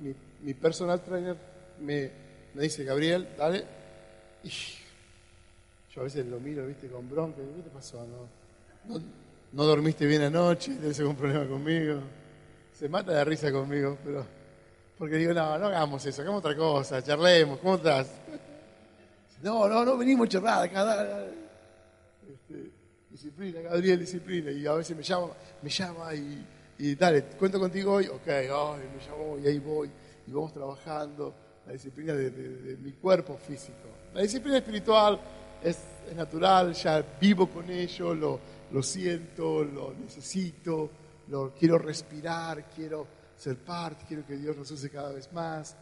mi, 0.00 0.54
personal 0.54 1.02
trainer 1.02 1.36
me, 1.80 2.10
me, 2.54 2.62
dice, 2.62 2.84
Gabriel, 2.84 3.28
dale, 3.36 3.64
y 4.42 4.50
yo 5.94 6.00
a 6.00 6.04
veces 6.04 6.26
lo 6.26 6.38
miro, 6.40 6.66
viste, 6.66 6.88
con 6.88 7.08
bronca, 7.08 7.38
¿qué 7.38 7.62
te 7.62 7.70
pasó? 7.70 8.04
¿No, 8.86 9.00
no, 9.52 9.64
dormiste 9.64 10.06
bien 10.06 10.22
anoche? 10.22 10.74
¿Tienes 10.74 10.98
algún 11.00 11.16
problema 11.16 11.46
conmigo? 11.46 12.00
Se 12.72 12.88
mata 12.88 13.12
de 13.12 13.24
risa 13.24 13.50
conmigo, 13.50 13.98
pero 14.04 14.26
porque 14.98 15.16
digo, 15.16 15.34
no, 15.34 15.58
no 15.58 15.66
hagamos 15.66 16.04
eso, 16.06 16.22
hagamos 16.22 16.40
otra 16.40 16.56
cosa, 16.56 17.02
charlemos, 17.02 17.58
¿cómo 17.58 17.76
estás? 17.76 18.08
No, 19.42 19.68
no, 19.68 19.84
no 19.84 19.96
venimos 19.96 20.28
charlar 20.28 20.64
acá. 20.64 21.26
Este, 22.28 22.70
disciplina, 23.10 23.60
Gabriel, 23.60 24.00
disciplina. 24.00 24.50
Y 24.50 24.66
a 24.66 24.72
veces 24.72 24.96
me 24.96 25.02
llama, 25.02 25.28
me 25.62 25.68
llama 25.70 26.14
y, 26.14 26.44
y 26.78 26.94
dale, 26.94 27.22
cuento 27.38 27.58
contigo 27.58 27.94
hoy, 27.94 28.06
ok, 28.06 28.26
me 28.26 29.06
llamó 29.06 29.38
y 29.42 29.46
ahí 29.46 29.58
voy. 29.58 29.90
Y 30.26 30.30
vamos 30.32 30.52
trabajando 30.52 31.34
la 31.66 31.72
disciplina 31.72 32.12
de, 32.12 32.76
mi 32.80 32.92
cuerpo 32.92 33.36
físico. 33.36 33.88
La 34.14 34.22
disciplina 34.22 34.58
espiritual 34.58 35.18
es, 35.62 35.78
natural, 36.14 36.72
ya 36.74 37.04
vivo 37.20 37.48
con 37.48 37.68
ello, 37.70 38.14
lo, 38.14 38.40
lo 38.70 38.82
siento, 38.82 39.64
lo 39.64 39.94
necesito, 39.94 40.90
lo 41.28 41.52
quiero 41.54 41.78
respirar, 41.78 42.68
quiero 42.70 43.06
ser 43.36 43.56
parte, 43.56 44.04
quiero 44.06 44.24
que 44.24 44.36
Dios 44.36 44.56
nos 44.56 44.70
use 44.70 44.88
cada 44.88 45.12
vez 45.12 45.32
más, 45.32 45.76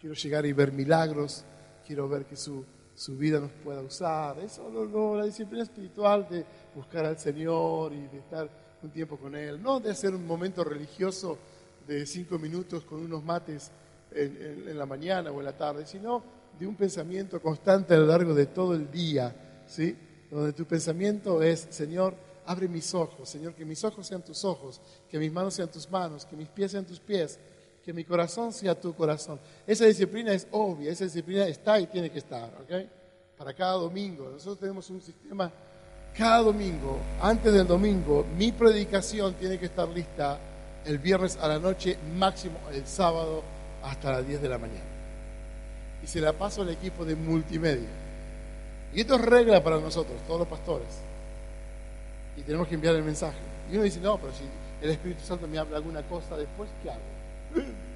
quiero 0.00 0.14
llegar 0.14 0.46
y 0.46 0.52
ver 0.52 0.72
milagros, 0.72 1.44
quiero 1.86 2.08
ver 2.08 2.24
que 2.24 2.36
su, 2.36 2.64
su 2.94 3.16
vida 3.16 3.40
nos 3.40 3.50
pueda 3.52 3.80
usar. 3.80 4.38
Eso 4.38 4.68
lo, 4.70 5.16
la 5.16 5.24
disciplina 5.24 5.64
espiritual 5.64 6.26
de 6.28 6.44
buscar 6.74 7.04
al 7.04 7.18
Señor 7.18 7.92
y 7.92 8.06
de 8.08 8.18
estar 8.18 8.67
un 8.82 8.90
tiempo 8.90 9.16
con 9.16 9.34
Él, 9.34 9.62
no 9.62 9.80
de 9.80 9.90
hacer 9.90 10.14
un 10.14 10.26
momento 10.26 10.62
religioso 10.64 11.38
de 11.86 12.06
cinco 12.06 12.38
minutos 12.38 12.84
con 12.84 13.00
unos 13.00 13.24
mates 13.24 13.70
en, 14.12 14.76
la 14.76 14.86
mañana 14.86 15.30
o 15.30 15.38
en 15.40 15.46
la 15.46 15.56
tarde, 15.56 15.86
sino 15.86 16.22
de 16.58 16.66
un 16.66 16.76
pensamiento 16.76 17.40
constante 17.40 17.94
a 17.94 17.98
lo 17.98 18.06
largo 18.06 18.34
de 18.34 18.46
todo 18.46 18.74
el 18.74 18.90
día, 18.90 19.62
¿sí? 19.66 19.96
donde 20.30 20.52
tu 20.52 20.64
pensamiento 20.66 21.42
es, 21.42 21.66
Señor, 21.70 22.14
abre 22.46 22.68
mis 22.68 22.94
ojos, 22.94 23.28
Señor, 23.28 23.54
que 23.54 23.64
mis 23.64 23.82
ojos 23.84 24.06
sean 24.06 24.22
tus 24.22 24.44
ojos, 24.44 24.80
que 25.08 25.18
mis 25.18 25.32
manos 25.32 25.54
sean 25.54 25.70
tus 25.70 25.90
manos, 25.90 26.24
que 26.24 26.36
mis 26.36 26.48
pies 26.48 26.72
sean 26.72 26.84
tus 26.84 27.00
pies, 27.00 27.38
que 27.84 27.92
mi 27.92 28.04
corazón 28.04 28.52
sea 28.52 28.78
tu 28.78 28.94
corazón. 28.94 29.40
Esa 29.66 29.86
disciplina 29.86 30.32
es 30.32 30.46
obvia, 30.50 30.90
esa 30.90 31.04
disciplina 31.04 31.46
está 31.46 31.80
y 31.80 31.86
tiene 31.86 32.10
que 32.10 32.18
estar, 32.18 32.52
¿ok? 32.62 32.86
Para 33.36 33.54
cada 33.54 33.74
domingo. 33.74 34.28
Nosotros 34.30 34.58
tenemos 34.58 34.90
un 34.90 35.00
sistema, 35.00 35.50
cada 36.16 36.38
domingo, 36.38 36.98
antes 37.20 37.52
del 37.52 37.66
domingo, 37.66 38.26
mi 38.36 38.52
predicación 38.52 39.34
tiene 39.34 39.58
que 39.58 39.66
estar 39.66 39.88
lista 39.88 40.38
el 40.84 40.98
viernes 40.98 41.38
a 41.40 41.48
la 41.48 41.58
noche, 41.58 41.96
máximo 42.16 42.58
el 42.72 42.86
sábado 42.86 43.42
hasta 43.82 44.12
las 44.12 44.26
10 44.26 44.42
de 44.42 44.48
la 44.48 44.58
mañana. 44.58 44.80
Y 46.02 46.06
se 46.06 46.20
la 46.20 46.32
paso 46.32 46.62
al 46.62 46.70
equipo 46.70 47.04
de 47.04 47.14
multimedia. 47.14 47.88
Y 48.94 49.00
esto 49.00 49.14
es 49.16 49.20
regla 49.20 49.62
para 49.62 49.78
nosotros, 49.78 50.16
todos 50.26 50.40
los 50.40 50.48
pastores 50.48 51.08
y 52.38 52.42
tenemos 52.42 52.68
que 52.68 52.76
enviar 52.76 52.94
el 52.94 53.02
mensaje. 53.02 53.36
Y 53.70 53.74
uno 53.74 53.82
dice, 53.82 54.00
no, 54.00 54.16
pero 54.18 54.32
si 54.32 54.44
el 54.84 54.90
Espíritu 54.90 55.24
Santo 55.24 55.48
me 55.48 55.58
habla 55.58 55.76
alguna 55.76 56.02
cosa 56.02 56.36
después, 56.36 56.70
¿qué 56.82 56.90
hago? 56.90 57.00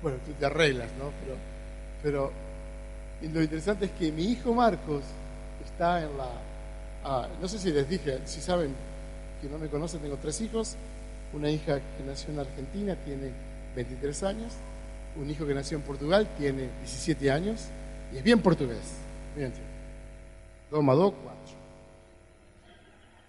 Bueno, 0.00 0.18
tú 0.24 0.32
te 0.34 0.46
arreglas, 0.46 0.86
¿no? 0.96 1.10
Pero, 1.24 1.36
pero 2.04 2.32
lo 3.32 3.42
interesante 3.42 3.86
es 3.86 3.90
que 3.98 4.12
mi 4.12 4.26
hijo 4.26 4.54
Marcos 4.54 5.02
está 5.64 6.04
en 6.04 6.16
la... 6.16 6.28
Ah, 7.10 7.26
no 7.40 7.48
sé 7.48 7.58
si 7.58 7.72
les 7.72 7.88
dije, 7.88 8.20
si 8.26 8.38
saben 8.42 8.74
que 9.40 9.48
no 9.48 9.56
me 9.56 9.68
conocen, 9.68 10.00
tengo 10.00 10.18
tres 10.18 10.42
hijos. 10.42 10.76
Una 11.32 11.50
hija 11.50 11.80
que 11.80 12.04
nació 12.04 12.34
en 12.34 12.40
Argentina 12.40 12.96
tiene 13.02 13.32
23 13.74 14.22
años. 14.24 14.52
Un 15.16 15.30
hijo 15.30 15.46
que 15.46 15.54
nació 15.54 15.78
en 15.78 15.84
Portugal 15.84 16.28
tiene 16.36 16.68
17 16.80 17.30
años. 17.30 17.68
Y 18.12 18.18
es 18.18 18.22
bien 18.22 18.42
portugués. 18.42 18.92
Fíjense. 19.34 19.62
Dos 20.70 20.84
más 20.84 20.98
dos, 20.98 21.14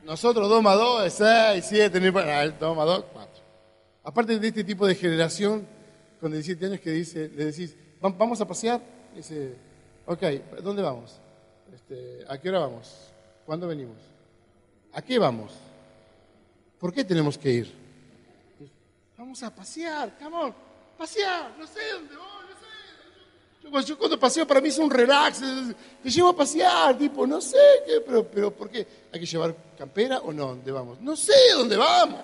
nosotros 0.04 0.50
2 0.50 0.64
más 0.64 0.76
2 0.76 1.06
es 1.06 1.14
6, 1.14 1.66
7, 1.66 2.00
2 2.60 2.76
más 2.76 2.86
2, 2.86 3.06
4. 3.14 3.30
Aparte 4.04 4.40
de 4.40 4.48
este 4.48 4.64
tipo 4.66 4.88
de 4.88 4.96
generación 4.96 5.66
con 6.20 6.32
17 6.32 6.66
años 6.66 6.80
que 6.82 6.92
dice, 6.92 7.30
le 7.30 7.46
decís, 7.46 7.78
vamos 8.02 8.42
a 8.42 8.48
pasear, 8.48 8.82
dice, 9.16 9.56
ok, 10.06 10.24
¿dónde 10.64 10.82
vamos? 10.82 11.22
Este, 11.74 12.26
¿A 12.28 12.38
qué 12.40 12.50
hora 12.50 12.60
vamos? 12.60 13.10
¿Cuándo 13.50 13.68
venimos? 13.68 13.98
¿A 14.94 15.02
qué 15.02 15.18
vamos? 15.18 15.52
¿Por 16.78 16.94
qué 16.94 17.04
tenemos 17.04 17.36
que 17.36 17.50
ir? 17.50 17.74
Vamos 19.18 19.42
a 19.42 19.50
pasear, 19.50 20.16
come 20.20 20.54
pasear, 20.96 21.58
no 21.58 21.66
sé 21.66 21.80
dónde 21.94 22.16
voy. 22.16 23.84
Yo, 23.84 23.98
cuando 23.98 24.20
paseo 24.20 24.46
para 24.46 24.62
mí 24.62 24.68
es 24.68 24.78
un 24.78 24.92
relax, 24.92 25.42
te 26.04 26.10
llevo 26.12 26.30
a 26.30 26.36
pasear, 26.36 26.96
tipo, 26.96 27.26
no 27.26 27.42
sé 27.42 27.58
qué, 27.88 28.02
pero, 28.02 28.24
pero 28.24 28.52
¿por 28.52 28.70
qué? 28.70 28.86
¿Hay 29.12 29.20
que 29.20 29.26
llevar 29.26 29.56
campera 29.76 30.20
o 30.20 30.32
no? 30.32 30.50
¿Dónde 30.50 30.72
vamos? 30.72 31.02
No 31.02 31.16
sé 31.16 31.34
dónde 31.56 31.76
vamos. 31.76 32.22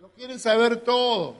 No 0.00 0.08
quieren 0.08 0.40
saber 0.40 0.78
todo. 0.80 1.36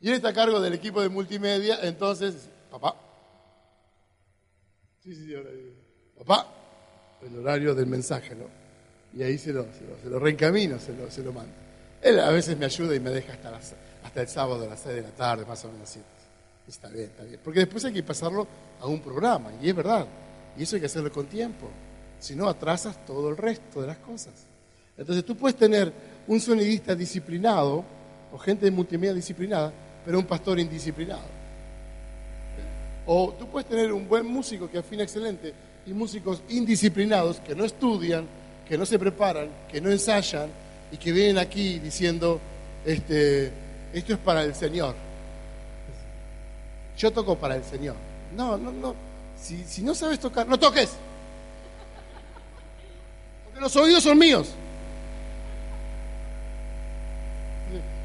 Y 0.00 0.10
él 0.10 0.14
está 0.14 0.28
a 0.28 0.32
cargo 0.32 0.60
del 0.60 0.74
equipo 0.74 1.02
de 1.02 1.08
multimedia, 1.08 1.80
entonces, 1.82 2.48
papá. 2.70 2.94
Sí, 5.02 5.12
sí, 5.12 5.34
ahora 5.34 5.50
Papá, 6.24 6.46
el 7.26 7.36
horario 7.38 7.74
del 7.74 7.86
mensaje, 7.86 8.36
¿no? 8.36 8.44
Y 9.14 9.24
ahí 9.24 9.36
se 9.38 9.52
lo, 9.52 9.66
se 10.02 10.08
lo, 10.08 10.20
reencamino, 10.20 10.78
se 10.78 10.92
lo, 10.92 11.10
se 11.10 11.22
lo 11.22 11.32
mando. 11.32 11.52
Él 12.00 12.20
a 12.20 12.30
veces 12.30 12.56
me 12.56 12.64
ayuda 12.64 12.94
y 12.94 13.00
me 13.00 13.10
deja 13.10 13.32
hasta, 13.32 13.76
hasta 14.04 14.20
el 14.20 14.28
sábado 14.28 14.64
a 14.64 14.68
las 14.68 14.80
6 14.80 14.94
de 14.94 15.02
la 15.02 15.10
tarde, 15.10 15.44
más 15.44 15.64
o 15.64 15.72
menos 15.72 15.88
7. 15.88 16.06
Está 16.68 16.88
bien, 16.88 17.06
está 17.06 17.24
bien. 17.24 17.40
Porque 17.42 17.60
después 17.60 17.84
hay 17.84 17.92
que 17.92 18.04
pasarlo 18.04 18.46
a 18.80 18.86
un 18.86 19.00
programa, 19.00 19.50
y 19.60 19.68
es 19.68 19.74
verdad. 19.74 20.06
Y 20.56 20.62
eso 20.62 20.76
hay 20.76 20.80
que 20.80 20.86
hacerlo 20.86 21.10
con 21.10 21.26
tiempo. 21.26 21.68
Si 22.20 22.36
no, 22.36 22.48
atrasas 22.48 23.04
todo 23.04 23.28
el 23.28 23.36
resto 23.36 23.80
de 23.80 23.88
las 23.88 23.98
cosas. 23.98 24.34
Entonces 24.96 25.24
tú 25.24 25.36
puedes 25.36 25.56
tener 25.56 25.92
un 26.28 26.38
sonidista 26.38 26.94
disciplinado 26.94 27.84
o 28.32 28.38
gente 28.38 28.64
de 28.66 28.70
multimedia 28.70 29.12
disciplinada, 29.12 29.72
pero 30.04 30.20
un 30.20 30.26
pastor 30.26 30.60
indisciplinado. 30.60 31.42
O 33.06 33.34
tú 33.36 33.48
puedes 33.48 33.68
tener 33.68 33.92
un 33.92 34.08
buen 34.08 34.24
músico 34.24 34.70
que 34.70 34.78
afina 34.78 35.02
excelente 35.02 35.52
y 35.86 35.92
músicos 35.92 36.42
indisciplinados 36.48 37.40
que 37.40 37.54
no 37.54 37.64
estudian, 37.64 38.26
que 38.68 38.78
no 38.78 38.86
se 38.86 38.98
preparan, 38.98 39.48
que 39.70 39.80
no 39.80 39.90
ensayan 39.90 40.48
y 40.90 40.96
que 40.96 41.12
vienen 41.12 41.38
aquí 41.38 41.78
diciendo, 41.78 42.40
este, 42.84 43.50
esto 43.92 44.12
es 44.12 44.18
para 44.18 44.42
el 44.42 44.54
Señor. 44.54 44.94
Yo 46.96 47.10
toco 47.10 47.36
para 47.36 47.56
el 47.56 47.64
Señor. 47.64 47.96
No, 48.36 48.56
no, 48.56 48.70
no. 48.70 48.94
Si, 49.40 49.64
si 49.64 49.82
no 49.82 49.94
sabes 49.94 50.20
tocar, 50.20 50.46
no 50.46 50.58
toques. 50.58 50.90
Porque 53.44 53.60
los 53.60 53.74
oídos 53.76 54.02
son 54.02 54.18
míos. 54.18 54.48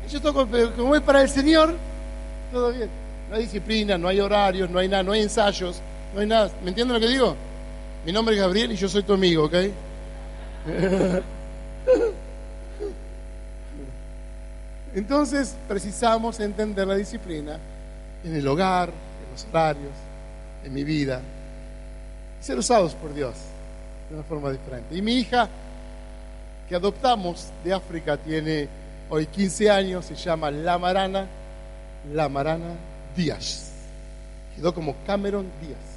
Yo 0.09 0.21
toco, 0.21 0.47
pero 0.47 0.73
como 0.73 0.95
es 0.95 1.01
para 1.01 1.21
el 1.21 1.29
Señor, 1.29 1.75
todo 2.51 2.71
bien. 2.71 2.89
No 3.29 3.35
hay 3.35 3.43
disciplina, 3.43 3.97
no 3.97 4.07
hay 4.07 4.21
horarios, 4.21 4.69
no 4.69 4.79
hay 4.79 4.87
nada, 4.87 5.03
no 5.03 5.11
hay 5.11 5.21
ensayos, 5.21 5.81
no 6.13 6.21
hay 6.21 6.27
nada. 6.27 6.49
¿Me 6.63 6.69
entienden 6.69 6.93
lo 6.93 6.99
que 6.99 7.11
digo? 7.11 7.35
Mi 8.07 8.13
nombre 8.13 8.35
es 8.35 8.41
Gabriel 8.41 8.71
y 8.71 8.77
yo 8.77 8.87
soy 8.87 9.03
tu 9.03 9.11
amigo, 9.11 9.43
¿ok? 9.43 9.53
Entonces 14.95 15.53
precisamos 15.67 16.39
entender 16.39 16.87
la 16.87 16.95
disciplina 16.95 17.59
en 18.23 18.33
el 18.33 18.47
hogar, 18.47 18.87
en 18.87 19.31
los 19.33 19.45
horarios, 19.51 19.91
en 20.63 20.73
mi 20.73 20.85
vida, 20.85 21.19
ser 22.39 22.57
usados 22.57 22.93
por 22.93 23.13
Dios 23.13 23.35
de 24.07 24.15
una 24.15 24.23
forma 24.23 24.51
diferente. 24.53 24.95
Y 24.95 25.01
mi 25.01 25.15
hija, 25.15 25.49
que 26.69 26.75
adoptamos 26.77 27.49
de 27.61 27.73
África, 27.73 28.15
tiene 28.15 28.69
hoy 29.09 29.25
15 29.25 29.69
años, 29.69 30.05
se 30.05 30.15
llama 30.15 30.49
La 30.49 30.77
Marana, 30.77 31.27
La 32.13 32.29
Marana 32.29 32.73
Díaz. 33.17 33.69
Quedó 34.55 34.73
como 34.73 34.95
Cameron 35.05 35.51
Díaz. 35.61 35.96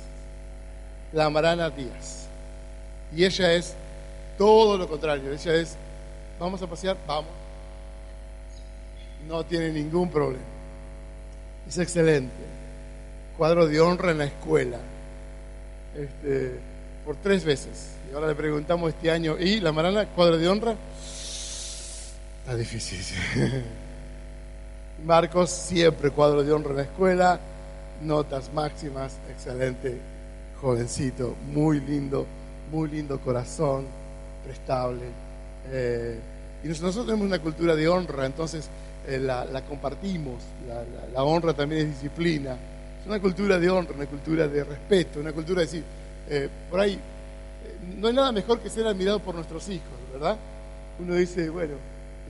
La 1.12 1.28
Marana 1.30 1.70
Díaz. 1.70 2.26
Y 3.14 3.24
ella 3.24 3.52
es 3.52 3.74
todo 4.38 4.78
lo 4.78 4.88
contrario. 4.88 5.32
Ella 5.32 5.54
es, 5.54 5.76
vamos 6.38 6.62
a 6.62 6.66
pasear, 6.66 6.96
vamos. 7.06 7.30
No 9.28 9.44
tiene 9.44 9.70
ningún 9.70 10.10
problema. 10.10 10.44
Es 11.68 11.78
excelente. 11.78 12.32
Cuadro 13.36 13.66
de 13.66 13.80
honra 13.80 14.12
en 14.12 14.18
la 14.18 14.24
escuela. 14.24 14.78
Este, 15.96 16.58
por 17.04 17.16
tres 17.16 17.44
veces. 17.44 17.92
Y 18.10 18.14
ahora 18.14 18.28
le 18.28 18.34
preguntamos 18.34 18.90
este 18.90 19.10
año, 19.10 19.38
¿y 19.38 19.60
la 19.60 19.72
Marana, 19.72 20.06
cuadro 20.06 20.38
de 20.38 20.48
honra? 20.48 20.74
Está 22.40 22.56
difícil. 22.56 22.98
Marcos, 25.04 25.50
siempre 25.50 26.10
cuadro 26.10 26.42
de 26.42 26.52
honra 26.52 26.70
en 26.70 26.76
la 26.76 26.82
escuela, 26.82 27.40
notas 28.02 28.52
máximas, 28.52 29.16
excelente, 29.30 29.98
jovencito, 30.60 31.34
muy 31.52 31.80
lindo, 31.80 32.26
muy 32.70 32.88
lindo 32.88 33.18
corazón, 33.20 33.86
prestable. 34.44 35.06
Eh, 35.70 36.18
y 36.62 36.68
nosotros 36.68 37.06
tenemos 37.06 37.26
una 37.26 37.38
cultura 37.38 37.74
de 37.74 37.88
honra, 37.88 38.26
entonces 38.26 38.68
eh, 39.06 39.18
la, 39.18 39.62
compartimos, 39.68 40.42
la, 41.14 41.22
honra 41.22 41.54
también 41.54 41.82
es 41.82 42.00
disciplina. 42.00 42.56
Es 43.00 43.06
una 43.06 43.18
cultura 43.20 43.58
de 43.58 43.70
honra, 43.70 43.94
una 43.94 44.06
cultura 44.06 44.46
de 44.46 44.62
respeto, 44.62 45.20
una 45.20 45.32
cultura 45.32 45.60
de 45.60 45.66
decir, 45.66 45.84
eh, 46.28 46.48
por 46.70 46.80
ahí, 46.80 46.98
no 47.98 48.08
hay 48.08 48.14
nada 48.14 48.30
mejor 48.30 48.60
que 48.60 48.68
ser 48.68 48.86
admirado 48.86 49.20
por 49.20 49.34
nuestros 49.34 49.66
hijos, 49.70 49.88
¿verdad? 50.12 50.36
Uno 50.98 51.14
dice, 51.14 51.48
bueno, 51.48 51.74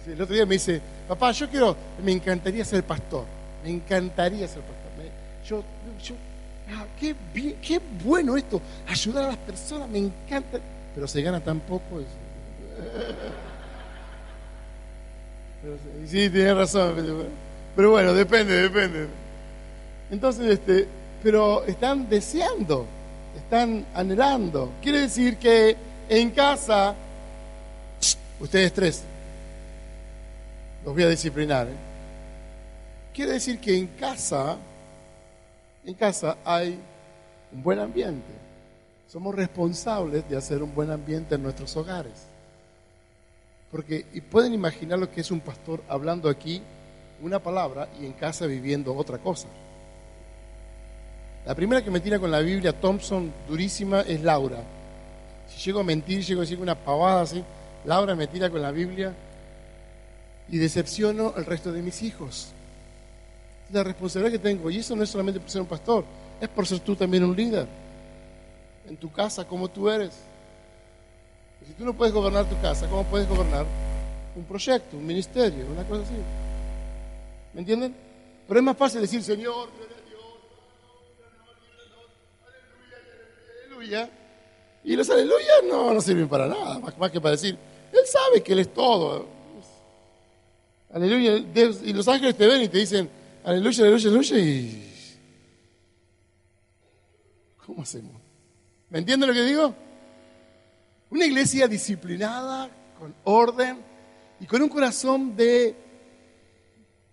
el 0.06 0.22
otro 0.22 0.34
día 0.34 0.46
me 0.46 0.54
dice, 0.54 0.80
papá, 1.08 1.32
yo 1.32 1.48
quiero, 1.48 1.76
me 2.04 2.12
encantaría 2.12 2.64
ser 2.64 2.84
pastor, 2.84 3.24
me 3.64 3.70
encantaría 3.70 4.46
ser 4.46 4.62
pastor. 4.62 4.90
yo, 5.44 5.64
yo, 6.02 6.14
ah, 6.72 6.86
qué, 6.98 7.14
qué 7.62 7.80
bueno 8.04 8.36
esto, 8.36 8.60
ayudar 8.86 9.24
a 9.24 9.28
las 9.28 9.36
personas, 9.36 9.88
me 9.88 9.98
encanta, 9.98 10.58
pero 10.94 11.06
se 11.08 11.22
gana 11.22 11.40
tan 11.40 11.60
poco. 11.60 12.00
sí, 16.06 16.30
tiene 16.30 16.54
razón, 16.54 16.94
pero 17.76 17.90
bueno, 17.90 18.14
depende, 18.14 18.54
depende. 18.62 19.06
Entonces, 20.10 20.46
este, 20.46 20.86
pero 21.22 21.64
están 21.64 22.08
deseando, 22.08 22.86
están 23.36 23.86
anhelando. 23.94 24.72
Quiere 24.82 25.02
decir 25.02 25.36
que 25.36 25.76
en 26.08 26.30
casa, 26.30 26.94
ustedes 28.40 28.72
tres, 28.72 29.02
los 30.84 30.94
voy 30.94 31.04
a 31.04 31.08
disciplinar. 31.08 31.68
¿eh? 31.68 31.90
Quiere 33.14 33.32
decir 33.32 33.58
que 33.58 33.76
en 33.76 33.86
casa, 33.86 34.56
en 35.90 35.94
casa 35.96 36.38
hay 36.44 36.78
un 37.52 37.62
buen 37.62 37.78
ambiente. 37.78 38.32
Somos 39.08 39.34
responsables 39.34 40.28
de 40.28 40.36
hacer 40.36 40.62
un 40.62 40.74
buen 40.74 40.90
ambiente 40.90 41.34
en 41.34 41.42
nuestros 41.42 41.76
hogares. 41.76 42.28
Porque, 43.70 44.06
y 44.12 44.20
pueden 44.20 44.54
imaginar 44.54 44.98
lo 44.98 45.10
que 45.10 45.20
es 45.20 45.30
un 45.30 45.40
pastor 45.40 45.82
hablando 45.88 46.28
aquí 46.28 46.62
una 47.22 47.38
palabra 47.38 47.88
y 48.00 48.06
en 48.06 48.12
casa 48.12 48.46
viviendo 48.46 48.94
otra 48.94 49.18
cosa. 49.18 49.48
La 51.44 51.54
primera 51.54 51.82
que 51.82 51.90
me 51.90 52.00
tira 52.00 52.18
con 52.18 52.30
la 52.30 52.40
Biblia 52.40 52.72
Thompson 52.72 53.32
durísima 53.48 54.02
es 54.02 54.22
Laura. 54.22 54.62
Si 55.48 55.58
llego 55.64 55.80
a 55.80 55.84
mentir, 55.84 56.22
llego 56.24 56.40
a 56.40 56.44
decir 56.44 56.60
una 56.60 56.74
pavada 56.74 57.22
así, 57.22 57.42
Laura 57.84 58.14
me 58.14 58.26
tira 58.26 58.50
con 58.50 58.62
la 58.62 58.70
Biblia 58.70 59.14
y 60.48 60.58
decepciono 60.58 61.32
al 61.36 61.46
resto 61.46 61.72
de 61.72 61.82
mis 61.82 62.02
hijos. 62.02 62.52
La 63.72 63.84
responsabilidad 63.84 64.32
que 64.32 64.38
tengo, 64.38 64.70
y 64.70 64.78
eso 64.78 64.96
no 64.96 65.04
es 65.04 65.10
solamente 65.10 65.38
por 65.38 65.48
ser 65.48 65.62
un 65.62 65.68
pastor, 65.68 66.04
es 66.40 66.48
por 66.48 66.66
ser 66.66 66.80
tú 66.80 66.96
también 66.96 67.22
un 67.22 67.36
líder. 67.36 67.66
En 68.88 68.96
tu 68.96 69.12
casa, 69.12 69.46
como 69.46 69.68
tú 69.68 69.88
eres. 69.88 70.12
si 71.66 71.72
tú 71.74 71.84
no 71.84 71.92
puedes 71.92 72.12
gobernar 72.12 72.48
tu 72.48 72.60
casa, 72.60 72.88
¿cómo 72.88 73.04
puedes 73.04 73.28
gobernar 73.28 73.64
un 74.34 74.44
proyecto, 74.44 74.96
un 74.96 75.06
ministerio, 75.06 75.66
una 75.70 75.84
cosa 75.84 76.02
así? 76.02 76.14
¿Me 77.54 77.60
entienden? 77.60 77.94
Pero 78.48 78.58
es 78.58 78.64
más 78.64 78.76
fácil 78.76 79.00
decir, 79.00 79.22
Señor, 79.22 79.68
aleluya. 83.68 84.10
Y 84.82 84.96
los 84.96 85.08
aleluyas 85.10 85.62
no, 85.68 85.94
no 85.94 86.00
sirven 86.00 86.28
para 86.28 86.48
nada, 86.48 86.78
más 86.78 87.10
que 87.10 87.20
para 87.20 87.32
decir, 87.32 87.56
Él 87.92 88.00
sabe 88.06 88.42
que 88.42 88.52
Él 88.52 88.60
es 88.60 88.74
todo. 88.74 89.26
Aleluya. 90.92 91.36
y 91.84 91.92
los 91.92 92.08
ángeles 92.08 92.36
te 92.36 92.46
ven 92.46 92.62
y 92.62 92.68
te 92.68 92.78
dicen, 92.78 93.19
aleluya, 93.44 93.84
aleluya, 93.84 94.08
aleluya. 94.08 94.38
Y... 94.38 94.94
¿Cómo 97.66 97.82
hacemos? 97.82 98.12
¿Me 98.88 98.98
entienden 98.98 99.28
lo 99.28 99.34
que 99.34 99.42
digo? 99.42 99.74
Una 101.10 101.24
iglesia 101.24 101.68
disciplinada, 101.68 102.70
con 102.98 103.14
orden 103.24 103.78
y 104.40 104.46
con 104.46 104.62
un 104.62 104.68
corazón 104.68 105.34
de 105.34 105.74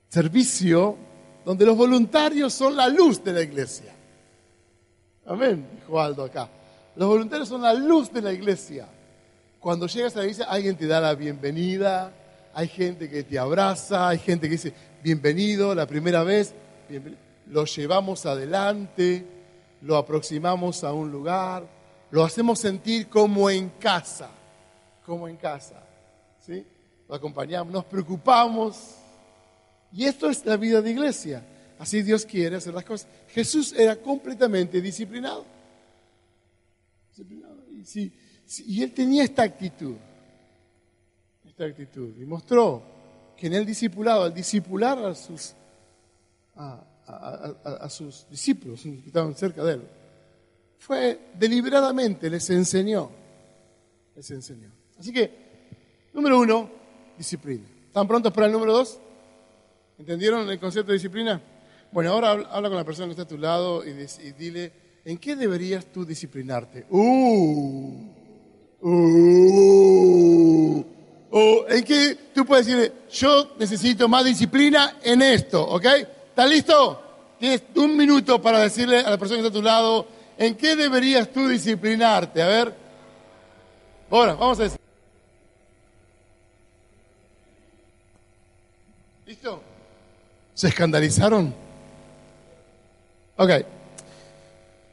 servicio, 0.09 0.97
donde 1.45 1.65
los 1.65 1.77
voluntarios 1.77 2.53
son 2.53 2.75
la 2.75 2.89
luz 2.89 3.23
de 3.23 3.33
la 3.33 3.41
iglesia. 3.41 3.93
Amén, 5.25 5.65
dijo 5.75 5.99
Aldo 5.99 6.23
acá. 6.23 6.49
Los 6.95 7.07
voluntarios 7.07 7.47
son 7.47 7.61
la 7.61 7.73
luz 7.73 8.11
de 8.11 8.21
la 8.21 8.33
iglesia. 8.33 8.87
Cuando 9.59 9.87
llegas 9.87 10.15
a 10.15 10.19
la 10.19 10.25
iglesia, 10.25 10.45
alguien 10.45 10.75
te 10.75 10.87
da 10.87 10.99
la 10.99 11.15
bienvenida, 11.15 12.11
hay 12.53 12.67
gente 12.67 13.09
que 13.09 13.23
te 13.23 13.37
abraza, 13.37 14.09
hay 14.09 14.17
gente 14.17 14.47
que 14.47 14.53
dice, 14.53 14.73
bienvenido 15.07 15.73
la 15.73 15.87
primera 15.87 16.21
vez, 16.21 16.53
lo 17.45 17.63
llevamos 17.63 18.25
adelante, 18.25 19.25
lo 19.83 19.95
aproximamos 19.95 20.83
a 20.83 20.91
un 20.91 21.09
lugar, 21.09 21.65
lo 22.11 22.25
hacemos 22.25 22.59
sentir 22.59 23.07
como 23.07 23.49
en 23.49 23.69
casa, 23.79 24.29
como 25.05 25.29
en 25.29 25.37
casa, 25.37 25.81
¿sí? 26.45 26.61
Lo 27.07 27.15
acompañamos, 27.15 27.71
nos 27.71 27.85
preocupamos. 27.85 28.95
Y 29.93 30.03
esto 30.03 30.29
es 30.29 30.45
la 30.45 30.57
vida 30.57 30.81
de 30.81 30.91
iglesia. 30.91 31.41
Así 31.79 32.01
Dios 32.01 32.25
quiere 32.25 32.57
hacer 32.57 32.73
las 32.73 32.83
cosas. 32.83 33.07
Jesús 33.29 33.71
era 33.71 33.95
completamente 33.95 34.81
disciplinado. 34.81 35.45
disciplinado. 37.11 37.63
Y, 37.71 38.11
y 38.65 38.83
él 38.83 38.91
tenía 38.91 39.23
esta 39.23 39.43
actitud 39.43 39.95
actitud 41.65 42.13
y 42.19 42.25
mostró 42.25 42.83
que 43.37 43.47
en 43.47 43.53
el 43.53 43.65
discipulado, 43.65 44.23
al 44.23 44.33
discipular 44.33 44.97
a 44.97 45.13
sus, 45.13 45.53
a, 46.55 47.89
sus 47.89 48.27
discípulos 48.29 48.81
que 48.81 49.03
estaban 49.05 49.35
cerca 49.35 49.63
de 49.63 49.75
él, 49.75 49.81
fue 50.79 51.19
deliberadamente, 51.37 52.29
les 52.29 52.49
enseñó, 52.49 53.11
les 54.15 54.29
enseñó. 54.31 54.71
Así 54.99 55.13
que, 55.13 55.31
número 56.13 56.39
uno, 56.39 56.69
disciplina. 57.17 57.67
¿Están 57.85 58.07
prontos 58.07 58.33
para 58.33 58.47
el 58.47 58.53
número 58.53 58.73
dos? 58.73 58.99
¿Entendieron 59.97 60.49
el 60.49 60.59
concepto 60.59 60.91
de 60.91 60.97
disciplina? 60.97 61.41
Bueno, 61.91 62.11
ahora 62.11 62.31
habla 62.31 62.69
con 62.69 62.77
la 62.77 62.83
persona 62.83 63.07
que 63.07 63.11
está 63.11 63.23
a 63.23 63.27
tu 63.27 63.37
lado 63.37 63.83
y, 63.85 63.93
dile, 64.33 64.71
¿en 65.05 65.17
qué 65.17 65.35
deberías 65.35 65.85
tú 65.85 66.05
disciplinarte? 66.05 66.85
Uh, 66.89 68.11
uh, 68.81 70.85
uh, 71.31 71.65
¿En 71.69 71.83
qué 71.83 72.17
tú 72.33 72.45
puedes 72.45 72.65
decirle, 72.65 72.93
yo 73.11 73.55
necesito 73.57 74.07
más 74.07 74.25
disciplina 74.25 74.97
en 75.03 75.21
esto, 75.21 75.63
¿ok? 75.63 75.85
¿Estás 76.29 76.49
listo? 76.49 77.03
Tienes 77.39 77.63
un 77.75 77.95
minuto 77.95 78.41
para 78.41 78.59
decirle 78.59 78.99
a 78.99 79.09
la 79.09 79.17
persona 79.17 79.41
que 79.41 79.47
está 79.47 79.57
a 79.57 79.61
tu 79.61 79.65
lado, 79.65 80.07
¿en 80.37 80.55
qué 80.55 80.75
deberías 80.75 81.31
tú 81.31 81.47
disciplinarte? 81.47 82.41
A 82.41 82.47
ver. 82.47 82.73
Ahora, 84.09 84.33
vamos 84.33 84.59
a 84.59 84.63
decir. 84.63 84.79
¿Listo? 89.25 89.61
¿Se 90.53 90.69
escandalizaron? 90.69 91.53
Ok. 93.35 93.51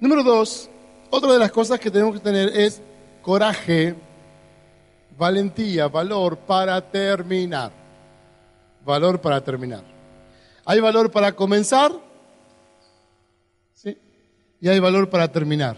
Número 0.00 0.22
dos, 0.22 0.68
otra 1.08 1.32
de 1.32 1.38
las 1.38 1.50
cosas 1.50 1.80
que 1.80 1.90
tenemos 1.90 2.14
que 2.14 2.20
tener 2.20 2.48
es 2.54 2.82
coraje, 3.22 3.94
valentía, 5.16 5.88
valor 5.88 6.38
para 6.38 6.80
terminar. 6.80 7.70
Valor 8.84 9.20
para 9.20 9.42
terminar. 9.42 9.82
Hay 10.64 10.80
valor 10.80 11.10
para 11.10 11.34
comenzar, 11.34 11.92
¿sí? 13.72 13.98
Y 14.60 14.68
hay 14.68 14.78
valor 14.78 15.08
para 15.08 15.28
terminar. 15.30 15.76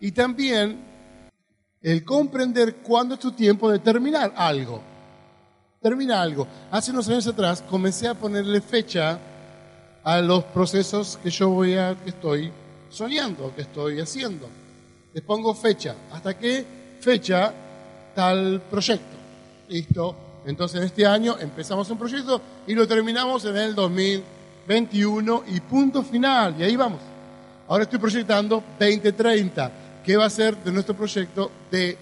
Y 0.00 0.12
también 0.12 0.84
el 1.82 2.04
comprender 2.04 2.76
cuándo 2.76 3.14
es 3.14 3.20
tu 3.20 3.32
tiempo 3.32 3.70
de 3.70 3.78
terminar 3.78 4.32
algo. 4.36 4.82
Termina 5.80 6.20
algo. 6.20 6.46
Hace 6.70 6.90
unos 6.90 7.08
años 7.08 7.26
atrás 7.26 7.62
comencé 7.62 8.08
a 8.08 8.14
ponerle 8.14 8.60
fecha 8.60 9.18
a 10.02 10.20
los 10.20 10.44
procesos 10.44 11.18
que 11.22 11.30
yo 11.30 11.50
voy 11.50 11.74
a, 11.74 11.94
que 12.02 12.10
estoy 12.10 12.50
soñando, 12.90 13.54
que 13.54 13.62
estoy 13.62 14.00
haciendo. 14.00 14.48
Les 15.12 15.22
pongo 15.22 15.54
fecha. 15.54 15.94
¿Hasta 16.12 16.36
qué 16.38 16.64
fecha 17.00 17.54
tal 18.16 18.62
proyecto? 18.68 19.16
Listo. 19.68 20.16
Entonces, 20.46 20.80
en 20.80 20.86
este 20.86 21.06
año 21.06 21.36
empezamos 21.38 21.88
un 21.90 21.98
proyecto 21.98 22.40
y 22.66 22.74
lo 22.74 22.88
terminamos 22.88 23.44
en 23.44 23.56
el 23.56 23.74
2021 23.74 25.44
y 25.48 25.60
punto 25.60 26.02
final. 26.02 26.56
Y 26.58 26.64
ahí 26.64 26.74
vamos. 26.74 27.00
Ahora 27.68 27.84
estoy 27.84 27.98
proyectando 27.98 28.62
2030. 28.78 29.72
¿Qué 30.04 30.16
va 30.16 30.24
a 30.24 30.30
ser 30.30 30.56
de 30.56 30.72
nuestro 30.72 30.96
proyecto 30.96 31.50
de 31.70 31.98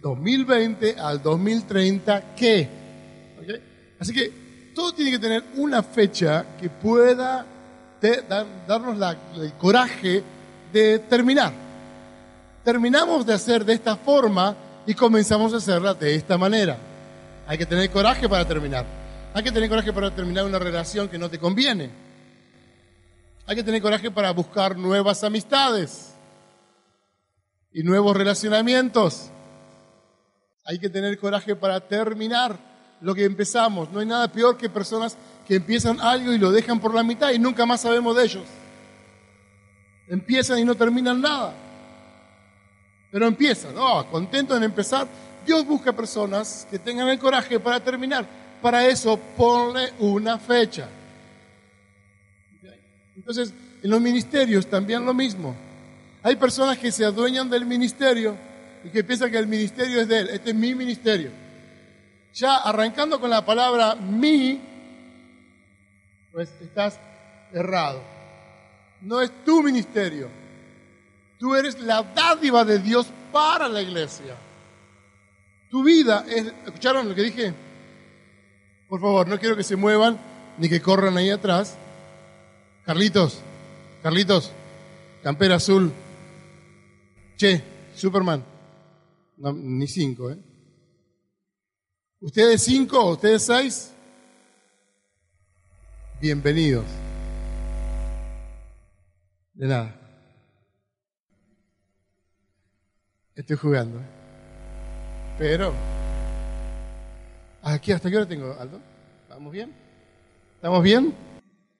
2020 0.00 0.96
al 0.98 1.20
2030? 1.22 2.34
¿Qué? 2.34 2.68
Así 3.98 4.12
que 4.12 4.72
todo 4.74 4.92
tiene 4.92 5.10
que 5.10 5.18
tener 5.18 5.44
una 5.56 5.82
fecha 5.82 6.46
que 6.60 6.70
pueda 6.70 7.44
darnos 8.68 9.16
el 9.36 9.52
coraje 9.54 10.22
de 10.72 11.00
terminar. 11.00 11.52
Terminamos 12.62 13.26
de 13.26 13.34
hacer 13.34 13.64
de 13.64 13.72
esta 13.72 13.96
forma 13.96 14.56
y 14.88 14.94
comenzamos 14.94 15.52
a 15.52 15.58
hacerla 15.58 15.92
de 15.92 16.14
esta 16.14 16.38
manera. 16.38 16.78
Hay 17.46 17.58
que 17.58 17.66
tener 17.66 17.90
coraje 17.90 18.26
para 18.26 18.48
terminar. 18.48 18.86
Hay 19.34 19.42
que 19.42 19.52
tener 19.52 19.68
coraje 19.68 19.92
para 19.92 20.14
terminar 20.14 20.46
una 20.46 20.58
relación 20.58 21.10
que 21.10 21.18
no 21.18 21.28
te 21.28 21.38
conviene. 21.38 21.90
Hay 23.44 23.54
que 23.54 23.62
tener 23.62 23.82
coraje 23.82 24.10
para 24.10 24.30
buscar 24.30 24.78
nuevas 24.78 25.22
amistades 25.24 26.14
y 27.70 27.82
nuevos 27.82 28.16
relacionamientos. 28.16 29.28
Hay 30.64 30.78
que 30.78 30.88
tener 30.88 31.18
coraje 31.18 31.54
para 31.54 31.80
terminar 31.86 32.58
lo 33.02 33.14
que 33.14 33.26
empezamos. 33.26 33.92
No 33.92 34.00
hay 34.00 34.06
nada 34.06 34.32
peor 34.32 34.56
que 34.56 34.70
personas 34.70 35.18
que 35.46 35.56
empiezan 35.56 36.00
algo 36.00 36.32
y 36.32 36.38
lo 36.38 36.50
dejan 36.50 36.80
por 36.80 36.94
la 36.94 37.02
mitad 37.02 37.30
y 37.32 37.38
nunca 37.38 37.66
más 37.66 37.82
sabemos 37.82 38.16
de 38.16 38.24
ellos. 38.24 38.44
Empiezan 40.08 40.58
y 40.60 40.64
no 40.64 40.74
terminan 40.74 41.20
nada. 41.20 41.67
Pero 43.10 43.26
empiezan, 43.26 43.74
oh, 43.76 44.06
contentos 44.10 44.56
en 44.56 44.64
empezar 44.64 45.08
Dios 45.48 45.66
busca 45.66 45.94
personas 45.94 46.68
que 46.70 46.78
tengan 46.78 47.08
el 47.08 47.18
coraje 47.18 47.58
para 47.58 47.80
terminar. 47.80 48.26
Para 48.60 48.86
eso 48.86 49.18
ponle 49.34 49.94
una 49.98 50.38
fecha. 50.38 50.86
Entonces, 53.16 53.54
en 53.82 53.90
los 53.90 53.98
ministerios 53.98 54.66
también 54.66 55.06
lo 55.06 55.14
mismo. 55.14 55.56
Hay 56.22 56.36
personas 56.36 56.76
que 56.76 56.92
se 56.92 57.02
adueñan 57.02 57.48
del 57.48 57.64
ministerio 57.64 58.36
y 58.84 58.90
que 58.90 59.02
piensan 59.02 59.30
que 59.30 59.38
el 59.38 59.46
ministerio 59.46 60.02
es 60.02 60.08
de 60.08 60.18
él. 60.18 60.28
Este 60.28 60.50
es 60.50 60.56
mi 60.56 60.74
ministerio. 60.74 61.30
Ya 62.34 62.56
arrancando 62.56 63.18
con 63.18 63.30
la 63.30 63.42
palabra 63.42 63.94
mi, 63.94 64.60
pues 66.30 66.50
estás 66.60 67.00
errado. 67.54 68.02
No 69.00 69.22
es 69.22 69.32
tu 69.46 69.62
ministerio. 69.62 70.28
Tú 71.38 71.54
eres 71.54 71.78
la 71.80 72.02
dádiva 72.02 72.64
de 72.64 72.78
Dios 72.78 73.06
para 73.32 73.68
la 73.68 73.80
iglesia. 73.80 74.36
Tu 75.70 75.82
vida 75.82 76.24
es... 76.28 76.46
¿Escucharon 76.66 77.08
lo 77.08 77.14
que 77.14 77.22
dije? 77.22 77.54
Por 78.88 79.00
favor, 79.00 79.28
no 79.28 79.38
quiero 79.38 79.56
que 79.56 79.62
se 79.62 79.76
muevan 79.76 80.18
ni 80.58 80.68
que 80.68 80.80
corran 80.80 81.16
ahí 81.16 81.30
atrás. 81.30 81.76
Carlitos, 82.84 83.40
Carlitos, 84.02 84.52
campera 85.22 85.56
azul. 85.56 85.92
Che, 87.36 87.62
Superman. 87.94 88.44
ni 89.36 89.86
cinco, 89.86 90.30
¿eh? 90.30 90.38
¿Ustedes 92.20 92.62
cinco? 92.62 93.10
¿Ustedes 93.10 93.44
seis? 93.44 93.92
Bienvenidos. 96.20 96.86
De 99.54 99.66
nada. 99.68 99.97
Estoy 103.38 103.56
jugando. 103.56 104.00
Pero, 105.38 105.72
aquí 107.62 107.92
hasta 107.92 108.10
qué 108.10 108.16
hora 108.16 108.26
tengo, 108.26 108.52
Aldo? 108.58 108.80
¿Estamos 109.22 109.52
bien? 109.52 109.72
¿Estamos 110.56 110.82
bien? 110.82 111.14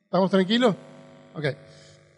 ¿Estamos 0.05 0.31
tranquilos? 0.31 0.77
Ok. 1.35 1.47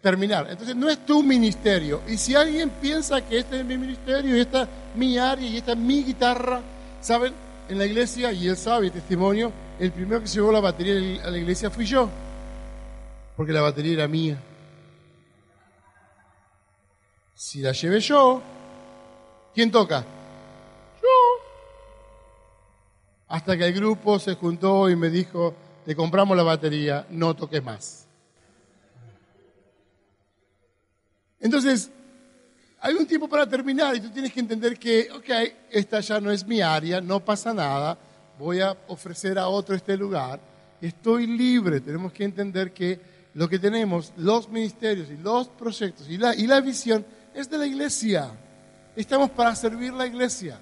Terminar. 0.03 0.47
Entonces, 0.51 0.77
no 0.77 0.91
es 0.91 1.07
tu 1.07 1.23
ministerio. 1.23 2.03
Y 2.07 2.19
si 2.19 2.35
alguien 2.35 2.69
piensa 2.83 3.27
que 3.27 3.39
este 3.39 3.61
es 3.61 3.65
mi 3.65 3.79
ministerio 3.79 4.37
y 4.37 4.41
esta 4.41 4.65
es 4.65 4.69
mi 4.95 5.17
área 5.17 5.49
y 5.49 5.57
esta 5.57 5.73
es 5.73 5.79
mi 5.79 6.05
guitarra, 6.05 6.61
¿saben? 7.01 7.33
En 7.71 7.79
la 7.79 7.87
iglesia, 7.87 8.33
y 8.33 8.47
él 8.47 8.59
sabe, 8.59 8.91
testimonio, 8.91 9.51
el 9.79 9.91
primero 9.91 10.21
que 10.21 10.27
llevó 10.27 10.53
la 10.53 10.61
batería 10.61 11.25
a 11.25 11.31
la 11.31 11.39
iglesia 11.39 11.71
fui 11.71 11.87
yo. 11.87 12.11
Porque 13.39 13.55
la 13.55 13.63
batería 13.63 13.95
era 13.95 14.07
mía. 14.07 14.37
Si 17.35 17.63
la 17.63 17.73
llevé 17.73 18.01
yo, 18.01 18.43
¿quién 19.55 19.71
toca? 19.71 20.05
hasta 23.31 23.57
que 23.57 23.65
el 23.65 23.73
grupo 23.73 24.19
se 24.19 24.35
juntó 24.35 24.91
y 24.91 24.97
me 24.97 25.09
dijo, 25.09 25.55
te 25.85 25.95
compramos 25.95 26.37
la 26.37 26.43
batería, 26.43 27.07
no 27.11 27.35
toques 27.35 27.63
más. 27.63 28.07
Entonces, 31.39 31.91
hay 32.81 32.95
un 32.95 33.07
tiempo 33.07 33.29
para 33.29 33.49
terminar 33.49 33.95
y 33.95 34.01
tú 34.01 34.11
tienes 34.11 34.33
que 34.33 34.41
entender 34.41 34.77
que, 34.77 35.09
ok, 35.13 35.31
esta 35.71 36.01
ya 36.01 36.21
no 36.21 36.33
es 36.33 36.45
mi 36.45 36.61
área, 36.61 37.01
no 37.01 37.25
pasa 37.25 37.55
nada, 37.55 37.97
voy 38.37 38.61
a 38.61 38.77
ofrecer 38.89 39.39
a 39.39 39.47
otro 39.47 39.77
este 39.77 39.97
lugar, 39.97 40.41
estoy 40.81 41.29
libre, 41.29 41.81
tenemos 41.81 42.13
que 42.13 42.25
entender 42.25 42.73
que 42.73 42.99
lo 43.35 43.49
que 43.49 43.61
tenemos, 43.61 44.13
los 44.17 44.49
ministerios 44.49 45.09
y 45.09 45.17
los 45.17 45.49
proyectos 45.51 46.09
y 46.11 46.19
la, 46.19 46.35
y 46.35 46.49
la 46.49 46.61
visión 46.61 47.07
es 47.33 47.49
de 47.49 47.59
la 47.59 47.67
iglesia. 47.67 48.33
Estamos 48.97 49.31
para 49.31 49.55
servir 49.55 49.93
la 49.93 50.07
iglesia, 50.07 50.59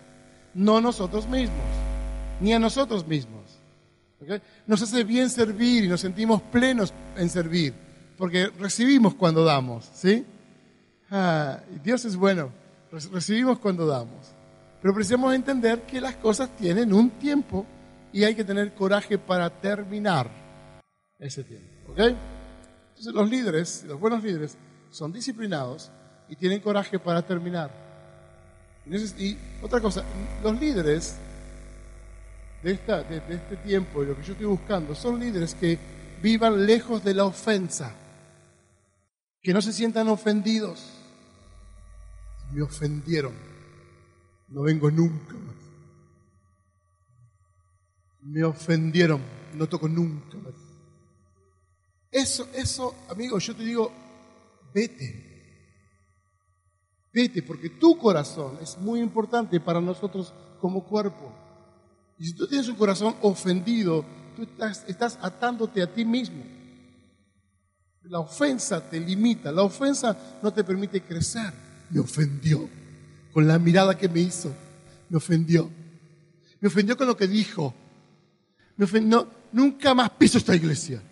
no 0.54 0.80
nosotros 0.80 1.26
mismos 1.26 1.88
ni 2.40 2.52
a 2.52 2.58
nosotros 2.58 3.06
mismos. 3.06 3.42
Nos 4.66 4.82
hace 4.82 5.04
bien 5.04 5.30
servir 5.30 5.84
y 5.84 5.88
nos 5.88 6.00
sentimos 6.00 6.42
plenos 6.42 6.92
en 7.16 7.28
servir, 7.28 7.72
porque 8.16 8.48
recibimos 8.58 9.14
cuando 9.14 9.44
damos, 9.44 9.88
¿sí? 9.94 10.26
Ah, 11.10 11.60
Dios 11.82 12.04
es 12.04 12.16
bueno, 12.16 12.50
recibimos 13.12 13.58
cuando 13.58 13.86
damos. 13.86 14.34
Pero 14.82 14.94
precisamos 14.94 15.34
entender 15.34 15.82
que 15.82 16.00
las 16.00 16.16
cosas 16.16 16.50
tienen 16.56 16.92
un 16.92 17.10
tiempo 17.10 17.66
y 18.12 18.24
hay 18.24 18.34
que 18.34 18.44
tener 18.44 18.74
coraje 18.74 19.18
para 19.18 19.50
terminar 19.50 20.30
ese 21.18 21.44
tiempo, 21.44 21.92
¿ok? 21.92 21.98
Entonces 21.98 23.14
los 23.14 23.30
líderes, 23.30 23.84
los 23.84 23.98
buenos 23.98 24.22
líderes, 24.22 24.56
son 24.90 25.12
disciplinados 25.12 25.90
y 26.28 26.36
tienen 26.36 26.60
coraje 26.60 26.98
para 26.98 27.22
terminar. 27.22 27.87
Y 28.90 29.36
otra 29.60 29.80
cosa, 29.80 30.02
los 30.42 30.58
líderes 30.58 31.16
de, 32.62 32.72
esta, 32.72 33.02
de, 33.02 33.18
este 33.28 33.56
tiempo 33.58 34.02
y 34.02 34.06
lo 34.06 34.16
que 34.16 34.22
yo 34.22 34.32
estoy 34.32 34.46
buscando 34.46 34.94
son 34.94 35.20
líderes 35.20 35.54
que 35.54 35.78
vivan 36.22 36.64
lejos 36.64 37.04
de 37.04 37.14
la 37.14 37.24
ofensa, 37.24 37.94
que 39.42 39.52
no 39.52 39.60
se 39.60 39.72
sientan 39.72 40.08
ofendidos. 40.08 40.94
Me 42.52 42.62
ofendieron, 42.62 43.34
no 44.48 44.62
vengo 44.62 44.90
nunca 44.90 45.34
más. 45.34 45.56
Me 48.22 48.42
ofendieron, 48.42 49.20
no 49.54 49.68
toco 49.68 49.86
nunca 49.86 50.38
más. 50.38 50.54
Eso, 52.10 52.48
eso, 52.54 52.94
amigo, 53.10 53.38
yo 53.38 53.54
te 53.54 53.64
digo, 53.64 53.92
vete. 54.72 55.27
Vete, 57.18 57.42
porque 57.42 57.68
tu 57.68 57.98
corazón 57.98 58.58
es 58.62 58.78
muy 58.78 59.00
importante 59.00 59.58
para 59.58 59.80
nosotros 59.80 60.32
como 60.60 60.84
cuerpo. 60.84 61.34
Y 62.16 62.26
si 62.26 62.32
tú 62.32 62.46
tienes 62.46 62.68
un 62.68 62.76
corazón 62.76 63.16
ofendido, 63.22 64.04
tú 64.36 64.46
estás, 64.86 65.18
atándote 65.20 65.82
a 65.82 65.92
ti 65.92 66.04
mismo. 66.04 66.44
La 68.04 68.20
ofensa 68.20 68.80
te 68.88 69.00
limita, 69.00 69.50
la 69.50 69.62
ofensa 69.62 70.16
no 70.40 70.52
te 70.52 70.62
permite 70.62 71.02
crecer. 71.02 71.52
Me 71.90 71.98
ofendió 71.98 72.68
con 73.32 73.48
la 73.48 73.58
mirada 73.58 73.98
que 73.98 74.08
me 74.08 74.20
hizo. 74.20 74.54
Me 75.08 75.16
ofendió. 75.16 75.68
Me 76.60 76.68
ofendió 76.68 76.96
con 76.96 77.08
lo 77.08 77.16
que 77.16 77.26
dijo. 77.26 77.74
Nunca 79.50 79.92
más 79.92 80.10
piso 80.10 80.38
esta 80.38 80.54
iglesia. 80.54 81.02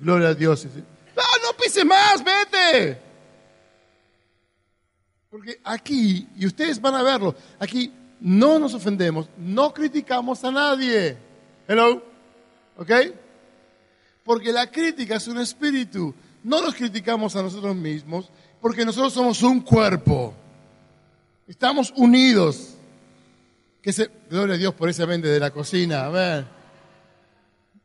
Gloria 0.00 0.30
a 0.30 0.34
Dios. 0.34 0.64
No, 0.64 1.22
no 1.44 1.56
pise 1.56 1.84
más, 1.84 2.24
vete. 2.24 3.03
Porque 5.34 5.58
aquí, 5.64 6.28
y 6.36 6.46
ustedes 6.46 6.80
van 6.80 6.94
a 6.94 7.02
verlo, 7.02 7.34
aquí 7.58 7.92
no 8.20 8.56
nos 8.60 8.72
ofendemos, 8.72 9.28
no 9.36 9.74
criticamos 9.74 10.44
a 10.44 10.52
nadie. 10.52 11.16
Hello. 11.66 12.00
¿Ok? 12.76 12.90
Porque 14.22 14.52
la 14.52 14.70
crítica 14.70 15.16
es 15.16 15.26
un 15.26 15.40
espíritu. 15.40 16.14
No 16.44 16.62
nos 16.62 16.76
criticamos 16.76 17.34
a 17.34 17.42
nosotros 17.42 17.74
mismos 17.74 18.30
porque 18.60 18.84
nosotros 18.84 19.12
somos 19.12 19.42
un 19.42 19.60
cuerpo. 19.60 20.32
Estamos 21.48 21.92
unidos. 21.96 22.76
Que 23.82 23.92
se, 23.92 24.08
gloria 24.30 24.54
a 24.54 24.58
Dios 24.58 24.74
por 24.74 24.88
ese 24.88 25.04
mente 25.04 25.26
de 25.26 25.40
la 25.40 25.50
cocina. 25.50 26.08
ver. 26.10 26.44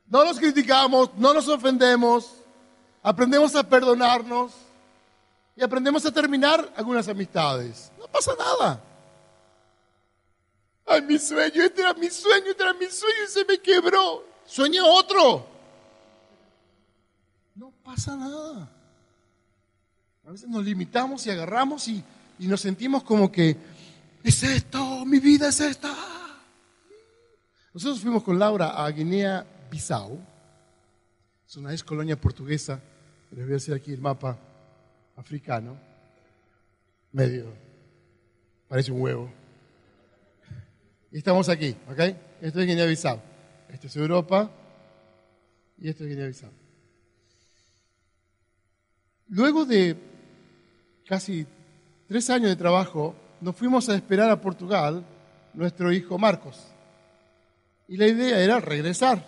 No 0.06 0.24
nos 0.24 0.38
criticamos, 0.38 1.10
no 1.18 1.34
nos 1.34 1.48
ofendemos, 1.48 2.32
aprendemos 3.02 3.56
a 3.56 3.68
perdonarnos 3.68 4.69
y 5.56 5.64
aprendemos 5.64 6.06
a 6.06 6.12
terminar 6.12 6.72
algunas 6.76 7.08
amistades. 7.08 7.92
No 8.00 8.08
pasa 8.08 8.34
nada. 8.38 8.84
Ay, 10.86 11.02
mi 11.04 11.20
sueño, 11.20 11.64
este 11.64 11.82
era 11.82 11.94
mi 11.94 12.10
sueño, 12.10 12.52
este 12.52 12.64
era 12.64 12.74
mi 12.74 12.88
sueño 12.88 13.24
y 13.26 13.30
se 13.30 13.46
me 13.46 13.60
quebró. 13.60 14.26
Sueño 14.46 14.84
otro. 14.86 15.46
No 17.56 17.72
pasa 17.84 18.16
nada. 18.16 18.72
A 20.26 20.32
veces 20.32 20.50
nos 20.50 20.64
limitamos 20.64 21.26
y 21.28 21.32
agarramos 21.32 21.88
y, 21.88 22.04
y 22.40 22.48
nos 22.48 22.62
sentimos 22.62 23.04
como 23.04 23.32
que 23.32 23.56
es 24.24 24.44
esto, 24.44 25.06
mi 25.06 25.20
vida 25.20 25.50
es 25.50 25.60
esta. 25.60 25.96
Nosotros 27.74 28.02
fuimos 28.02 28.24
con 28.24 28.40
Laura 28.40 28.70
a 28.84 28.90
Guinea 28.90 29.46
Bissau. 29.70 30.20
Es 31.48 31.56
una 31.58 31.72
ex 31.72 31.84
colonia 31.84 32.20
portuguesa. 32.20 32.82
Les 33.32 33.46
voy 33.46 33.54
a 33.54 33.58
hacer 33.58 33.76
aquí 33.76 33.94
el 33.94 34.02
mapa 34.02 34.38
africano. 35.20 35.78
Medio. 37.12 37.54
Parece 38.68 38.92
un 38.92 39.02
huevo. 39.02 39.32
Y 41.12 41.18
estamos 41.18 41.50
aquí, 41.50 41.76
¿ok? 41.90 42.00
Esto 42.42 42.60
es 42.62 42.68
Guinea 42.68 42.86
Bissau. 42.86 43.20
Esto 43.70 43.88
es 43.88 43.96
Europa. 43.96 44.50
Y 45.78 45.90
esto 45.90 46.04
es 46.04 46.10
Guinea 46.10 46.28
Bissau. 46.28 46.52
Luego 49.28 49.66
de 49.66 49.96
casi 51.08 51.46
tres 52.08 52.30
años 52.30 52.50
de 52.50 52.56
trabajo, 52.56 53.16
nos 53.42 53.56
fuimos 53.56 53.90
a 53.90 53.96
esperar 53.96 54.30
a 54.30 54.42
Portugal 54.42 55.06
nuestro 55.54 55.92
hijo 55.92 56.18
Marcos. 56.18 56.68
Y 57.88 57.98
la 57.98 58.08
idea 58.08 58.40
era 58.40 58.60
regresar 58.60 59.26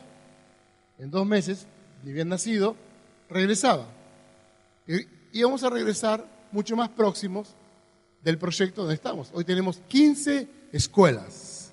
en 0.99 1.09
dos 1.09 1.25
meses, 1.25 1.67
ni 2.03 2.13
bien 2.13 2.29
nacido, 2.29 2.75
regresaba. 3.29 3.87
Y 5.31 5.39
íbamos 5.39 5.63
a 5.63 5.69
regresar 5.69 6.25
mucho 6.51 6.75
más 6.75 6.89
próximos 6.89 7.55
del 8.23 8.37
proyecto 8.37 8.81
donde 8.81 8.95
estamos. 8.95 9.29
Hoy 9.33 9.43
tenemos 9.43 9.81
15 9.87 10.47
escuelas 10.71 11.71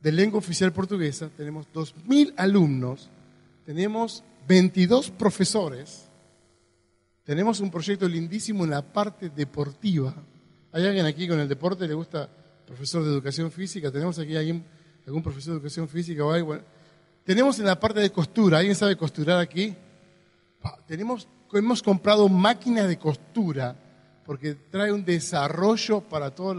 de 0.00 0.12
lengua 0.12 0.38
oficial 0.38 0.72
portuguesa, 0.72 1.28
tenemos 1.36 1.66
2.000 1.74 2.34
alumnos, 2.36 3.08
tenemos 3.66 4.22
22 4.48 5.10
profesores, 5.10 6.08
tenemos 7.24 7.60
un 7.60 7.70
proyecto 7.70 8.08
lindísimo 8.08 8.64
en 8.64 8.70
la 8.70 8.82
parte 8.82 9.28
deportiva. 9.28 10.14
¿Hay 10.72 10.86
alguien 10.86 11.06
aquí 11.06 11.28
con 11.28 11.38
el 11.40 11.48
deporte? 11.48 11.86
¿Le 11.86 11.94
gusta 11.94 12.28
profesor 12.66 13.04
de 13.04 13.10
educación 13.10 13.50
física? 13.50 13.90
¿Tenemos 13.90 14.18
aquí 14.18 14.36
alguien, 14.36 14.64
algún 15.06 15.22
profesor 15.22 15.54
de 15.54 15.58
educación 15.58 15.88
física 15.88 16.24
o 16.24 16.32
algo? 16.32 16.58
Tenemos 17.24 17.58
en 17.58 17.66
la 17.66 17.78
parte 17.78 18.00
de 18.00 18.10
costura, 18.10 18.58
¿alguien 18.58 18.74
sabe 18.74 18.96
costurar 18.96 19.38
aquí? 19.38 19.74
Tenemos, 20.86 21.28
hemos 21.52 21.82
comprado 21.82 22.28
máquinas 22.28 22.88
de 22.88 22.98
costura 22.98 23.76
porque 24.24 24.54
trae 24.54 24.92
un 24.92 25.04
desarrollo 25.04 26.00
para 26.00 26.34
todos 26.34 26.56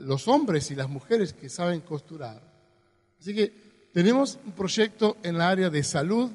los 0.00 0.28
hombres 0.28 0.70
y 0.70 0.74
las 0.74 0.88
mujeres 0.88 1.32
que 1.32 1.48
saben 1.48 1.80
costurar. 1.80 2.40
Así 3.18 3.34
que 3.34 3.88
tenemos 3.92 4.38
un 4.44 4.52
proyecto 4.52 5.16
en 5.22 5.38
la 5.38 5.48
área 5.48 5.70
de 5.70 5.82
salud 5.82 6.30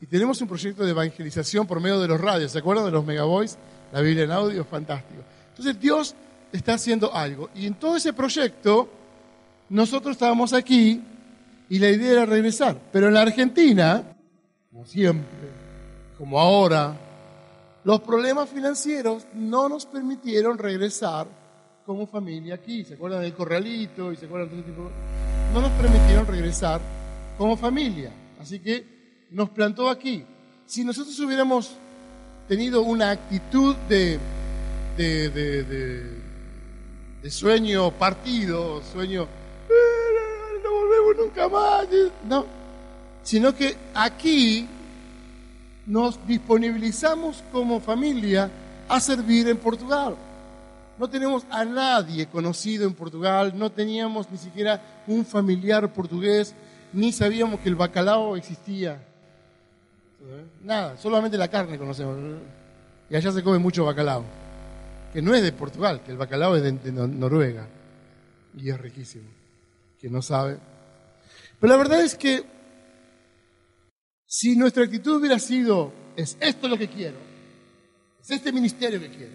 y 0.00 0.06
tenemos 0.06 0.40
un 0.40 0.48
proyecto 0.48 0.84
de 0.84 0.90
evangelización 0.90 1.66
por 1.66 1.80
medio 1.80 2.00
de 2.00 2.08
los 2.08 2.20
radios. 2.20 2.52
¿Se 2.52 2.58
acuerdan 2.58 2.86
de 2.86 2.92
los 2.92 3.04
megaboys? 3.04 3.58
La 3.92 4.00
Biblia 4.00 4.24
en 4.24 4.30
audio, 4.30 4.64
fantástico. 4.64 5.22
Entonces 5.50 5.78
Dios 5.78 6.14
está 6.52 6.74
haciendo 6.74 7.14
algo. 7.14 7.50
Y 7.54 7.66
en 7.66 7.74
todo 7.74 7.96
ese 7.96 8.12
proyecto, 8.12 8.88
nosotros 9.68 10.12
estábamos 10.12 10.52
aquí 10.52 11.02
y 11.68 11.78
la 11.78 11.90
idea 11.90 12.12
era 12.12 12.26
regresar. 12.26 12.78
Pero 12.92 13.08
en 13.08 13.14
la 13.14 13.22
Argentina, 13.22 14.02
como 14.70 14.86
siempre, 14.86 15.61
como 16.22 16.38
ahora, 16.38 16.96
los 17.82 18.00
problemas 18.02 18.48
financieros 18.48 19.26
no 19.34 19.68
nos 19.68 19.86
permitieron 19.86 20.56
regresar 20.56 21.26
como 21.84 22.06
familia 22.06 22.54
aquí. 22.54 22.84
¿Se 22.84 22.94
acuerdan 22.94 23.22
del 23.22 23.34
corralito? 23.34 24.12
Y 24.12 24.16
se 24.16 24.26
acuerdan 24.26 24.50
de 24.50 24.60
ese 24.60 24.70
tipo? 24.70 24.88
No 25.52 25.60
nos 25.60 25.72
permitieron 25.72 26.24
regresar 26.24 26.80
como 27.36 27.56
familia. 27.56 28.12
Así 28.40 28.60
que 28.60 29.26
nos 29.32 29.50
plantó 29.50 29.90
aquí. 29.90 30.24
Si 30.64 30.84
nosotros 30.84 31.18
hubiéramos 31.18 31.72
tenido 32.46 32.82
una 32.82 33.10
actitud 33.10 33.74
de, 33.88 34.20
de, 34.96 35.28
de, 35.28 36.04
de 37.20 37.30
sueño 37.32 37.90
partido, 37.90 38.80
sueño 38.92 39.26
nunca 41.18 41.48
más. 41.48 41.88
No, 42.28 42.46
sino 43.24 43.52
que 43.56 43.76
aquí 43.92 44.68
nos 45.86 46.24
disponibilizamos 46.26 47.42
como 47.52 47.80
familia 47.80 48.50
a 48.88 49.00
servir 49.00 49.48
en 49.48 49.56
Portugal. 49.56 50.16
No 50.98 51.08
tenemos 51.08 51.44
a 51.50 51.64
nadie 51.64 52.26
conocido 52.26 52.86
en 52.86 52.94
Portugal, 52.94 53.52
no 53.56 53.70
teníamos 53.70 54.30
ni 54.30 54.38
siquiera 54.38 55.02
un 55.06 55.24
familiar 55.24 55.92
portugués, 55.92 56.54
ni 56.92 57.12
sabíamos 57.12 57.60
que 57.60 57.68
el 57.68 57.74
bacalao 57.74 58.36
existía. 58.36 59.02
Nada, 60.62 60.96
solamente 60.98 61.36
la 61.36 61.48
carne 61.48 61.78
conocemos. 61.78 62.16
Y 63.10 63.16
allá 63.16 63.32
se 63.32 63.42
come 63.42 63.58
mucho 63.58 63.84
bacalao, 63.84 64.24
que 65.12 65.20
no 65.20 65.34
es 65.34 65.42
de 65.42 65.52
Portugal, 65.52 66.02
que 66.04 66.12
el 66.12 66.18
bacalao 66.18 66.56
es 66.56 66.62
de, 66.62 66.92
Noruega 66.92 67.66
y 68.56 68.70
es 68.70 68.78
riquísimo. 68.78 69.28
Que 70.00 70.08
no 70.08 70.20
sabe, 70.20 70.58
pero 71.58 71.72
la 71.72 71.76
verdad 71.78 72.00
es 72.00 72.16
que 72.16 72.44
si 74.34 74.56
nuestra 74.56 74.84
actitud 74.84 75.16
hubiera 75.16 75.38
sido, 75.38 75.92
es 76.16 76.38
esto 76.40 76.66
lo 76.66 76.78
que 76.78 76.88
quiero, 76.88 77.18
es 78.18 78.30
este 78.30 78.50
ministerio 78.50 78.98
que 78.98 79.10
quiero, 79.10 79.32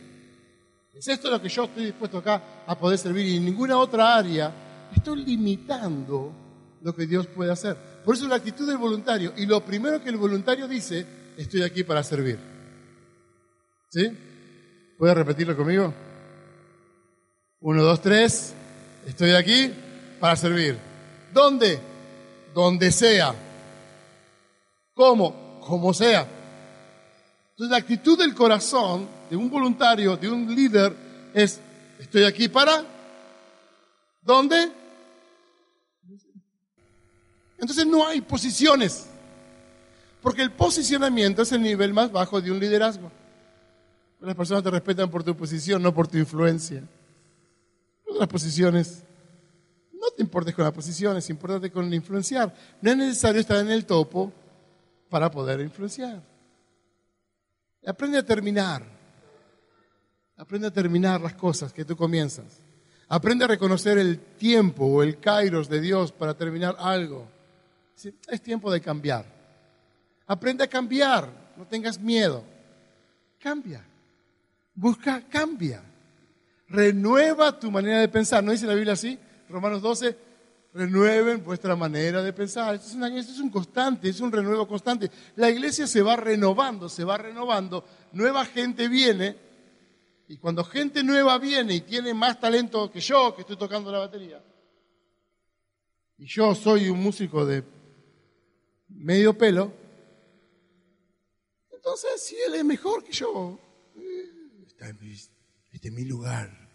es 0.91 1.07
esto 1.07 1.29
lo 1.29 1.39
que 1.39 1.49
yo 1.49 1.65
estoy 1.65 1.85
dispuesto 1.85 2.17
acá 2.17 2.63
a 2.65 2.75
poder 2.79 2.97
servir 2.97 3.27
y 3.27 3.37
en 3.37 3.45
ninguna 3.45 3.77
otra 3.77 4.15
área, 4.15 4.51
estoy 4.95 5.23
limitando 5.23 6.33
lo 6.81 6.95
que 6.95 7.05
Dios 7.05 7.27
puede 7.27 7.51
hacer. 7.51 7.77
Por 8.03 8.15
eso 8.15 8.27
la 8.27 8.37
actitud 8.37 8.67
del 8.67 8.79
voluntario, 8.79 9.33
y 9.37 9.45
lo 9.45 9.63
primero 9.63 10.01
que 10.01 10.09
el 10.09 10.17
voluntario 10.17 10.67
dice, 10.67 11.05
estoy 11.37 11.61
aquí 11.61 11.83
para 11.83 12.01
servir. 12.01 12.39
¿Sí? 13.91 14.09
¿Puede 14.97 15.13
repetirlo 15.13 15.55
conmigo? 15.55 15.93
Uno, 17.59 17.83
dos, 17.83 18.01
tres. 18.01 18.55
Estoy 19.05 19.35
aquí 19.35 19.71
para 20.19 20.35
servir. 20.35 20.75
¿Dónde? 21.31 21.79
donde 22.53 22.91
sea. 22.91 23.35
¿Cómo? 24.97 25.59
Como 25.61 25.93
sea. 25.93 26.27
Entonces 27.51 27.71
la 27.71 27.77
actitud 27.77 28.17
del 28.17 28.33
corazón 28.33 29.07
de 29.29 29.35
un 29.35 29.47
voluntario, 29.47 30.17
de 30.17 30.27
un 30.27 30.53
líder, 30.53 30.91
es, 31.35 31.61
estoy 31.99 32.23
aquí 32.23 32.47
para, 32.47 32.83
¿dónde? 34.23 34.71
Entonces 37.59 37.85
no 37.85 38.07
hay 38.07 38.21
posiciones, 38.21 39.05
porque 40.19 40.41
el 40.41 40.51
posicionamiento 40.51 41.43
es 41.43 41.51
el 41.51 41.61
nivel 41.61 41.93
más 41.93 42.11
bajo 42.11 42.41
de 42.41 42.51
un 42.51 42.59
liderazgo. 42.59 43.11
Las 44.19 44.35
personas 44.35 44.63
te 44.63 44.71
respetan 44.71 45.11
por 45.11 45.23
tu 45.23 45.37
posición, 45.37 45.83
no 45.83 45.93
por 45.93 46.07
tu 46.07 46.17
influencia. 46.17 46.83
Las 48.19 48.27
posiciones 48.27 49.03
no 49.93 50.09
te 50.09 50.23
importes 50.23 50.55
con 50.55 50.65
la 50.65 50.73
posición, 50.73 51.17
es 51.17 51.29
importante 51.29 51.69
con 51.69 51.85
el 51.85 51.93
influenciar. 51.93 52.51
No 52.81 52.89
es 52.89 52.97
necesario 52.97 53.41
estar 53.41 53.57
en 53.57 53.69
el 53.69 53.85
topo 53.85 54.33
para 55.09 55.31
poder 55.31 55.59
influenciar. 55.61 56.21
Aprende 57.85 58.17
a 58.17 58.25
terminar. 58.25 58.83
Aprende 60.35 60.67
a 60.67 60.71
terminar 60.71 61.21
las 61.21 61.33
cosas 61.33 61.73
que 61.73 61.85
tú 61.85 61.95
comienzas. 61.95 62.61
Aprende 63.09 63.45
a 63.45 63.47
reconocer 63.47 63.97
el 63.97 64.19
tiempo 64.19 64.85
o 64.85 65.01
el 65.01 65.19
kairos 65.19 65.69
de 65.69 65.79
Dios 65.79 66.11
para 66.11 66.33
terminar 66.35 66.75
algo. 66.79 67.27
Es 68.27 68.41
tiempo 68.41 68.71
de 68.71 68.81
cambiar. 68.81 69.25
Aprende 70.27 70.63
a 70.63 70.67
cambiar. 70.67 71.29
No 71.55 71.65
tengas 71.65 71.99
miedo. 71.99 72.43
Cambia. 73.39 73.83
Busca, 74.75 75.23
cambia. 75.27 75.81
Renueva 76.67 77.57
tu 77.57 77.71
manera 77.71 77.99
de 77.99 78.09
pensar. 78.09 78.43
¿No 78.43 78.51
dice 78.51 78.67
la 78.67 78.75
Biblia 78.75 78.93
así? 78.93 79.17
Romanos 79.49 79.81
12, 79.81 80.17
renueven 80.73 81.43
vuestra 81.43 81.75
manera 81.75 82.21
de 82.21 82.33
pensar. 82.33 82.75
Esto 82.75 83.05
es, 83.05 83.29
es, 83.29 83.39
un 83.39 83.49
constante, 83.49 84.09
es 84.09 84.19
un 84.19 84.31
renuevo 84.31 84.67
constante. 84.67 85.09
La 85.35 85.49
iglesia 85.49 85.87
se 85.87 86.01
va 86.01 86.15
renovando, 86.15 86.89
se 86.89 87.03
va 87.03 87.17
renovando, 87.17 87.85
nueva 88.11 88.45
gente 88.45 88.87
viene, 88.87 89.37
y 90.27 90.37
cuando 90.37 90.63
gente 90.63 91.03
nueva 91.03 91.37
viene 91.37 91.75
y 91.75 91.81
tiene 91.81 92.13
más 92.13 92.39
talento 92.39 92.91
que 92.91 92.99
yo, 92.99 93.33
que 93.35 93.41
estoy 93.41 93.57
tocando 93.57 93.91
la 93.91 93.99
batería, 93.99 94.43
y 96.17 96.25
yo 96.25 96.53
soy 96.53 96.89
un 96.89 96.99
músico 96.99 97.45
de 97.45 97.63
medio 98.89 99.37
pelo, 99.37 99.71
entonces 101.71 102.21
si 102.21 102.35
él 102.35 102.55
es 102.55 102.65
mejor 102.65 103.03
que 103.03 103.13
yo, 103.13 103.59
eh, 103.95 104.65
está 104.67 104.89
en 104.89 104.99
este 105.71 105.91
mi 105.91 106.03
lugar. 106.05 106.66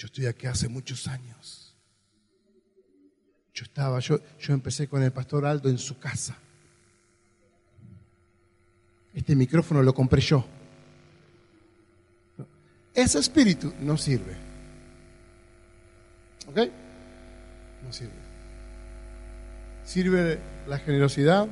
Yo 0.00 0.06
estoy 0.06 0.24
aquí 0.24 0.46
hace 0.46 0.66
muchos 0.66 1.06
años. 1.08 1.74
Yo 3.52 3.64
estaba, 3.64 4.00
yo, 4.00 4.18
yo 4.38 4.54
empecé 4.54 4.88
con 4.88 5.02
el 5.02 5.12
pastor 5.12 5.44
Aldo 5.44 5.68
en 5.68 5.76
su 5.76 5.98
casa. 5.98 6.38
Este 9.12 9.36
micrófono 9.36 9.82
lo 9.82 9.92
compré 9.92 10.22
yo. 10.22 10.42
Ese 12.94 13.18
espíritu 13.18 13.74
no 13.80 13.98
sirve. 13.98 14.34
¿Ok? 16.48 16.58
No 17.84 17.92
sirve. 17.92 18.22
Sirve 19.84 20.38
la 20.66 20.78
generosidad, 20.78 21.46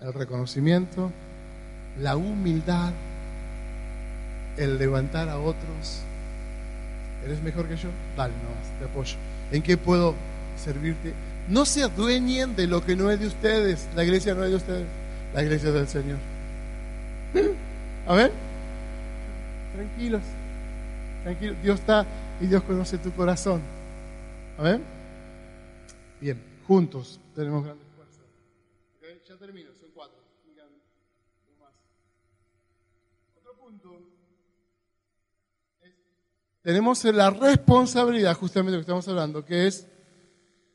el 0.00 0.12
reconocimiento, 0.12 1.12
la 2.00 2.16
humildad, 2.16 2.92
el 4.56 4.78
levantar 4.78 5.28
a 5.28 5.38
otros 5.38 6.02
¿Eres 7.24 7.42
mejor 7.42 7.68
que 7.68 7.76
yo? 7.76 7.88
Dale, 8.16 8.34
no, 8.34 8.78
te 8.78 8.84
apoyo. 8.90 9.16
¿En 9.50 9.62
qué 9.62 9.76
puedo 9.76 10.14
servirte? 10.56 11.14
No 11.48 11.64
se 11.64 11.82
adueñen 11.82 12.56
de 12.56 12.66
lo 12.66 12.84
que 12.84 12.96
no 12.96 13.10
es 13.10 13.20
de 13.20 13.26
ustedes. 13.26 13.88
La 13.94 14.04
iglesia 14.04 14.34
no 14.34 14.44
es 14.44 14.50
de 14.50 14.56
ustedes. 14.56 14.86
La 15.34 15.42
iglesia 15.42 15.68
es 15.68 15.74
del 15.74 15.88
Señor. 15.88 16.18
A 18.06 18.14
ver. 18.14 18.32
Tranquilos. 19.74 20.22
Tranquilos. 21.22 21.56
Dios 21.62 21.80
está 21.80 22.06
y 22.40 22.46
Dios 22.46 22.62
conoce 22.64 22.98
tu 22.98 23.12
corazón. 23.12 23.60
A 24.58 24.62
ver. 24.62 24.80
Bien, 26.20 26.40
juntos 26.66 27.20
tenemos 27.34 27.64
grandes 27.64 27.86
fuerzas. 27.96 28.24
Ya 29.28 29.36
termino, 29.36 29.70
son 29.80 29.90
cuatro. 29.94 30.18
Otro 33.36 33.54
punto 33.54 33.98
tenemos 36.62 37.04
la 37.04 37.30
responsabilidad, 37.30 38.36
justamente 38.36 38.72
de 38.72 38.76
lo 38.78 38.80
que 38.80 38.82
estamos 38.82 39.08
hablando, 39.08 39.44
que 39.44 39.66
es 39.66 39.86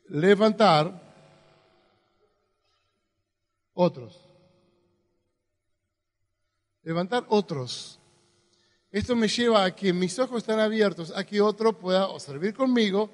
levantar 0.08 1.02
otros. 3.72 4.20
Levantar 6.82 7.24
otros. 7.28 7.98
Esto 8.90 9.16
me 9.16 9.28
lleva 9.28 9.64
a 9.64 9.74
que 9.74 9.92
mis 9.92 10.18
ojos 10.18 10.38
están 10.38 10.60
abiertos 10.60 11.12
a 11.14 11.24
que 11.24 11.40
otro 11.40 11.78
pueda 11.78 12.06
servir 12.20 12.54
conmigo 12.54 13.10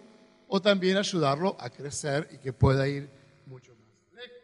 o 0.49 0.61
también 0.61 0.97
ayudarlo 0.97 1.57
a 1.59 1.71
crecer 1.71 2.29
y 2.33 2.39
que 2.39 2.53
pueda 2.53 2.87
ir 2.87 3.09
mucho 3.47 3.73
más 3.75 4.13
lejos. 4.13 4.39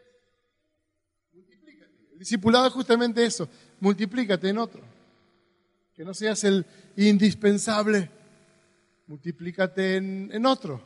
Multiplícate. 1.33 1.93
El 2.12 2.18
discipulado 2.18 2.66
es 2.66 2.72
justamente 2.72 3.24
eso, 3.24 3.49
multiplícate 3.81 4.49
en 4.49 4.59
otro. 4.59 4.83
Que 5.95 6.05
no 6.05 6.14
seas 6.14 6.43
el 6.45 6.66
indispensable 6.97 8.11
multiplícate 9.11 9.96
en, 9.96 10.46
otro. 10.46 10.80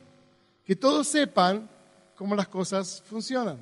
Que 0.64 0.74
todos 0.74 1.06
sepan 1.06 1.68
cómo 2.16 2.34
las 2.34 2.48
cosas 2.48 3.02
funcionan. 3.04 3.58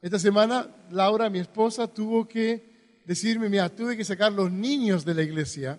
Esta 0.00 0.18
semana, 0.18 0.66
Laura, 0.90 1.28
mi 1.28 1.40
esposa, 1.40 1.86
tuvo 1.86 2.26
que 2.26 3.02
decirme, 3.04 3.50
mira, 3.50 3.68
tuve 3.68 3.94
que 3.94 4.02
sacar 4.02 4.32
los 4.32 4.50
niños 4.50 5.04
de 5.04 5.12
la 5.12 5.22
iglesia, 5.22 5.78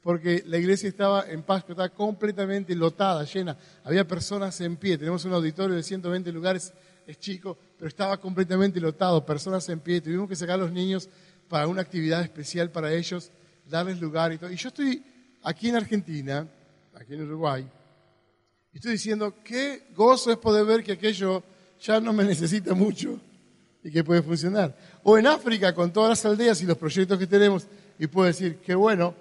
porque 0.00 0.44
la 0.46 0.58
iglesia 0.58 0.88
estaba 0.88 1.28
en 1.28 1.42
Pascua, 1.42 1.72
estaba 1.72 1.88
completamente 1.88 2.72
lotada, 2.76 3.24
llena. 3.24 3.58
Había 3.82 4.06
personas 4.06 4.60
en 4.60 4.76
pie, 4.76 4.96
tenemos 4.96 5.24
un 5.24 5.32
auditorio 5.32 5.74
de 5.74 5.82
120 5.82 6.30
lugares, 6.30 6.72
es 7.04 7.18
chico, 7.18 7.58
pero 7.76 7.88
estaba 7.88 8.20
completamente 8.20 8.80
lotado, 8.80 9.26
personas 9.26 9.68
en 9.70 9.80
pie. 9.80 10.00
Tuvimos 10.00 10.28
que 10.28 10.36
sacar 10.36 10.54
a 10.54 10.62
los 10.62 10.70
niños 10.70 11.08
para 11.48 11.66
una 11.66 11.82
actividad 11.82 12.22
especial 12.22 12.70
para 12.70 12.92
ellos, 12.92 13.32
darles 13.68 14.00
lugar 14.00 14.32
y 14.32 14.38
todo. 14.38 14.52
Y 14.52 14.56
yo 14.56 14.68
estoy 14.68 15.02
aquí 15.42 15.68
en 15.68 15.74
Argentina, 15.74 16.46
aquí 17.00 17.14
en 17.14 17.22
Uruguay. 17.22 17.66
Estoy 18.74 18.92
diciendo, 18.92 19.34
qué 19.42 19.86
gozo 19.96 20.30
es 20.30 20.36
poder 20.36 20.66
ver 20.66 20.84
que 20.84 20.92
aquello 20.92 21.42
ya 21.80 21.98
no 21.98 22.12
me 22.12 22.24
necesita 22.24 22.74
mucho 22.74 23.18
y 23.82 23.90
que 23.90 24.04
puede 24.04 24.22
funcionar. 24.22 24.76
O 25.02 25.16
en 25.16 25.26
África, 25.26 25.74
con 25.74 25.90
todas 25.92 26.10
las 26.10 26.24
aldeas 26.26 26.60
y 26.60 26.66
los 26.66 26.76
proyectos 26.76 27.18
que 27.18 27.26
tenemos, 27.26 27.66
y 27.98 28.06
puedo 28.06 28.26
decir, 28.26 28.58
qué 28.58 28.74
bueno, 28.74 29.14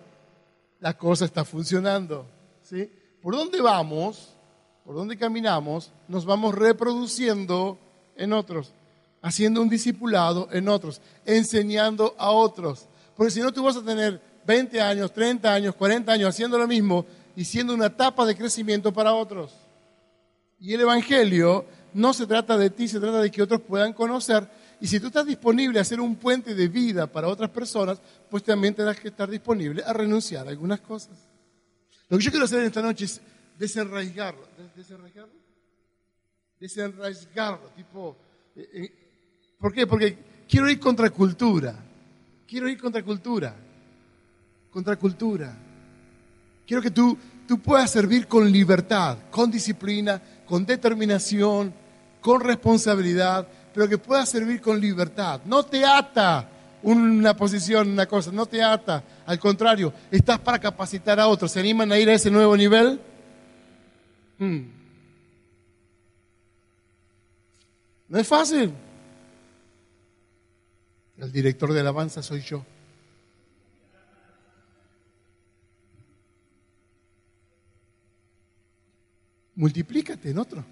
la 0.82 0.98
cosa 0.98 1.24
está 1.24 1.46
funcionando. 1.46 2.26
¿sí? 2.64 2.92
¿Por 3.22 3.36
dónde 3.36 3.62
vamos? 3.62 4.36
¿Por 4.84 4.96
dónde 4.96 5.18
caminamos? 5.18 5.92
Nos 6.10 6.26
vamos 6.26 6.56
reproduciendo 6.56 7.78
en 8.18 8.34
otros, 8.34 8.74
haciendo 9.22 9.62
un 9.62 9.70
discipulado 9.70 10.50
en 10.52 10.68
otros, 10.68 11.02
enseñando 11.26 12.14
a 12.18 12.32
otros. 12.32 12.90
Porque 13.16 13.32
si 13.32 13.40
no, 13.40 13.54
tú 13.54 13.64
vas 13.64 13.78
a 13.78 13.86
tener 13.86 14.22
20 14.46 14.82
años, 14.82 15.14
30 15.14 15.54
años, 15.54 15.76
40 15.76 16.12
años 16.12 16.30
haciendo 16.30 16.58
lo 16.58 16.68
mismo 16.68 17.06
y 17.40 17.46
siendo 17.46 17.74
una 17.74 17.86
etapa 17.86 18.26
de 18.26 18.36
crecimiento 18.36 18.92
para 18.92 19.14
otros. 19.14 19.56
Y 20.60 20.74
el 20.74 20.82
Evangelio 20.82 21.66
no 21.94 22.14
se 22.14 22.28
trata 22.28 22.58
de 22.58 22.70
ti, 22.70 22.86
se 22.86 23.00
trata 23.00 23.22
de 23.22 23.32
que 23.32 23.42
otros 23.42 23.62
puedan 23.62 23.94
conocer. 23.94 24.46
Y 24.82 24.88
si 24.88 25.00
tú 25.00 25.08
estás 25.08 25.26
disponible 25.26 25.80
a 25.80 25.86
ser 25.86 26.02
un 26.02 26.18
puente 26.18 26.54
de 26.54 26.68
vida 26.68 27.08
para 27.08 27.30
otras 27.30 27.50
personas, 27.50 28.02
pues 28.30 28.44
también 28.44 28.76
tendrás 28.76 29.00
que 29.00 29.08
estar 29.08 29.30
disponible 29.30 29.82
a 29.86 29.94
renunciar 29.94 30.48
a 30.48 30.50
algunas 30.50 30.82
cosas. 30.82 31.18
Lo 32.10 32.18
que 32.18 32.26
yo 32.26 32.30
quiero 32.30 32.44
hacer 32.44 32.62
esta 32.62 32.82
noche 32.82 33.06
es 33.06 33.22
desenraizarlo. 33.58 34.46
¿Desenraizarlo? 34.76 35.34
Desenraizarlo. 36.60 37.70
Tipo, 37.74 38.18
eh, 38.54 38.70
eh, 38.74 39.56
¿Por 39.58 39.72
qué? 39.72 39.88
Porque 39.88 40.44
quiero 40.46 40.70
ir 40.70 40.78
contra 40.78 41.10
cultura. 41.10 41.74
Quiero 42.46 42.68
ir 42.68 42.78
contra 42.78 43.02
cultura. 43.02 43.56
Contra 44.70 44.98
cultura. 44.98 45.69
Quiero 46.70 46.84
que 46.84 46.92
tú, 46.92 47.18
tú 47.48 47.58
puedas 47.60 47.90
servir 47.90 48.28
con 48.28 48.52
libertad, 48.52 49.18
con 49.32 49.50
disciplina, 49.50 50.22
con 50.46 50.68
determinación, 50.68 51.74
con 52.22 52.42
responsabilidad, 52.42 53.48
pero 53.74 53.90
que 53.90 53.98
puedas 53.98 54.30
servir 54.30 54.62
con 54.62 54.80
libertad. 54.80 55.42
No 55.46 55.64
te 55.64 55.84
ata 55.84 56.48
una 56.84 57.36
posición, 57.36 57.90
una 57.90 58.06
cosa, 58.06 58.32
no 58.32 58.46
te 58.46 58.62
ata. 58.62 59.04
Al 59.26 59.40
contrario, 59.40 59.92
estás 60.12 60.38
para 60.38 60.60
capacitar 60.60 61.20
a 61.20 61.28
otros. 61.28 61.54
¿Se 61.54 61.60
animan 61.60 61.92
a 61.92 61.98
ir 61.98 62.08
a 62.08 62.14
ese 62.14 62.30
nuevo 62.30 62.56
nivel? 62.56 63.02
Hmm. 64.38 64.62
No 68.10 68.20
es 68.20 68.28
fácil. 68.28 68.72
El 71.18 71.32
director 71.32 71.74
de 71.74 71.80
alabanza 71.80 72.22
soy 72.22 72.42
yo. 72.42 72.64
Multiplícate 79.60 80.30
en 80.30 80.40
otro. 80.40 80.64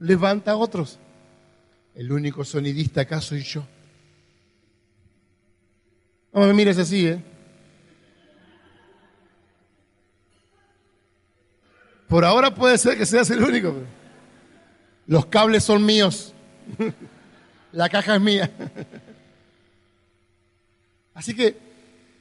Levanta 0.00 0.50
a 0.50 0.56
otros. 0.56 0.98
El 1.94 2.10
único 2.10 2.44
sonidista 2.44 3.02
acá 3.02 3.20
soy 3.20 3.42
yo. 3.42 3.64
No 6.32 6.40
me 6.40 6.52
mires 6.52 6.78
así, 6.78 7.06
¿eh? 7.06 7.22
Por 12.08 12.24
ahora 12.24 12.52
puede 12.52 12.76
ser 12.76 12.98
que 12.98 13.06
seas 13.06 13.30
el 13.30 13.42
único. 13.42 13.72
Los 15.06 15.26
cables 15.26 15.62
son 15.62 15.86
míos. 15.86 16.34
La 17.72 17.88
caja 17.88 18.16
es 18.16 18.20
mía. 18.20 18.50
Así 21.14 21.36
que 21.36 21.56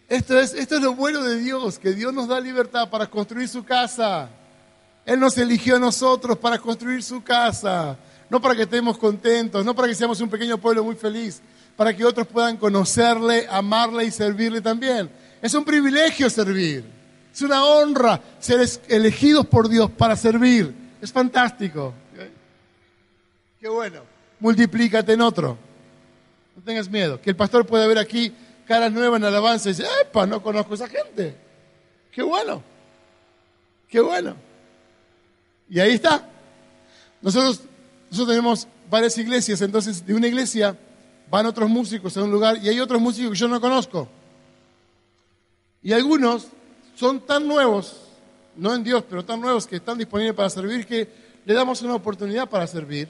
esto 0.07 0.39
es, 0.39 0.53
esto 0.53 0.75
es 0.75 0.81
lo 0.81 0.93
bueno 0.93 1.23
de 1.23 1.37
Dios, 1.37 1.79
que 1.79 1.93
Dios 1.93 2.13
nos 2.13 2.27
da 2.27 2.39
libertad 2.39 2.89
para 2.89 3.07
construir 3.07 3.47
su 3.47 3.63
casa. 3.63 4.29
Él 5.05 5.19
nos 5.19 5.37
eligió 5.37 5.77
a 5.77 5.79
nosotros 5.79 6.37
para 6.37 6.59
construir 6.59 7.01
su 7.03 7.23
casa, 7.23 7.97
no 8.29 8.41
para 8.41 8.55
que 8.55 8.63
estemos 8.63 8.97
contentos, 8.97 9.65
no 9.65 9.75
para 9.75 9.87
que 9.87 9.95
seamos 9.95 10.21
un 10.21 10.29
pequeño 10.29 10.57
pueblo 10.57 10.83
muy 10.83 10.95
feliz, 10.95 11.41
para 11.75 11.95
que 11.95 12.05
otros 12.05 12.27
puedan 12.27 12.57
conocerle, 12.57 13.47
amarle 13.49 14.05
y 14.05 14.11
servirle 14.11 14.61
también. 14.61 15.09
Es 15.41 15.53
un 15.53 15.63
privilegio 15.63 16.29
servir. 16.29 16.83
Es 17.33 17.41
una 17.41 17.63
honra 17.63 18.21
ser 18.39 18.67
elegidos 18.87 19.45
por 19.45 19.69
Dios 19.69 19.89
para 19.91 20.15
servir. 20.15 20.73
Es 21.01 21.11
fantástico. 21.11 21.93
Qué 23.59 23.67
bueno. 23.67 24.01
Multiplícate 24.39 25.13
en 25.13 25.21
otro. 25.21 25.57
No 26.55 26.63
tengas 26.63 26.89
miedo. 26.89 27.21
Que 27.21 27.29
el 27.29 27.35
pastor 27.35 27.65
pueda 27.65 27.87
ver 27.87 27.97
aquí 27.97 28.33
caras 28.65 28.91
nuevas 28.91 29.19
en 29.19 29.25
alabanza 29.25 29.69
y 29.69 29.73
dice, 29.73 29.87
¡epa! 30.01 30.25
No 30.25 30.43
conozco 30.43 30.73
a 30.73 30.75
esa 30.75 30.87
gente. 30.87 31.35
Qué 32.11 32.21
bueno. 32.21 32.61
Qué 33.87 33.99
bueno. 33.99 34.35
Y 35.69 35.79
ahí 35.79 35.93
está. 35.93 36.27
Nosotros, 37.21 37.61
nosotros 38.09 38.29
tenemos 38.29 38.67
varias 38.89 39.17
iglesias, 39.17 39.61
entonces 39.61 40.05
de 40.05 40.13
una 40.13 40.27
iglesia 40.27 40.75
van 41.29 41.45
otros 41.45 41.69
músicos 41.69 42.17
a 42.17 42.23
un 42.23 42.31
lugar 42.31 42.57
y 42.61 42.69
hay 42.69 42.79
otros 42.79 42.99
músicos 42.99 43.31
que 43.33 43.37
yo 43.37 43.47
no 43.47 43.61
conozco. 43.61 44.09
Y 45.81 45.93
algunos 45.93 46.47
son 46.95 47.25
tan 47.25 47.47
nuevos, 47.47 47.95
no 48.55 48.73
en 48.73 48.83
Dios, 48.83 49.03
pero 49.09 49.23
tan 49.23 49.39
nuevos 49.39 49.67
que 49.67 49.77
están 49.77 49.97
disponibles 49.97 50.35
para 50.35 50.49
servir 50.49 50.85
que 50.85 51.07
le 51.45 51.53
damos 51.53 51.81
una 51.81 51.95
oportunidad 51.95 52.49
para 52.49 52.67
servir 52.67 53.07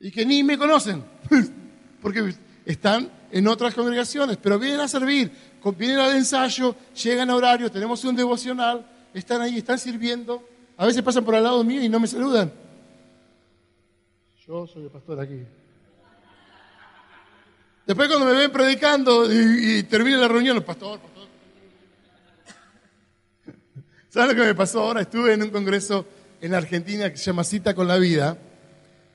y 0.00 0.10
que 0.10 0.26
ni 0.26 0.42
me 0.42 0.58
conocen, 0.58 1.04
porque 2.02 2.34
están 2.64 3.10
en 3.30 3.46
otras 3.46 3.74
congregaciones, 3.74 4.36
pero 4.42 4.58
vienen 4.58 4.80
a 4.80 4.88
servir, 4.88 5.30
vienen 5.76 6.00
al 6.00 6.16
ensayo, 6.16 6.74
llegan 7.02 7.30
a 7.30 7.36
horario, 7.36 7.70
tenemos 7.70 8.04
un 8.04 8.16
devocional, 8.16 8.84
están 9.14 9.42
ahí, 9.42 9.58
están 9.58 9.78
sirviendo, 9.78 10.42
a 10.82 10.86
veces 10.86 11.00
pasan 11.00 11.24
por 11.24 11.36
al 11.36 11.44
lado 11.44 11.62
mío 11.62 11.80
y 11.80 11.88
no 11.88 12.00
me 12.00 12.08
saludan. 12.08 12.52
Yo 14.44 14.66
soy 14.66 14.82
el 14.82 14.90
pastor 14.90 15.20
aquí. 15.20 15.44
Después 17.86 18.08
cuando 18.08 18.26
me 18.26 18.32
ven 18.32 18.50
predicando 18.50 19.32
y, 19.32 19.84
termina 19.84 20.16
la 20.16 20.26
reunión, 20.26 20.56
el 20.56 20.64
pastor, 20.64 20.98
pastor. 20.98 21.28
¿Sabes 24.08 24.34
lo 24.34 24.42
que 24.42 24.48
me 24.48 24.56
pasó 24.56 24.80
ahora? 24.80 25.02
Estuve 25.02 25.34
en 25.34 25.44
un 25.44 25.50
congreso 25.50 26.04
en 26.40 26.52
Argentina 26.52 27.08
que 27.12 27.16
se 27.16 27.26
llama 27.26 27.44
Cita 27.44 27.74
con 27.74 27.86
la 27.86 27.98
Vida 27.98 28.36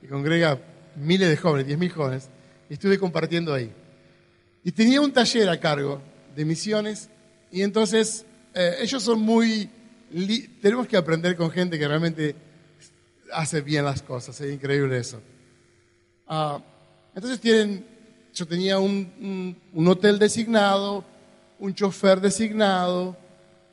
y 0.00 0.06
congrega 0.06 0.58
miles 0.96 1.28
de 1.28 1.36
jóvenes, 1.36 1.66
diez 1.66 1.78
mil 1.78 1.92
jóvenes, 1.92 2.30
y 2.70 2.72
estuve 2.72 2.98
compartiendo 2.98 3.52
ahí. 3.52 3.70
Y 4.64 4.72
tenía 4.72 5.02
un 5.02 5.12
taller 5.12 5.50
a 5.50 5.60
cargo 5.60 6.00
de 6.34 6.46
misiones 6.46 7.10
y 7.52 7.60
entonces 7.60 8.24
eh, 8.54 8.76
ellos 8.80 9.02
son 9.02 9.20
muy... 9.20 9.68
Tenemos 10.60 10.86
que 10.86 10.96
aprender 10.96 11.36
con 11.36 11.50
gente 11.50 11.78
que 11.78 11.86
realmente 11.86 12.34
hace 13.32 13.60
bien 13.60 13.84
las 13.84 14.02
cosas, 14.02 14.40
es 14.40 14.52
increíble 14.52 14.98
eso. 14.98 15.20
Ah, 16.26 16.60
entonces 17.14 17.40
tienen 17.40 17.98
yo 18.38 18.46
tenía 18.46 18.78
un, 18.78 19.56
hotel 19.74 20.18
designado, 20.18 21.04
un 21.58 21.74
chofer 21.74 22.20
designado, 22.20 23.16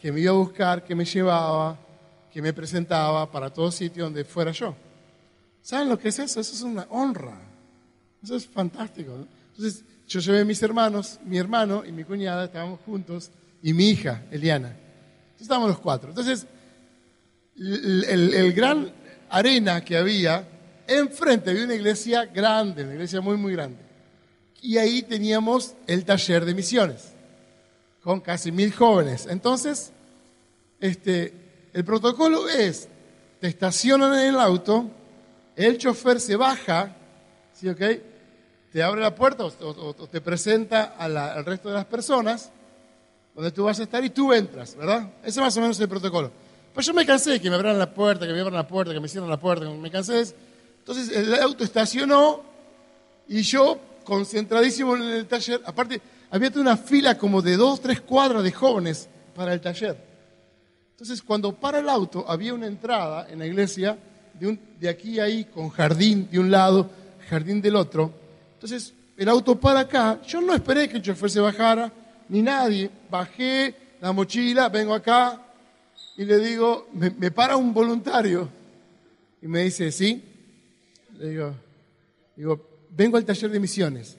que 0.02 0.12
me 0.12 0.22
iba 0.22 0.32
a 0.32 0.36
buscar, 0.36 0.84
que 0.84 0.96
me 0.96 1.06
llevaba, 1.06 1.78
que 2.32 2.42
me 2.42 2.52
presentaba 2.52 3.32
para 3.32 3.52
todo 3.52 3.72
sitio 3.72 4.06
donde 4.06 4.26
fuera 4.26 4.52
yo. 4.52 4.76
¿Saben 5.62 5.90
lo 5.90 6.00
que 6.00 6.10
es 6.10 6.18
eso? 6.18 6.40
Eso 6.40 6.54
es 6.54 6.62
una 6.62 6.88
honra. 6.90 7.40
Eso 8.24 8.36
es 8.36 8.48
fantástico. 8.48 9.28
Entonces, 9.52 9.84
yo 10.08 10.20
llevé 10.20 10.42
a 10.42 10.46
mis 10.46 10.62
hermanos, 10.64 11.20
mi 11.24 11.38
hermano 11.38 11.84
y 11.86 11.92
mi 11.92 12.04
cuñada, 12.04 12.46
estábamos 12.46 12.80
juntos, 12.82 13.30
y 13.62 13.74
mi 13.74 13.90
hija, 13.90 14.24
Eliana. 14.32 14.76
Estábamos 15.40 15.70
los 15.70 15.80
cuatro. 15.80 16.10
Entonces, 16.10 16.46
el, 17.58 18.34
el 18.34 18.54
gran 18.54 18.92
arena 19.30 19.84
que 19.84 19.98
había, 19.98 20.48
enfrente 20.88 21.52
había 21.52 21.66
una 21.66 21.76
iglesia 21.76 22.26
grande, 22.26 22.84
una 22.84 22.94
iglesia 22.94 23.22
muy, 23.22 23.38
muy 23.38 23.54
grande 23.54 23.86
y 24.66 24.80
ahí 24.80 25.04
teníamos 25.04 25.76
el 25.86 26.04
taller 26.06 26.44
de 26.44 26.56
misiones 26.56 27.14
con 28.04 28.20
casi 28.20 28.52
mil 28.52 28.74
jóvenes. 28.74 29.28
Entonces, 29.30 29.92
este, 30.80 31.34
el 31.72 31.86
protocolo 31.86 32.50
es, 32.50 32.88
te 33.40 33.48
estacionan 33.48 34.14
en 34.14 34.34
el 34.34 34.40
auto, 34.40 34.90
el 35.56 35.78
chofer 35.78 36.20
se 36.20 36.36
baja, 36.36 36.96
¿sí, 37.54 37.70
okay? 37.70 38.02
te 38.72 38.82
abre 38.82 39.02
la 39.02 39.14
puerta 39.14 39.46
o, 39.46 39.94
te 39.94 40.20
presenta 40.20 40.96
al 40.98 41.46
resto 41.46 41.70
de 41.70 41.76
las 41.76 41.86
personas 41.86 42.52
donde 43.36 43.52
tú 43.52 43.66
vas 43.66 43.80
a 43.80 43.84
estar 43.84 44.04
y 44.04 44.10
tú 44.10 44.32
entras, 44.32 44.76
¿verdad? 44.76 45.10
Ese 45.22 45.32
es 45.32 45.38
más 45.38 45.56
o 45.58 45.62
menos 45.62 45.80
el 45.80 45.90
protocolo. 45.90 46.32
Pues 46.74 46.86
yo 46.86 46.94
me 46.94 47.06
cansé 47.06 47.32
de 47.32 47.42
que 47.42 47.50
me 47.50 47.56
abran 47.56 47.78
la 47.78 47.94
puerta, 47.94 48.26
que 48.26 48.34
me 48.34 48.40
abran 48.40 48.56
la 48.56 48.68
puerta, 48.68 48.94
que 48.94 49.00
me 49.00 49.08
cierren 49.08 49.30
la 49.30 49.40
puerta, 49.40 49.70
me 49.70 49.92
cansé. 49.92 50.34
Entonces 50.80 51.16
el 51.16 51.34
auto 51.36 51.64
estacionó 51.64 52.42
y 53.28 53.42
yo 53.42 53.80
concentradísimo 54.04 54.96
en 54.96 55.04
el 55.04 55.26
taller. 55.26 55.62
Aparte, 55.66 56.02
había 56.32 56.52
una 56.56 56.78
fila 56.78 57.18
como 57.18 57.42
de 57.42 57.58
dos, 57.58 57.82
tres 57.82 58.02
cuadras 58.02 58.44
de 58.44 58.52
jóvenes 58.52 59.10
para 59.36 59.54
el 59.54 59.62
taller. 59.62 59.98
Entonces, 60.92 61.22
cuando 61.22 61.54
para 61.54 61.80
el 61.80 61.90
auto, 61.90 62.26
había 62.28 62.54
una 62.54 62.68
entrada 62.68 63.28
en 63.30 63.40
la 63.40 63.46
iglesia 63.46 63.98
de, 64.34 64.58
de 64.80 64.90
aquí 64.90 65.20
a 65.20 65.26
ahí, 65.26 65.44
con 65.46 65.70
jardín 65.70 66.30
de 66.32 66.40
un 66.40 66.50
lado, 66.50 66.90
jardín 67.30 67.62
del 67.62 67.76
otro. 67.76 68.14
Entonces, 68.54 68.94
el 69.18 69.30
auto 69.30 69.60
para 69.60 69.82
acá. 69.82 70.20
Yo 70.26 70.42
no 70.42 70.54
esperé 70.54 70.88
que 70.88 70.98
el 70.98 71.04
chofer 71.04 71.30
se 71.30 71.40
bajara, 71.40 71.92
ni 72.30 72.42
nadie. 72.42 72.90
Bajé 73.10 73.76
la 74.02 74.12
mochila, 74.12 74.70
vengo 74.70 74.94
acá 74.94 75.42
y 76.18 76.26
le 76.26 76.38
digo, 76.40 76.88
me, 76.94 77.10
me 77.10 77.32
para 77.32 77.58
un 77.58 77.74
voluntario. 77.74 78.50
Y 79.42 79.48
me 79.48 79.64
dice, 79.64 79.92
¿sí? 79.92 80.24
Le 81.18 81.30
digo, 81.30 81.56
digo, 82.36 82.88
vengo 82.90 83.18
al 83.18 83.26
taller 83.26 83.52
de 83.52 83.60
misiones. 83.60 84.18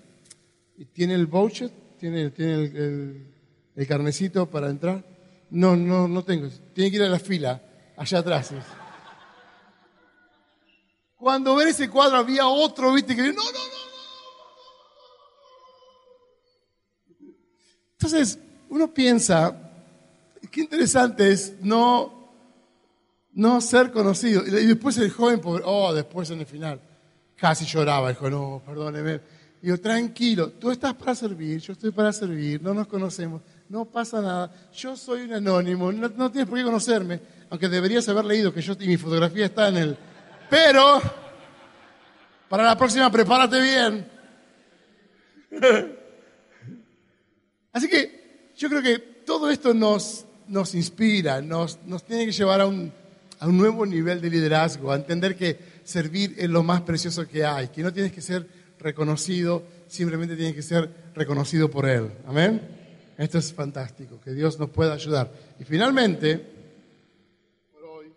¿Y 0.76 0.84
¿Tiene 0.86 1.14
el 1.14 1.26
voucher? 1.26 1.70
¿Tiene, 1.98 2.30
tiene 2.30 2.54
el, 2.54 3.26
el, 3.74 3.86
carnecito 3.86 4.48
para 4.50 4.68
entrar? 4.68 5.02
No, 5.50 5.74
no, 5.74 6.06
no 6.06 6.22
tengo. 6.22 6.48
Tiene 6.74 6.90
que 6.90 6.96
ir 6.96 7.02
a 7.02 7.08
la 7.08 7.18
fila, 7.18 7.62
allá 7.96 8.18
atrás. 8.18 8.52
Cuando 11.16 11.56
ven 11.56 11.68
ese 11.68 11.88
cuadro 11.88 12.18
había 12.18 12.46
otro, 12.46 12.92
viste, 12.92 13.16
que 13.16 13.22
no, 13.22 13.28
no, 13.32 13.34
no, 13.34 13.42
no. 13.42 13.85
Entonces, 18.06 18.38
uno 18.68 18.94
piensa, 18.94 19.52
qué 20.48 20.60
interesante 20.60 21.32
es 21.32 21.54
no, 21.60 22.30
no 23.32 23.60
ser 23.60 23.90
conocido. 23.90 24.46
Y 24.46 24.64
después 24.64 24.96
el 24.98 25.10
joven, 25.10 25.40
oh, 25.64 25.92
después 25.92 26.30
en 26.30 26.38
el 26.38 26.46
final. 26.46 26.80
Casi 27.34 27.64
lloraba, 27.64 28.10
dijo, 28.10 28.30
no, 28.30 28.62
perdóneme. 28.64 29.20
Digo, 29.60 29.76
tranquilo, 29.78 30.50
tú 30.50 30.70
estás 30.70 30.94
para 30.94 31.16
servir, 31.16 31.58
yo 31.58 31.72
estoy 31.72 31.90
para 31.90 32.12
servir, 32.12 32.62
no 32.62 32.72
nos 32.74 32.86
conocemos, 32.86 33.42
no 33.68 33.84
pasa 33.86 34.22
nada. 34.22 34.52
Yo 34.72 34.96
soy 34.96 35.22
un 35.22 35.32
anónimo, 35.32 35.90
no, 35.90 36.30
tienes 36.30 36.48
por 36.48 36.58
qué 36.58 36.64
conocerme, 36.64 37.20
aunque 37.50 37.68
deberías 37.68 38.08
haber 38.08 38.24
leído 38.24 38.54
que 38.54 38.62
yo 38.62 38.74
y 38.78 38.86
mi 38.86 38.96
fotografía 38.96 39.46
está 39.46 39.66
en 39.66 39.78
el... 39.78 39.96
Pero, 40.48 41.02
para 42.48 42.62
la 42.62 42.78
próxima, 42.78 43.10
prepárate 43.10 43.60
bien. 43.60 44.08
Así 47.76 47.88
que 47.88 48.52
yo 48.56 48.70
creo 48.70 48.80
que 48.80 48.98
todo 48.98 49.50
esto 49.50 49.74
nos, 49.74 50.24
nos 50.48 50.74
inspira, 50.74 51.42
nos, 51.42 51.78
nos 51.84 52.06
tiene 52.06 52.24
que 52.24 52.32
llevar 52.32 52.62
a 52.62 52.66
un, 52.66 52.90
a 53.38 53.46
un 53.46 53.58
nuevo 53.58 53.84
nivel 53.84 54.18
de 54.22 54.30
liderazgo, 54.30 54.90
a 54.90 54.96
entender 54.96 55.36
que 55.36 55.58
servir 55.84 56.34
es 56.38 56.48
lo 56.48 56.62
más 56.62 56.80
precioso 56.80 57.28
que 57.28 57.44
hay, 57.44 57.68
que 57.68 57.82
no 57.82 57.92
tienes 57.92 58.12
que 58.12 58.22
ser 58.22 58.48
reconocido, 58.78 59.62
simplemente 59.88 60.36
tienes 60.36 60.54
que 60.54 60.62
ser 60.62 60.88
reconocido 61.14 61.70
por 61.70 61.86
Él. 61.86 62.12
Amén. 62.26 62.62
Esto 63.18 63.36
es 63.36 63.52
fantástico, 63.52 64.22
que 64.24 64.32
Dios 64.32 64.58
nos 64.58 64.70
pueda 64.70 64.94
ayudar. 64.94 65.30
Y 65.60 65.64
finalmente, 65.64 66.38
por 67.72 67.84
hoy, 67.84 68.10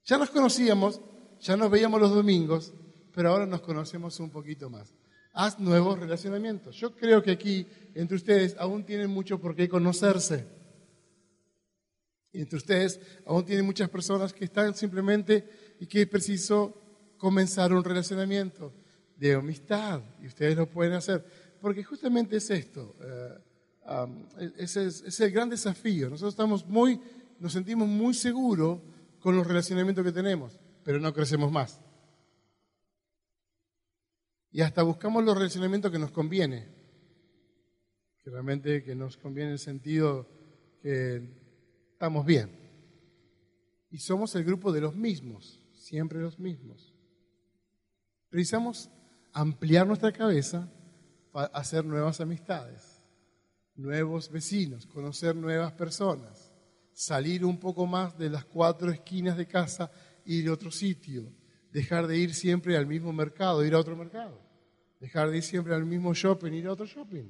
Ya 0.04 0.16
nos 0.16 0.30
conocíamos, 0.30 1.00
ya 1.40 1.56
nos 1.56 1.70
veíamos 1.70 2.00
los 2.00 2.14
domingos, 2.14 2.72
pero 3.14 3.30
ahora 3.30 3.46
nos 3.46 3.60
conocemos 3.60 4.18
un 4.20 4.30
poquito 4.30 4.70
más 4.70 4.94
haz 5.36 5.60
nuevos 5.60 5.98
relacionamientos. 5.98 6.76
Yo 6.76 6.96
creo 6.96 7.22
que 7.22 7.30
aquí, 7.30 7.66
entre 7.94 8.16
ustedes, 8.16 8.56
aún 8.58 8.84
tienen 8.84 9.10
mucho 9.10 9.38
por 9.38 9.54
qué 9.54 9.68
conocerse. 9.68 10.46
Y 12.32 12.40
entre 12.40 12.56
ustedes 12.56 13.00
aún 13.26 13.44
tienen 13.44 13.66
muchas 13.66 13.90
personas 13.90 14.32
que 14.32 14.46
están 14.46 14.74
simplemente 14.74 15.76
y 15.78 15.86
que 15.86 16.02
es 16.02 16.08
preciso 16.08 16.74
comenzar 17.18 17.72
un 17.74 17.84
relacionamiento 17.84 18.72
de 19.16 19.34
amistad. 19.34 20.00
Y 20.22 20.26
ustedes 20.26 20.56
lo 20.56 20.68
pueden 20.68 20.94
hacer. 20.94 21.24
Porque 21.60 21.84
justamente 21.84 22.38
es 22.38 22.50
esto. 22.50 22.96
Eh, 23.02 24.52
ese 24.56 24.86
es, 24.86 25.20
el 25.20 25.30
gran 25.30 25.50
desafío. 25.50 26.08
Nosotros 26.08 26.32
estamos 26.32 26.66
muy, 26.66 26.98
nos 27.38 27.52
sentimos 27.52 27.86
muy 27.86 28.14
seguros 28.14 28.80
con 29.20 29.36
los 29.36 29.46
relacionamientos 29.46 30.04
que 30.04 30.12
tenemos, 30.12 30.58
pero 30.86 31.00
no 31.00 31.12
crecemos 31.12 31.50
más. 31.50 31.80
Y 34.52 34.60
hasta 34.60 34.84
buscamos 34.84 35.24
los 35.24 35.36
relacionamientos 35.36 35.90
que 35.90 35.98
nos 35.98 36.12
conviene. 36.12 36.68
Que 38.22 38.30
realmente 38.30 38.84
que 38.84 38.94
nos 38.94 39.16
conviene 39.16 39.48
en 39.48 39.52
el 39.54 39.58
sentido 39.58 40.28
que 40.80 41.28
estamos 41.90 42.24
bien. 42.24 42.56
Y 43.90 43.98
somos 43.98 44.36
el 44.36 44.44
grupo 44.44 44.70
de 44.70 44.80
los 44.80 44.94
mismos, 44.94 45.60
siempre 45.72 46.20
los 46.20 46.38
mismos. 46.38 46.94
Precisamos 48.28 48.88
ampliar 49.32 49.88
nuestra 49.88 50.12
cabeza 50.12 50.70
para 51.32 51.48
hacer 51.48 51.84
nuevas 51.84 52.20
amistades, 52.20 53.02
nuevos 53.74 54.30
vecinos, 54.30 54.86
conocer 54.86 55.34
nuevas 55.34 55.72
personas, 55.72 56.52
salir 56.92 57.44
un 57.44 57.58
poco 57.58 57.86
más 57.86 58.16
de 58.16 58.30
las 58.30 58.44
cuatro 58.44 58.92
esquinas 58.92 59.36
de 59.36 59.48
casa, 59.48 59.90
ir 60.26 60.48
a 60.48 60.52
otro 60.52 60.70
sitio, 60.70 61.32
dejar 61.72 62.06
de 62.06 62.18
ir 62.18 62.34
siempre 62.34 62.76
al 62.76 62.86
mismo 62.86 63.12
mercado, 63.12 63.64
ir 63.64 63.74
a 63.74 63.78
otro 63.78 63.96
mercado, 63.96 64.40
dejar 65.00 65.30
de 65.30 65.38
ir 65.38 65.42
siempre 65.42 65.74
al 65.74 65.84
mismo 65.84 66.12
shopping, 66.14 66.52
ir 66.52 66.66
a 66.66 66.72
otro 66.72 66.86
shopping, 66.86 67.24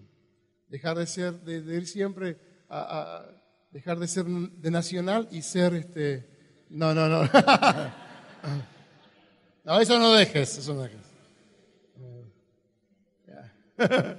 dejar 0.69 0.99
de, 0.99 1.07
ser, 1.07 1.41
de, 1.41 1.77
ir 1.77 1.87
siempre 1.87 2.37
a 2.69 3.27
dejar 3.71 3.99
de 3.99 4.09
ser 4.09 4.25
de 4.25 4.71
nacional 4.71 5.29
y 5.31 5.43
ser 5.43 5.75
este. 5.75 6.27
No, 6.71 6.95
no, 6.95 7.09
no. 7.09 7.23
no, 9.65 9.81
eso 9.81 9.99
no 9.99 10.13
dejes, 10.15 10.59
eso 10.59 10.75
no 10.75 10.83
dejes. 10.83 11.07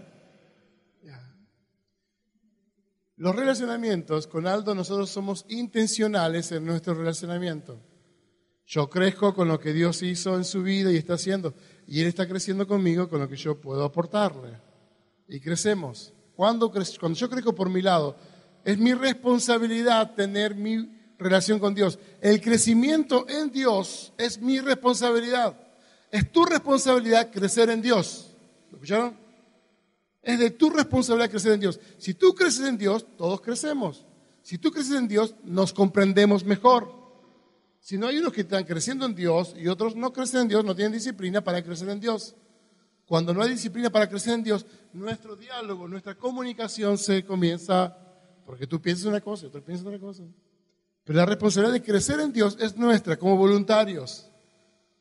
Los 3.17 3.35
relacionamientos, 3.35 4.27
con 4.27 4.45
Aldo 4.45 4.75
nosotros 4.75 5.09
somos 5.09 5.43
intencionales 5.49 6.51
en 6.51 6.63
nuestro 6.63 6.93
relacionamiento. 6.93 7.81
Yo 8.67 8.89
crezco 8.89 9.33
con 9.33 9.47
lo 9.47 9.57
que 9.61 9.71
Dios 9.71 10.03
hizo 10.03 10.35
en 10.35 10.43
su 10.43 10.61
vida 10.61 10.91
y 10.91 10.97
está 10.97 11.13
haciendo, 11.13 11.53
y 11.87 12.01
Él 12.01 12.07
está 12.07 12.27
creciendo 12.27 12.67
conmigo 12.67 13.07
con 13.07 13.21
lo 13.21 13.29
que 13.29 13.37
yo 13.37 13.59
puedo 13.61 13.85
aportarle. 13.85 14.59
Y 15.29 15.39
crecemos. 15.39 16.13
Cuando, 16.35 16.69
cuando 16.69 17.17
yo 17.17 17.29
crezco 17.29 17.55
por 17.55 17.69
mi 17.69 17.81
lado, 17.81 18.17
es 18.65 18.77
mi 18.77 18.93
responsabilidad 18.93 20.13
tener 20.15 20.53
mi 20.53 20.85
relación 21.17 21.59
con 21.59 21.73
Dios. 21.73 21.97
El 22.19 22.41
crecimiento 22.41 23.25
en 23.29 23.51
Dios 23.51 24.11
es 24.17 24.41
mi 24.41 24.59
responsabilidad. 24.59 25.57
Es 26.11 26.29
tu 26.29 26.43
responsabilidad 26.43 27.31
crecer 27.31 27.69
en 27.69 27.81
Dios. 27.81 28.35
¿Lo 28.69 28.77
escucharon? 28.77 29.17
Es 30.21 30.39
de 30.39 30.51
tu 30.51 30.69
responsabilidad 30.69 31.31
crecer 31.31 31.53
en 31.53 31.61
Dios. 31.61 31.79
Si 31.97 32.13
tú 32.13 32.35
creces 32.35 32.67
en 32.67 32.77
Dios, 32.77 33.05
todos 33.17 33.39
crecemos. 33.39 34.05
Si 34.41 34.57
tú 34.57 34.71
creces 34.71 34.97
en 34.97 35.07
Dios, 35.07 35.35
nos 35.45 35.71
comprendemos 35.71 36.43
mejor. 36.43 36.96
Si 37.87 37.97
no 37.97 38.07
hay 38.07 38.17
unos 38.17 38.33
que 38.33 38.41
están 38.41 38.65
creciendo 38.65 39.05
en 39.05 39.15
Dios 39.15 39.55
y 39.57 39.69
otros 39.69 39.95
no 39.95 40.11
crecen 40.11 40.41
en 40.41 40.47
Dios, 40.49 40.65
no 40.65 40.75
tienen 40.75 40.91
disciplina 40.91 41.41
para 41.41 41.63
crecer 41.63 41.87
en 41.87 42.01
Dios. 42.01 42.35
Cuando 43.05 43.33
no 43.33 43.41
hay 43.41 43.51
disciplina 43.51 43.89
para 43.89 44.09
crecer 44.09 44.33
en 44.33 44.43
Dios, 44.43 44.65
nuestro 44.91 45.37
diálogo, 45.37 45.87
nuestra 45.87 46.13
comunicación 46.13 46.97
se 46.97 47.23
comienza 47.23 47.97
porque 48.45 48.67
tú 48.67 48.81
piensas 48.81 49.05
una 49.05 49.21
cosa 49.21 49.45
y 49.45 49.47
otro 49.47 49.63
piensa 49.63 49.85
otra 49.85 49.97
cosa. 49.99 50.23
Pero 51.05 51.15
la 51.15 51.25
responsabilidad 51.27 51.75
de 51.75 51.81
crecer 51.81 52.19
en 52.19 52.33
Dios 52.33 52.57
es 52.59 52.75
nuestra 52.75 53.15
como 53.15 53.37
voluntarios. 53.37 54.29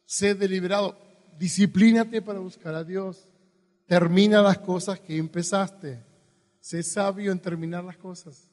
Sé 0.05 0.37
deliberado, 0.37 0.97
disciplínate 1.41 2.22
para 2.22 2.39
buscar 2.39 2.76
a 2.76 2.84
Dios. 2.84 3.28
Termina 3.87 4.41
las 4.43 4.59
cosas 4.59 5.01
que 5.01 5.16
empezaste. 5.16 6.05
Sé 6.61 6.84
sabio 6.84 7.32
en 7.32 7.41
terminar 7.41 7.82
las 7.82 7.97
cosas. 7.97 8.49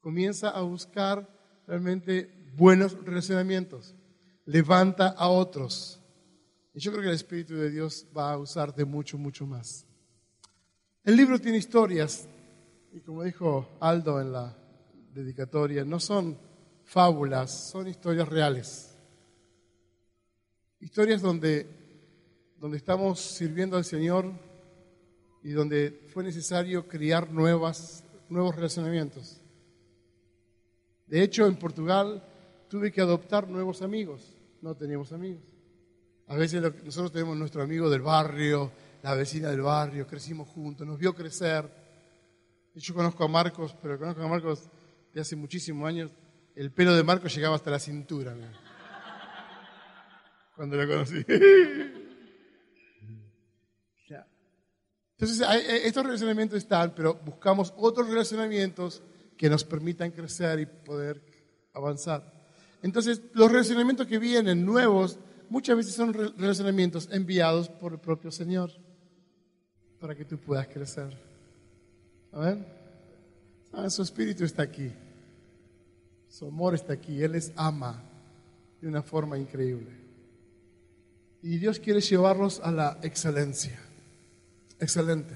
Comienza 0.00 0.48
a 0.48 0.62
buscar 0.62 1.28
realmente 1.66 2.37
buenos 2.56 2.96
relacionamientos. 3.04 3.94
Levanta 4.44 5.08
a 5.08 5.28
otros. 5.28 6.00
Y 6.74 6.80
yo 6.80 6.90
creo 6.92 7.02
que 7.02 7.08
el 7.08 7.14
Espíritu 7.14 7.54
de 7.54 7.70
Dios 7.70 8.06
va 8.16 8.32
a 8.32 8.38
usarte 8.38 8.84
mucho, 8.84 9.18
mucho 9.18 9.46
más. 9.46 9.86
El 11.04 11.16
libro 11.16 11.40
tiene 11.40 11.58
historias 11.58 12.28
y 12.92 13.00
como 13.00 13.22
dijo 13.22 13.68
Aldo 13.80 14.20
en 14.20 14.32
la 14.32 14.56
dedicatoria, 15.12 15.84
no 15.84 16.00
son 16.00 16.38
fábulas, 16.84 17.70
son 17.70 17.88
historias 17.88 18.28
reales. 18.28 18.94
Historias 20.80 21.20
donde, 21.20 21.66
donde 22.58 22.76
estamos 22.76 23.20
sirviendo 23.20 23.76
al 23.76 23.84
Señor 23.84 24.32
y 25.42 25.50
donde 25.50 26.06
fue 26.12 26.24
necesario 26.24 26.86
crear 26.86 27.30
nuevas, 27.30 28.04
nuevos 28.28 28.54
relacionamientos. 28.54 29.40
De 31.06 31.22
hecho, 31.22 31.46
en 31.46 31.56
Portugal 31.56 32.22
tuve 32.68 32.92
que 32.92 33.00
adoptar 33.00 33.48
nuevos 33.48 33.82
amigos. 33.82 34.36
No 34.60 34.74
teníamos 34.74 35.12
amigos. 35.12 35.42
A 36.26 36.36
veces 36.36 36.62
nosotros 36.84 37.12
tenemos 37.12 37.36
nuestro 37.36 37.62
amigo 37.62 37.88
del 37.88 38.02
barrio, 38.02 38.70
la 39.02 39.14
vecina 39.14 39.48
del 39.48 39.62
barrio, 39.62 40.06
crecimos 40.06 40.48
juntos, 40.48 40.86
nos 40.86 40.98
vio 40.98 41.14
crecer 41.14 41.88
yo 42.78 42.94
conozco 42.94 43.24
a 43.24 43.28
Marcos, 43.28 43.76
pero 43.80 43.98
conozco 43.98 44.22
a 44.22 44.28
Marcos 44.28 44.68
de 45.12 45.20
hace 45.20 45.36
muchísimos 45.36 45.88
años. 45.88 46.10
El 46.54 46.72
pelo 46.72 46.94
de 46.94 47.02
Marcos 47.02 47.34
llegaba 47.34 47.56
hasta 47.56 47.70
la 47.70 47.78
cintura. 47.78 48.36
Cuando 50.56 50.76
lo 50.76 50.86
conocí. 50.86 51.24
Entonces, 55.20 55.44
estos 55.84 56.04
relacionamientos 56.04 56.58
están, 56.58 56.94
pero 56.94 57.14
buscamos 57.14 57.74
otros 57.76 58.08
relacionamientos 58.08 59.02
que 59.36 59.50
nos 59.50 59.64
permitan 59.64 60.12
crecer 60.12 60.60
y 60.60 60.66
poder 60.66 61.20
avanzar. 61.74 62.37
Entonces, 62.82 63.22
los 63.32 63.50
relacionamientos 63.50 64.06
que 64.06 64.18
vienen 64.18 64.64
nuevos, 64.64 65.18
muchas 65.48 65.76
veces 65.76 65.94
son 65.94 66.12
relacionamientos 66.12 67.08
enviados 67.12 67.68
por 67.68 67.92
el 67.92 67.98
propio 67.98 68.30
Señor 68.30 68.70
para 70.00 70.14
que 70.14 70.24
tú 70.24 70.38
puedas 70.38 70.68
crecer. 70.68 71.16
Amén. 72.32 72.66
Ah, 73.72 73.90
su 73.90 74.02
espíritu 74.02 74.44
está 74.44 74.62
aquí. 74.62 74.92
Su 76.28 76.46
amor 76.46 76.74
está 76.74 76.92
aquí. 76.92 77.22
Él 77.22 77.32
les 77.32 77.52
ama 77.56 78.02
de 78.80 78.88
una 78.88 79.02
forma 79.02 79.38
increíble. 79.38 79.90
Y 81.42 81.58
Dios 81.58 81.78
quiere 81.78 82.00
llevarlos 82.00 82.60
a 82.60 82.70
la 82.70 82.98
excelencia. 83.02 83.78
Excelente. 84.78 85.34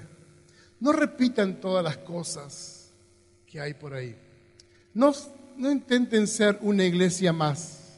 No 0.80 0.92
repitan 0.92 1.60
todas 1.60 1.84
las 1.84 1.98
cosas 1.98 2.92
que 3.46 3.60
hay 3.60 3.74
por 3.74 3.94
ahí. 3.94 4.16
No, 4.94 5.12
no 5.62 5.70
intenten 5.70 6.26
ser 6.26 6.58
una 6.60 6.84
iglesia 6.84 7.32
más. 7.32 7.96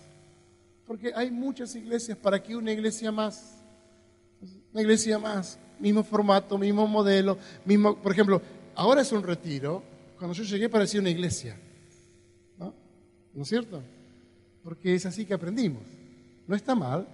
Porque 0.86 1.12
hay 1.14 1.30
muchas 1.30 1.74
iglesias. 1.74 2.18
¿Para 2.18 2.42
qué 2.42 2.54
una 2.54 2.70
iglesia 2.70 3.10
más? 3.10 3.56
Una 4.70 4.82
iglesia 4.82 5.18
más. 5.18 5.58
Mismo 5.80 6.04
formato, 6.04 6.58
mismo 6.58 6.86
modelo. 6.86 7.38
Mismo, 7.64 7.96
por 7.96 8.12
ejemplo, 8.12 8.42
ahora 8.74 9.00
es 9.00 9.10
un 9.12 9.22
retiro, 9.22 9.82
cuando 10.18 10.34
yo 10.34 10.44
llegué 10.44 10.68
parecía 10.68 11.00
una 11.00 11.08
iglesia. 11.08 11.58
¿No? 12.58 12.74
¿No 13.32 13.42
es 13.42 13.48
cierto? 13.48 13.82
Porque 14.62 14.94
es 14.94 15.06
así 15.06 15.24
que 15.24 15.32
aprendimos. 15.32 15.82
No 16.46 16.54
está 16.54 16.74
mal. 16.74 17.08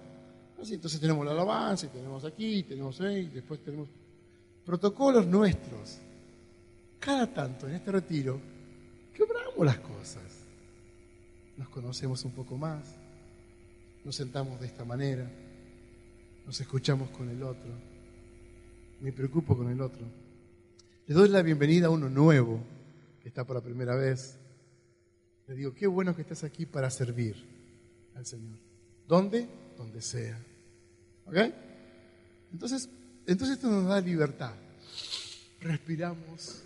Entonces 0.69 0.99
tenemos 0.99 1.25
la 1.25 1.31
alabanza, 1.31 1.87
y 1.87 1.89
tenemos 1.89 2.23
aquí, 2.23 2.61
tenemos 2.61 3.01
ahí, 3.01 3.31
después 3.33 3.63
tenemos 3.63 3.87
protocolos 4.63 5.25
nuestros. 5.25 5.97
Cada 6.99 7.25
tanto 7.25 7.67
en 7.67 7.73
este 7.73 7.91
retiro, 7.91 8.39
quebramos 9.11 9.65
las 9.65 9.79
cosas. 9.79 10.30
Nos 11.61 11.69
conocemos 11.69 12.25
un 12.25 12.31
poco 12.31 12.57
más, 12.57 12.95
nos 14.03 14.15
sentamos 14.15 14.59
de 14.59 14.65
esta 14.65 14.83
manera, 14.83 15.31
nos 16.43 16.59
escuchamos 16.59 17.11
con 17.11 17.29
el 17.29 17.43
otro, 17.43 17.71
me 18.99 19.11
preocupo 19.11 19.55
con 19.55 19.69
el 19.69 19.79
otro. 19.79 20.03
Le 21.05 21.13
doy 21.13 21.29
la 21.29 21.43
bienvenida 21.43 21.85
a 21.85 21.89
uno 21.91 22.09
nuevo 22.09 22.59
que 23.21 23.27
está 23.27 23.45
por 23.45 23.57
la 23.57 23.61
primera 23.61 23.95
vez. 23.95 24.39
Le 25.47 25.53
digo, 25.53 25.71
qué 25.75 25.85
bueno 25.85 26.15
que 26.15 26.23
estás 26.23 26.43
aquí 26.43 26.65
para 26.65 26.89
servir 26.89 27.35
al 28.15 28.25
Señor. 28.25 28.57
¿Dónde? 29.07 29.47
Donde 29.77 30.01
sea. 30.01 30.43
¿Ok? 31.27 31.37
Entonces, 32.53 32.89
entonces 33.27 33.57
esto 33.57 33.69
nos 33.69 33.85
da 33.85 34.01
libertad. 34.01 34.55
Respiramos 35.59 36.63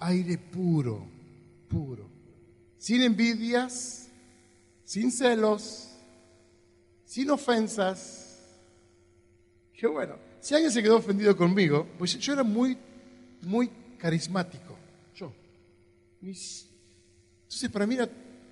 aire 0.00 0.38
puro, 0.38 1.06
puro. 1.68 2.11
Sin 2.82 3.00
envidias, 3.00 4.08
sin 4.82 5.12
celos, 5.12 5.88
sin 7.04 7.30
ofensas. 7.30 8.40
Qué 9.72 9.86
bueno. 9.86 10.16
Si 10.40 10.52
alguien 10.52 10.72
se 10.72 10.82
quedó 10.82 10.96
ofendido 10.96 11.36
conmigo, 11.36 11.86
pues 11.96 12.18
yo 12.18 12.32
era 12.32 12.42
muy 12.42 12.76
muy 13.42 13.70
carismático, 13.98 14.76
yo. 15.14 15.32
Entonces, 16.20 17.70
para 17.70 17.86
mí 17.86 17.94
era 17.94 18.08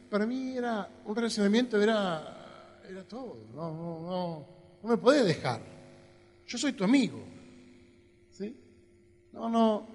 para 0.08 0.24
mí 0.26 0.56
era 0.56 0.88
un 1.06 1.16
relacionamiento, 1.16 1.82
era, 1.82 2.80
era 2.88 3.02
todo. 3.08 3.48
No, 3.52 3.72
no, 3.72 4.00
no, 4.00 4.46
no 4.80 4.88
me 4.88 4.96
podés 4.96 5.24
dejar. 5.24 5.60
Yo 6.46 6.56
soy 6.56 6.72
tu 6.72 6.84
amigo. 6.84 7.20
¿Sí? 8.30 8.56
No, 9.32 9.48
no. 9.48 9.88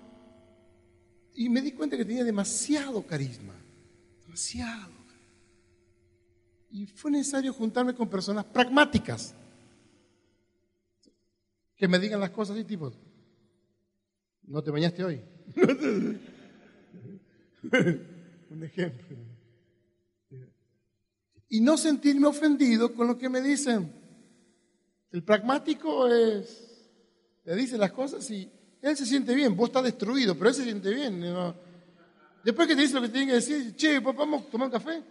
Y 1.36 1.48
me 1.48 1.62
di 1.62 1.72
cuenta 1.72 1.96
que 1.96 2.04
tenía 2.04 2.26
demasiado 2.26 3.02
carisma. 3.02 3.54
Demasiado. 4.36 4.92
Y 6.70 6.88
fue 6.88 7.10
necesario 7.10 7.54
juntarme 7.54 7.96
con 7.96 8.10
personas 8.10 8.44
pragmáticas. 8.44 9.34
Que 11.78 11.88
me 11.88 11.98
digan 12.00 12.20
las 12.20 12.32
cosas 12.32 12.58
así, 12.58 12.66
tipo, 12.66 12.92
no 14.44 14.62
te 14.62 14.72
bañaste 14.72 15.06
hoy. 15.06 15.22
Un 18.50 18.62
ejemplo. 18.62 19.16
Y 21.48 21.62
no 21.62 21.78
sentirme 21.78 22.28
ofendido 22.28 22.94
con 22.94 23.08
lo 23.08 23.18
que 23.18 23.30
me 23.30 23.40
dicen. 23.40 23.90
El 25.12 25.24
pragmático 25.24 26.10
es, 26.10 26.92
le 27.46 27.56
dice 27.56 27.78
las 27.78 27.94
cosas 27.94 28.30
y 28.30 28.52
él 28.82 28.98
se 28.98 29.06
siente 29.06 29.34
bien, 29.34 29.56
vos 29.56 29.70
estás 29.70 29.86
destruido, 29.86 30.36
pero 30.36 30.50
él 30.50 30.56
se 30.56 30.66
siente 30.66 30.94
bien. 30.94 31.24
Después 32.46 32.68
que 32.68 32.76
te 32.76 32.84
dice 32.84 32.94
lo 32.94 33.02
que 33.02 33.10
tiene 33.10 33.26
que 33.26 33.34
decir, 33.34 33.76
che, 33.76 34.00
vamos 34.00 34.44
a 34.44 34.52
tomar 34.52 34.68
un 34.68 34.72
café. 34.72 35.04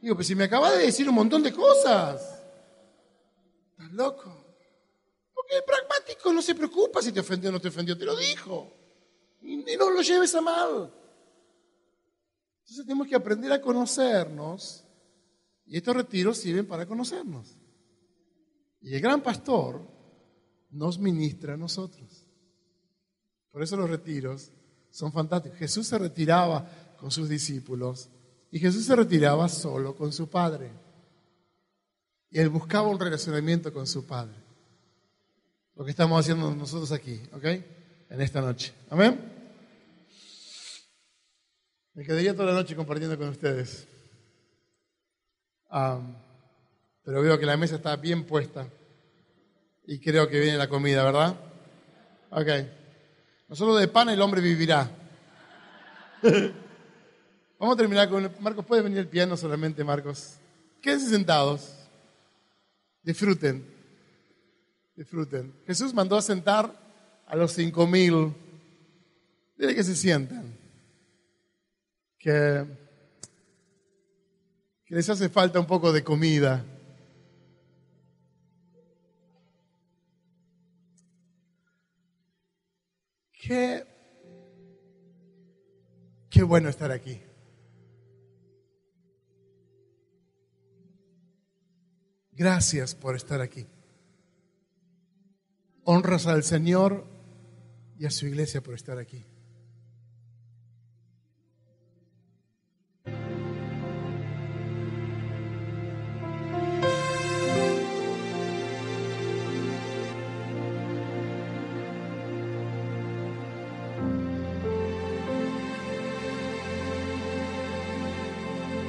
Digo, 0.00 0.14
pues 0.14 0.28
si 0.28 0.36
me 0.36 0.44
acabas 0.44 0.78
de 0.78 0.86
decir 0.86 1.08
un 1.08 1.16
montón 1.16 1.42
de 1.42 1.52
cosas. 1.52 2.44
Estás 3.72 3.92
loco. 3.92 4.30
Porque 5.34 5.56
el 5.56 5.64
pragmático 5.64 6.32
no 6.32 6.40
se 6.40 6.54
preocupa 6.54 7.02
si 7.02 7.10
te 7.10 7.18
ofendió 7.18 7.50
o 7.50 7.52
no 7.54 7.60
te 7.60 7.66
ofendió, 7.66 7.98
te 7.98 8.04
lo 8.04 8.16
dijo. 8.16 8.72
Y 9.42 9.56
no 9.56 9.90
lo 9.90 10.00
lleves 10.00 10.32
a 10.36 10.40
mal. 10.40 10.94
Entonces 12.60 12.86
tenemos 12.86 13.08
que 13.08 13.16
aprender 13.16 13.50
a 13.50 13.60
conocernos 13.60 14.84
y 15.66 15.78
estos 15.78 15.96
retiros 15.96 16.38
sirven 16.38 16.68
para 16.68 16.86
conocernos. 16.86 17.56
Y 18.80 18.94
el 18.94 19.00
gran 19.00 19.24
pastor 19.24 19.84
nos 20.70 21.00
ministra 21.00 21.54
a 21.54 21.56
nosotros. 21.56 22.28
Por 23.50 23.64
eso 23.64 23.76
los 23.76 23.90
retiros 23.90 24.52
son 24.96 25.12
fantásticos. 25.12 25.58
Jesús 25.58 25.86
se 25.86 25.98
retiraba 25.98 26.66
con 26.98 27.10
sus 27.10 27.28
discípulos 27.28 28.08
y 28.50 28.58
Jesús 28.58 28.86
se 28.86 28.96
retiraba 28.96 29.46
solo 29.46 29.94
con 29.94 30.10
su 30.10 30.30
Padre. 30.30 30.70
Y 32.30 32.38
él 32.38 32.48
buscaba 32.48 32.88
un 32.88 32.98
relacionamiento 32.98 33.70
con 33.74 33.86
su 33.86 34.06
Padre. 34.06 34.34
Lo 35.74 35.84
que 35.84 35.90
estamos 35.90 36.18
haciendo 36.18 36.54
nosotros 36.54 36.92
aquí, 36.92 37.20
¿ok? 37.34 37.44
En 38.08 38.22
esta 38.22 38.40
noche. 38.40 38.72
Amén. 38.88 39.20
Me 41.92 42.02
quedaría 42.02 42.32
toda 42.32 42.46
la 42.46 42.54
noche 42.54 42.74
compartiendo 42.74 43.18
con 43.18 43.28
ustedes. 43.28 43.86
pero 47.02 47.20
veo 47.20 47.38
que 47.38 47.44
la 47.44 47.58
mesa 47.58 47.76
está 47.76 47.94
bien 47.96 48.24
puesta. 48.24 48.66
Y 49.86 50.00
creo 50.00 50.26
que 50.26 50.40
viene 50.40 50.56
la 50.56 50.70
comida, 50.70 51.04
¿verdad? 51.04 51.38
Ok. 52.30 52.85
No 53.48 53.56
solo 53.56 53.76
de 53.76 53.88
pan 53.88 54.08
el 54.08 54.20
hombre 54.20 54.40
vivirá. 54.40 54.90
Vamos 57.58 57.74
a 57.74 57.76
terminar 57.76 58.08
con... 58.08 58.30
Marcos, 58.40 58.64
¿puede 58.64 58.82
venir 58.82 58.98
el 58.98 59.08
piano 59.08 59.36
solamente, 59.36 59.82
Marcos? 59.84 60.34
Quédense 60.82 61.08
sentados. 61.08 61.74
Disfruten. 63.02 63.66
Disfruten. 64.94 65.54
Jesús 65.66 65.94
mandó 65.94 66.16
a 66.16 66.22
sentar 66.22 66.72
a 67.26 67.36
los 67.36 67.52
cinco 67.52 67.86
mil. 67.86 68.34
Dile 69.56 69.74
que 69.74 69.84
se 69.84 69.96
sientan 69.96 70.56
que, 72.18 72.66
les 74.88 75.08
hace 75.08 75.28
falta 75.28 75.60
un 75.60 75.66
poco 75.66 75.92
de 75.92 76.02
comida. 76.02 76.64
Qué, 83.46 83.86
qué 86.28 86.42
bueno 86.42 86.68
estar 86.68 86.90
aquí. 86.90 87.22
Gracias 92.32 92.96
por 92.96 93.14
estar 93.14 93.40
aquí. 93.40 93.68
Honras 95.84 96.26
al 96.26 96.42
Señor 96.42 97.06
y 97.96 98.06
a 98.06 98.10
su 98.10 98.26
iglesia 98.26 98.62
por 98.62 98.74
estar 98.74 98.98
aquí. 98.98 99.24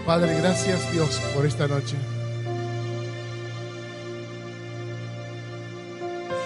Padre, 0.08 0.38
gracias 0.38 0.90
Dios 0.94 1.20
por 1.36 1.46
esta 1.46 1.68
noche. 1.68 1.98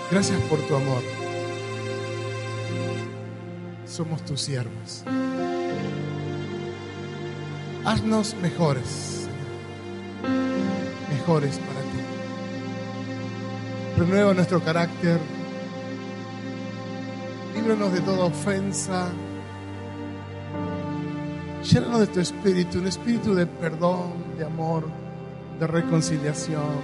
Gracias 0.09 0.41
por 0.49 0.59
tu 0.62 0.76
amor. 0.76 1.03
Somos 3.86 4.26
tus 4.26 4.41
siervos. 4.41 5.03
Haznos 7.86 8.34
mejores, 8.41 9.28
mejores 11.12 11.59
para 11.59 11.82
ti. 11.82 11.99
Renueva 13.99 14.34
nuestro 14.34 14.59
carácter. 14.64 15.20
Líbranos 17.53 17.93
de 17.93 18.01
toda 18.01 18.26
ofensa 18.26 19.12
Llénanos 21.64 21.99
de 21.99 22.07
tu 22.07 22.20
espíritu, 22.20 22.80
un 22.80 22.88
espíritu 22.88 23.36
de 23.36 23.45
perdón, 23.45 24.14
de 24.36 24.45
amor, 24.45 24.89
de 25.59 25.68
reconciliación. 25.68 26.82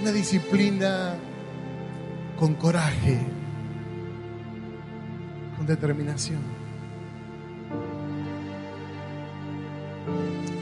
Una 0.00 0.12
disciplina 0.12 1.14
con 2.38 2.54
coraje, 2.54 3.18
con 5.56 5.66
determinación. 5.66 6.40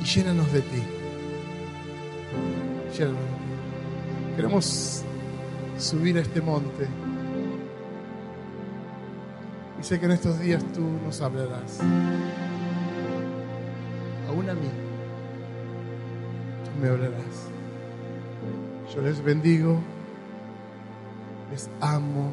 Y 0.01 0.05
llénanos 0.05 0.51
de 0.53 0.61
ti. 0.63 0.83
Llénanos. 2.97 3.21
Queremos 4.37 5.05
subir 5.79 6.17
a 6.17 6.21
este 6.23 6.41
monte. 6.41 6.89
Sé 9.91 9.99
que 9.99 10.07
en 10.07 10.13
estos 10.13 10.39
días 10.39 10.63
tú 10.73 10.83
nos 11.05 11.21
hablarás. 11.21 11.81
Aún 14.29 14.49
a 14.49 14.55
mí, 14.55 14.71
tú 16.65 16.81
me 16.81 16.91
hablarás. 16.91 17.49
Yo 18.95 19.03
les 19.03 19.21
bendigo, 19.21 19.81
les 21.51 21.69
amo. 21.81 22.31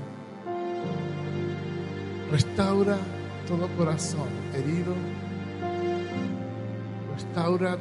Restaura 2.31 2.95
todo 3.47 3.67
corazón 3.75 4.29
herido. 4.53 4.93
Restaura 7.15 7.75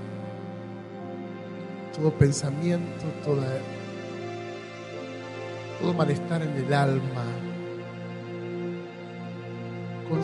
todo 1.94 2.12
pensamiento, 2.12 3.04
toda, 3.22 3.46
todo 5.82 5.92
malestar 5.92 6.40
en 6.40 6.64
el 6.64 6.72
alma 6.72 7.24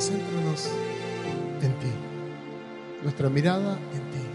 concéntranos 0.03 0.68
en 1.62 1.72
ti, 1.78 1.92
nuestra 3.05 3.28
mirada 3.28 3.78
en 3.92 4.00
ti. 4.11 4.26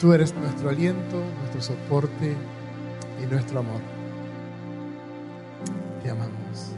Tú 0.00 0.14
eres 0.14 0.34
nuestro 0.34 0.70
aliento, 0.70 1.22
nuestro 1.40 1.60
soporte 1.60 2.34
y 3.22 3.26
nuestro 3.26 3.60
amor. 3.60 3.82
Te 6.02 6.10
amamos, 6.10 6.72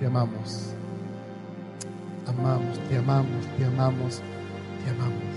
te 0.00 0.06
amamos, 0.06 0.74
amamos, 2.26 2.78
te 2.88 2.98
amamos, 2.98 3.46
te 3.56 3.64
amamos, 3.66 4.22
te 4.84 4.90
amamos. 4.90 5.34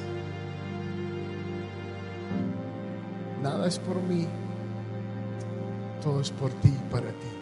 Nada 3.43 3.67
es 3.67 3.78
por 3.78 4.01
mí, 4.01 4.25
todo 6.01 6.19
es 6.21 6.32
por 6.32 6.49
ti 6.49 6.69
y 6.69 6.91
para 6.91 7.09
ti. 7.11 7.37